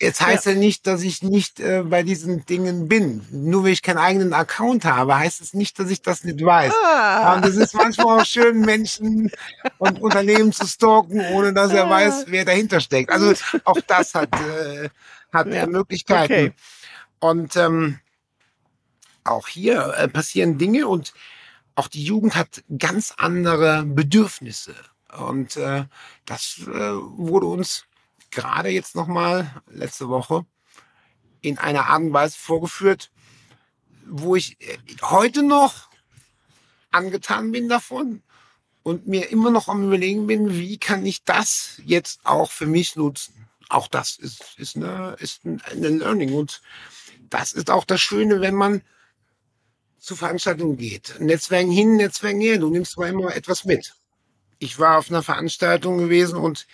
[0.00, 0.52] Jetzt heißt ja.
[0.52, 3.24] ja nicht, dass ich nicht äh, bei diesen Dingen bin.
[3.30, 6.72] Nur weil ich keinen eigenen Account habe, heißt es nicht, dass ich das nicht weiß.
[6.84, 7.34] Ah.
[7.34, 9.30] Und es ist manchmal auch schön, Menschen
[9.78, 11.90] und Unternehmen zu stalken, ohne dass er ah.
[11.90, 13.10] weiß, wer dahinter steckt.
[13.10, 13.34] Also
[13.64, 14.88] auch das hat, äh,
[15.32, 15.66] hat ja.
[15.66, 16.32] Möglichkeiten.
[16.32, 16.52] Okay.
[17.20, 18.00] Und ähm,
[19.24, 21.14] auch hier äh, passieren Dinge und
[21.74, 24.74] auch die Jugend hat ganz andere Bedürfnisse.
[25.18, 25.86] Und äh,
[26.24, 27.84] das äh, wurde uns
[28.30, 30.44] gerade jetzt nochmal letzte Woche
[31.40, 33.10] in einer Art und Weise vorgeführt,
[34.06, 35.88] wo ich äh, heute noch
[36.90, 38.22] angetan bin davon
[38.82, 42.96] und mir immer noch am überlegen bin, wie kann ich das jetzt auch für mich
[42.96, 43.48] nutzen.
[43.68, 46.60] Auch das ist, ist, eine, ist ein, ein Learning und
[47.30, 48.82] das ist auch das Schöne, wenn man
[50.04, 51.18] zu Veranstaltungen geht.
[51.18, 52.58] Netzwerken hin, Netzwerken her.
[52.58, 53.94] Du nimmst zwar immer etwas mit.
[54.58, 56.66] Ich war auf einer Veranstaltung gewesen und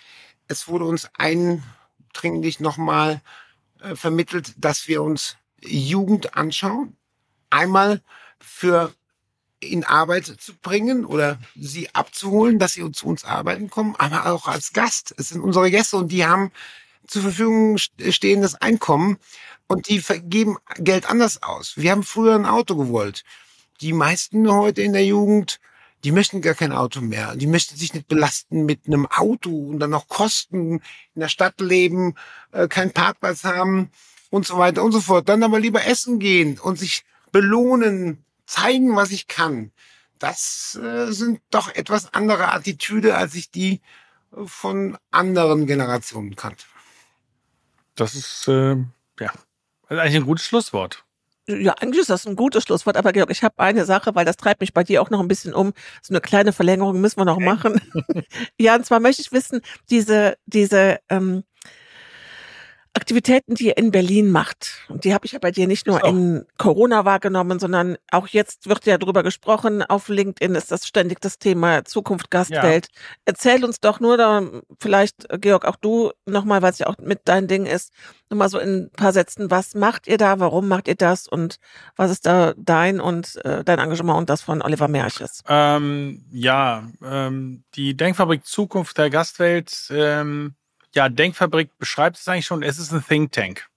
[0.48, 3.20] es wurde uns eindringlich nochmal
[3.82, 6.96] äh, vermittelt, dass wir uns Jugend anschauen.
[7.50, 8.02] Einmal
[8.40, 8.92] für
[9.60, 14.48] in Arbeit zu bringen oder sie abzuholen, dass sie zu uns arbeiten kommen, aber auch
[14.48, 15.14] als Gast.
[15.18, 16.50] Es sind unsere Gäste und die haben
[17.06, 19.18] zur Verfügung stehendes Einkommen
[19.66, 21.74] und die vergeben Geld anders aus.
[21.76, 23.24] Wir haben früher ein Auto gewollt.
[23.80, 25.60] Die meisten heute in der Jugend,
[26.04, 27.36] die möchten gar kein Auto mehr.
[27.36, 30.80] Die möchten sich nicht belasten mit einem Auto und dann noch Kosten
[31.14, 32.14] in der Stadt leben,
[32.52, 33.90] äh, keinen Parkplatz haben
[34.30, 35.28] und so weiter und so fort.
[35.28, 39.72] Dann aber lieber essen gehen und sich belohnen, zeigen, was ich kann.
[40.18, 43.80] Das äh, sind doch etwas andere Attitüde, als ich die
[44.46, 46.64] von anderen Generationen kannte.
[48.00, 48.76] Das ist äh,
[49.20, 49.32] ja
[49.90, 51.04] ist eigentlich ein gutes Schlusswort.
[51.48, 54.36] Ja, eigentlich ist das ein gutes Schlusswort, aber Georg, ich habe eine Sache, weil das
[54.36, 55.72] treibt mich bei dir auch noch ein bisschen um.
[56.00, 57.80] So eine kleine Verlängerung müssen wir noch machen.
[58.58, 59.60] ja, und zwar möchte ich wissen,
[59.90, 61.42] diese, diese ähm,
[62.92, 64.84] Aktivitäten, die ihr in Berlin macht.
[64.88, 68.68] Und die habe ich ja bei dir nicht nur in Corona wahrgenommen, sondern auch jetzt
[68.68, 69.84] wird ja drüber gesprochen.
[69.84, 72.88] Auf LinkedIn ist das ständig das Thema Zukunft Gastwelt.
[72.92, 73.00] Ja.
[73.26, 74.42] Erzähl uns doch nur da,
[74.80, 77.92] vielleicht, Georg, auch du nochmal, weil es ja auch mit dein Ding ist,
[78.28, 81.58] nochmal so in ein paar Sätzen, was macht ihr da, warum macht ihr das und
[81.94, 85.42] was ist da dein und äh, dein Engagement und das von Oliver Merches?
[85.48, 90.54] Ähm, ja, ähm, die Denkfabrik Zukunft der Gastwelt ähm,
[90.94, 92.62] ja, Denkfabrik beschreibt es eigentlich schon.
[92.62, 93.68] Es ist ein Think Tank.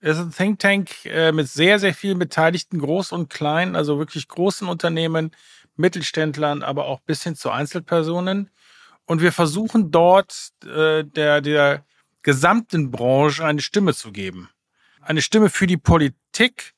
[0.00, 3.98] Es ist ein Think Tank äh, mit sehr, sehr vielen Beteiligten, groß und klein, also
[3.98, 5.32] wirklich großen Unternehmen,
[5.76, 8.50] Mittelständlern, aber auch bis hin zu Einzelpersonen.
[9.06, 11.84] Und wir versuchen dort äh, der, der
[12.22, 14.50] gesamten Branche eine Stimme zu geben.
[15.00, 16.74] Eine Stimme für die Politik.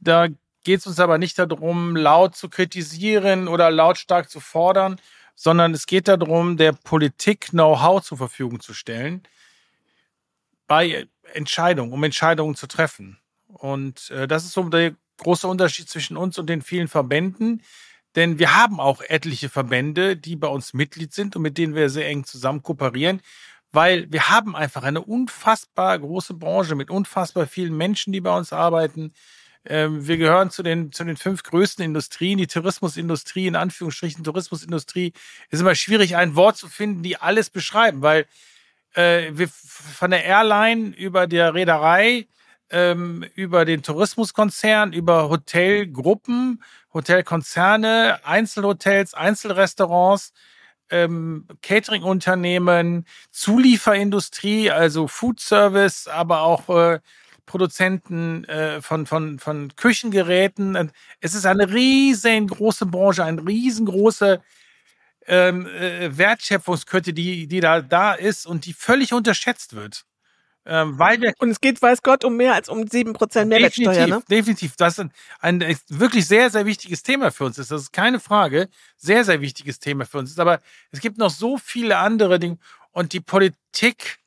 [0.00, 0.26] Da
[0.64, 5.00] geht es uns aber nicht darum, laut zu kritisieren oder lautstark zu fordern,
[5.34, 9.22] sondern es geht darum, der Politik Know-how zur Verfügung zu stellen
[10.66, 13.18] bei Entscheidungen, um Entscheidungen zu treffen.
[13.46, 17.62] Und äh, das ist so der große Unterschied zwischen uns und den vielen Verbänden.
[18.14, 21.88] Denn wir haben auch etliche Verbände, die bei uns Mitglied sind und mit denen wir
[21.88, 23.22] sehr eng zusammen kooperieren,
[23.70, 28.52] weil wir haben einfach eine unfassbar große Branche mit unfassbar vielen Menschen, die bei uns
[28.52, 29.14] arbeiten,
[29.64, 32.38] ähm, wir gehören zu den, zu den fünf größten Industrien.
[32.38, 35.12] Die Tourismusindustrie, in Anführungsstrichen Tourismusindustrie,
[35.50, 38.26] ist immer schwierig, ein Wort zu finden, die alles beschreiben, weil
[38.94, 42.26] äh, wir von der Airline über der Reederei,
[42.70, 46.62] ähm, über den Tourismuskonzern, über Hotelgruppen,
[46.92, 50.32] Hotelkonzerne, Einzelhotels, Einzelrestaurants,
[50.90, 57.00] ähm, Catering-Unternehmen, Zulieferindustrie, also Food Service, aber auch äh,
[57.52, 60.90] Produzenten äh, von, von, von Küchengeräten.
[61.20, 64.40] Es ist eine riesengroße Branche, eine riesengroße
[65.26, 70.06] ähm, äh, Wertschöpfungskette, die, die da, da ist und die völlig unterschätzt wird.
[70.64, 74.06] Ähm, weil wir und es geht, weiß Gott, um mehr als um sieben Prozent Mehrwertsteuer,
[74.06, 74.22] definitiv, ne?
[74.30, 74.76] Definitiv.
[74.76, 75.00] Das ist
[75.40, 77.70] ein, ein wirklich sehr, sehr wichtiges Thema für uns ist.
[77.70, 78.70] Das ist keine Frage.
[78.96, 80.40] Sehr, sehr wichtiges Thema für uns ist.
[80.40, 80.60] Aber
[80.90, 82.56] es gibt noch so viele andere Dinge.
[82.92, 84.21] Und die Politik,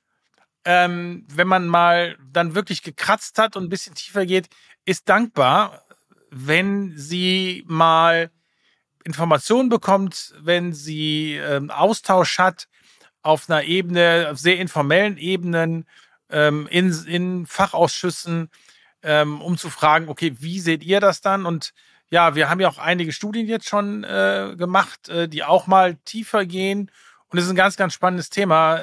[0.65, 4.49] ähm, wenn man mal dann wirklich gekratzt hat und ein bisschen tiefer geht,
[4.83, 5.83] ist dankbar,
[6.31, 8.31] wenn sie mal
[9.03, 12.67] Informationen bekommt, wenn sie ähm, Austausch hat
[13.21, 15.85] auf einer Ebene, auf sehr informellen Ebenen,
[16.29, 18.49] ähm, in, in Fachausschüssen,
[19.03, 21.45] ähm, um zu fragen, okay, wie seht ihr das dann?
[21.45, 21.73] Und
[22.09, 25.95] ja, wir haben ja auch einige Studien jetzt schon äh, gemacht, äh, die auch mal
[26.05, 26.91] tiefer gehen.
[27.27, 28.79] Und es ist ein ganz, ganz spannendes Thema.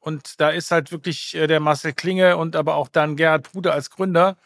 [0.00, 3.72] Und da ist halt wirklich äh, der Marcel Klinge und aber auch dann Gerhard Bruder
[3.72, 4.36] als Gründer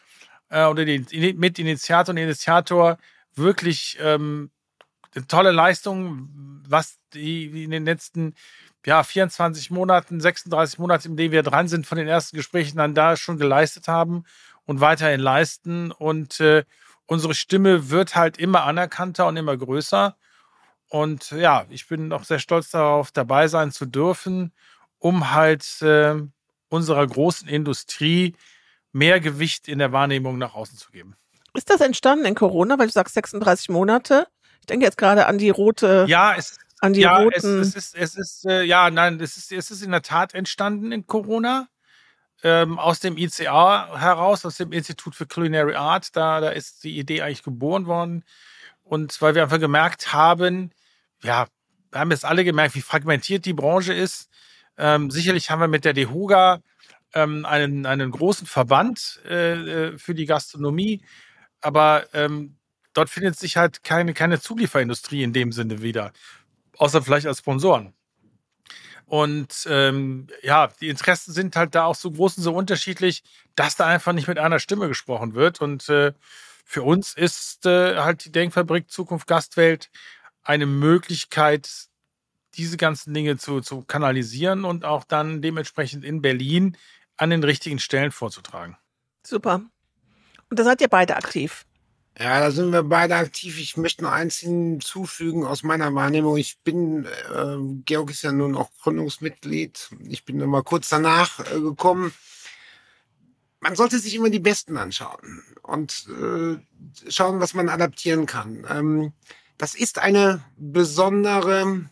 [0.49, 2.97] äh, oder die, Mitinitiator und Initiator
[3.35, 4.51] wirklich ähm,
[5.15, 6.29] eine tolle Leistung,
[6.67, 8.33] was die in den letzten
[8.85, 12.95] ja, 24 Monaten, 36 Monate, in denen wir dran sind, von den ersten Gesprächen dann
[12.95, 14.25] da schon geleistet haben
[14.65, 15.91] und weiterhin leisten.
[15.91, 16.65] Und äh,
[17.05, 20.15] unsere Stimme wird halt immer anerkannter und immer größer.
[20.89, 24.51] Und ja, ich bin auch sehr stolz darauf, dabei sein zu dürfen,
[25.03, 26.15] um halt äh,
[26.69, 28.35] unserer großen Industrie
[28.93, 31.17] mehr Gewicht in der Wahrnehmung nach außen zu geben.
[31.53, 34.27] Ist das entstanden in Corona, weil du sagst 36 Monate?
[34.61, 36.05] Ich denke jetzt gerade an die rote.
[36.07, 37.59] Ja, es, an die ja, roten.
[37.59, 40.33] Es, es ist, es ist, äh, ja, nein, es ist, es ist in der Tat
[40.33, 41.67] entstanden in Corona.
[42.41, 46.15] Ähm, aus dem ICA heraus, aus dem Institut für Culinary Art.
[46.15, 48.23] Da, da ist die Idee eigentlich geboren worden.
[48.83, 50.71] Und weil wir einfach gemerkt haben,
[51.21, 51.47] ja,
[51.91, 54.29] wir haben jetzt alle gemerkt, wie fragmentiert die Branche ist.
[54.77, 56.61] Ähm, sicherlich haben wir mit der DEHOGA
[57.13, 61.03] ähm, einen, einen großen Verband äh, äh für die Gastronomie,
[61.61, 62.57] aber ähm,
[62.93, 66.11] dort findet sich halt keine, keine Zulieferindustrie in dem Sinne wieder
[66.77, 67.93] außer vielleicht als Sponsoren.
[69.05, 73.23] Und ähm, ja, die Interessen sind halt da auch so groß und so unterschiedlich,
[73.55, 75.61] dass da einfach nicht mit einer Stimme gesprochen wird.
[75.61, 76.13] Und äh,
[76.65, 79.89] für uns ist äh, halt die Denkfabrik Zukunft Gastwelt
[80.41, 81.69] eine Möglichkeit,
[82.55, 86.77] diese ganzen Dinge zu, zu kanalisieren und auch dann dementsprechend in Berlin
[87.17, 88.77] an den richtigen Stellen vorzutragen.
[89.25, 89.61] Super.
[90.49, 91.65] Und da seid ihr beide aktiv.
[92.19, 93.59] Ja, da sind wir beide aktiv.
[93.59, 96.37] Ich möchte noch eins hinzufügen aus meiner Wahrnehmung.
[96.37, 99.89] Ich bin, äh, Georg ist ja nun auch Gründungsmitglied.
[100.07, 102.13] Ich bin immer kurz danach äh, gekommen.
[103.61, 106.59] Man sollte sich immer die Besten anschauen und äh,
[107.09, 108.67] schauen, was man adaptieren kann.
[108.69, 109.13] Ähm,
[109.57, 111.89] das ist eine besondere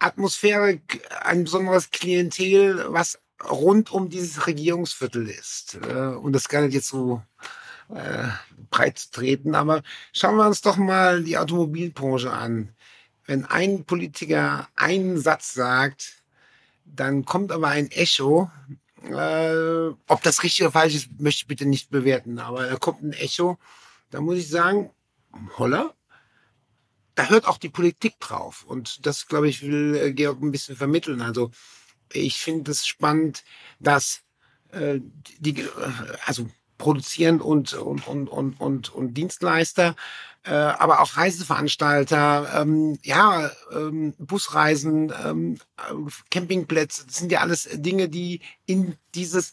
[0.00, 0.80] Atmosphäre,
[1.22, 3.18] ein besonderes Klientel, was
[3.48, 5.78] rund um dieses Regierungsviertel ist.
[5.86, 7.22] Äh, und das gar nicht jetzt so
[7.94, 8.28] äh,
[8.70, 9.54] breit zu treten.
[9.54, 9.82] Aber
[10.12, 12.74] schauen wir uns doch mal die Automobilbranche an.
[13.26, 16.22] Wenn ein Politiker einen Satz sagt,
[16.84, 18.50] dann kommt aber ein Echo.
[19.04, 22.38] Äh, ob das richtig oder falsch ist, möchte ich bitte nicht bewerten.
[22.38, 23.58] Aber da kommt ein Echo.
[24.10, 24.90] Da muss ich sagen,
[25.58, 25.94] holla,
[27.20, 28.64] da hört auch die Politik drauf.
[28.66, 31.20] Und das, glaube ich, will äh, Georg ein bisschen vermitteln.
[31.20, 31.50] Also
[32.12, 33.44] ich finde es spannend,
[33.78, 34.22] dass
[34.72, 35.00] äh,
[35.38, 35.66] die,
[36.24, 36.48] also
[36.78, 39.96] produzieren und, und, und, und, und, und Dienstleister,
[40.44, 45.58] äh, aber auch Reiseveranstalter, ähm, ja, ähm, Busreisen, ähm,
[46.30, 49.52] Campingplätze, das sind ja alles Dinge, die in dieses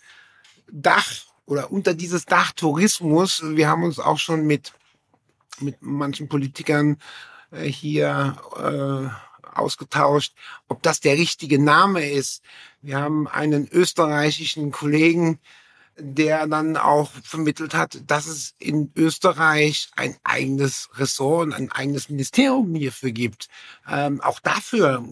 [0.72, 1.12] Dach
[1.46, 4.72] oder unter dieses Dach Tourismus, wir haben uns auch schon mit,
[5.60, 10.34] mit manchen Politikern äh, hier äh, ausgetauscht,
[10.68, 12.44] ob das der richtige Name ist.
[12.82, 15.40] Wir haben einen österreichischen Kollegen,
[16.00, 22.10] der dann auch vermittelt hat, dass es in Österreich ein eigenes Ressort und ein eigenes
[22.10, 23.48] Ministerium hierfür gibt.
[23.90, 25.04] Ähm, auch dafür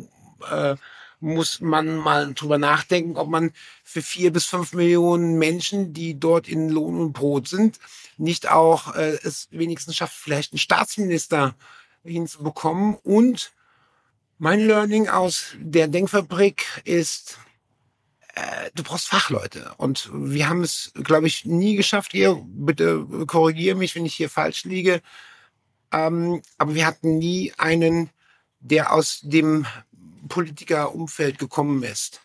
[0.49, 0.75] äh,
[1.19, 3.51] muss man mal drüber nachdenken, ob man
[3.83, 7.79] für vier bis fünf Millionen Menschen, die dort in Lohn und Brot sind,
[8.17, 11.55] nicht auch äh, es wenigstens schafft, vielleicht einen Staatsminister
[12.06, 12.95] hinzubekommen.
[12.95, 13.53] Und
[14.38, 17.40] mein Learning aus der Denkfabrik ist,
[18.36, 19.73] äh, du brauchst Fachleute.
[19.77, 22.14] Und wir haben es, glaube ich, nie geschafft.
[22.14, 25.02] Ihr, bitte korrigiere mich, wenn ich hier falsch liege.
[25.91, 28.10] Ähm, aber wir hatten nie einen,
[28.60, 29.65] der aus dem
[30.27, 32.22] Politikerumfeld gekommen ist,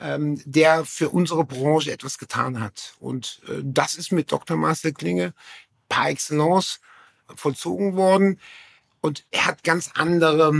[0.00, 2.94] ähm, der für unsere Branche etwas getan hat.
[3.00, 4.56] Und äh, das ist mit Dr.
[4.56, 5.32] Marcel Klinge
[5.88, 6.80] par excellence
[7.34, 8.40] vollzogen worden.
[9.06, 10.52] Und er hat ganz andere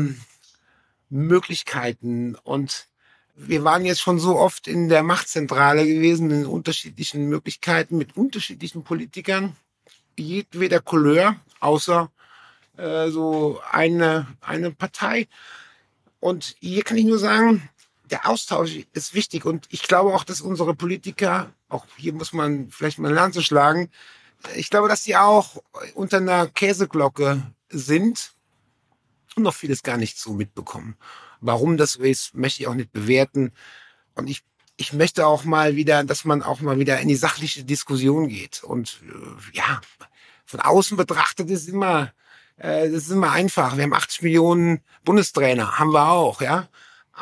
[1.11, 2.37] Möglichkeiten.
[2.37, 2.87] Und
[3.35, 8.85] wir waren jetzt schon so oft in der Machtzentrale gewesen, in unterschiedlichen Möglichkeiten mit unterschiedlichen
[8.85, 9.57] Politikern,
[10.17, 12.09] jedweder Couleur, außer
[12.77, 15.27] äh, so eine, eine Partei.
[16.21, 17.69] Und hier kann ich nur sagen,
[18.13, 19.45] der Austausch ist wichtig.
[19.45, 23.91] Und ich glaube auch, dass unsere Politiker, auch hier muss man vielleicht mal Lanze schlagen,
[24.55, 25.61] ich glaube, dass sie auch
[25.97, 28.36] unter einer Käseglocke sind
[29.43, 30.97] noch vieles gar nicht so mitbekommen.
[31.41, 33.53] Warum das so ist, möchte ich auch nicht bewerten.
[34.15, 34.43] Und ich,
[34.77, 38.63] ich möchte auch mal wieder, dass man auch mal wieder in die sachliche Diskussion geht.
[38.65, 39.81] Und äh, ja,
[40.45, 42.13] von außen betrachtet ist immer,
[42.57, 43.77] äh, das ist immer einfach.
[43.77, 46.69] Wir haben 80 Millionen Bundestrainer, haben wir auch, ja.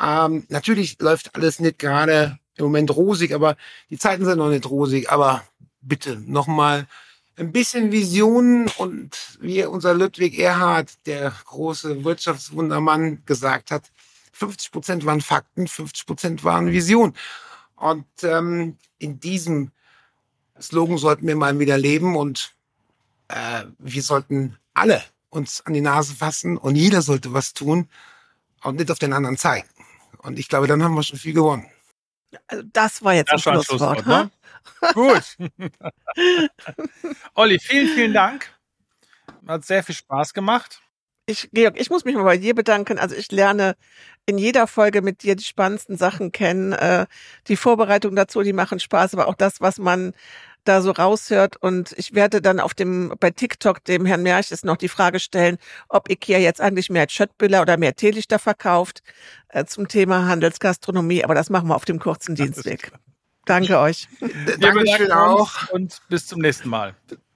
[0.01, 3.55] Ähm, natürlich läuft alles nicht gerade im Moment rosig, aber
[3.89, 5.09] die Zeiten sind noch nicht rosig.
[5.09, 5.43] Aber
[5.81, 6.87] bitte nochmal
[7.37, 13.91] ein bisschen Vision und wie unser Ludwig Erhard, der große Wirtschaftswundermann, gesagt hat,
[14.31, 17.13] 50 Prozent waren Fakten, 50 Prozent waren Vision.
[17.75, 19.71] Und ähm, in diesem
[20.59, 22.53] Slogan sollten wir mal wieder leben und
[23.27, 27.89] äh, wir sollten alle uns an die Nase fassen und jeder sollte was tun
[28.63, 29.67] und nicht auf den anderen zeigen.
[30.19, 31.67] Und ich glaube, dann haben wir schon viel gewonnen.
[32.47, 33.99] Also das war jetzt das ein Schlusswort.
[33.99, 34.31] Schlusswort ne?
[34.93, 35.37] Gut.
[37.35, 38.49] Olli, vielen, vielen Dank.
[39.47, 40.81] Hat sehr viel Spaß gemacht.
[41.27, 42.99] Ich, Georg, ich muss mich mal bei dir bedanken.
[42.99, 43.75] Also ich lerne
[44.27, 46.73] in jeder Folge mit dir die spannendsten Sachen kennen.
[46.73, 47.07] Äh,
[47.47, 50.13] die Vorbereitung dazu, die machen Spaß, aber auch das, was man
[50.65, 51.57] da so raushört.
[51.57, 55.57] Und ich werde dann auf dem, bei TikTok dem Herrn Merches noch die Frage stellen,
[55.89, 59.01] ob Ikea jetzt eigentlich mehr Schöttbüller oder mehr Teelichter verkauft
[59.49, 61.23] äh, zum Thema Handelsgastronomie.
[61.23, 62.91] Aber das machen wir auf dem kurzen Dienstweg.
[63.45, 64.07] Danke euch.
[64.59, 65.69] Dankeschön auch.
[65.71, 66.95] Und bis zum nächsten Mal.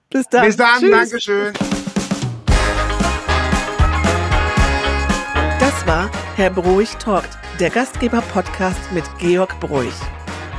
[0.09, 0.45] Bis dann.
[0.45, 0.79] Bis dann.
[0.79, 0.91] Tschüss.
[0.91, 1.53] Dankeschön.
[5.59, 9.93] Das war Herr Bruich talkt, der Gastgeber-Podcast mit Georg Bruich.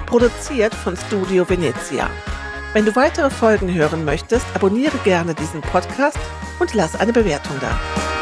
[0.07, 2.09] Produziert von Studio Venezia.
[2.73, 6.19] Wenn du weitere Folgen hören möchtest, abonniere gerne diesen Podcast
[6.61, 8.20] und lass eine Bewertung da.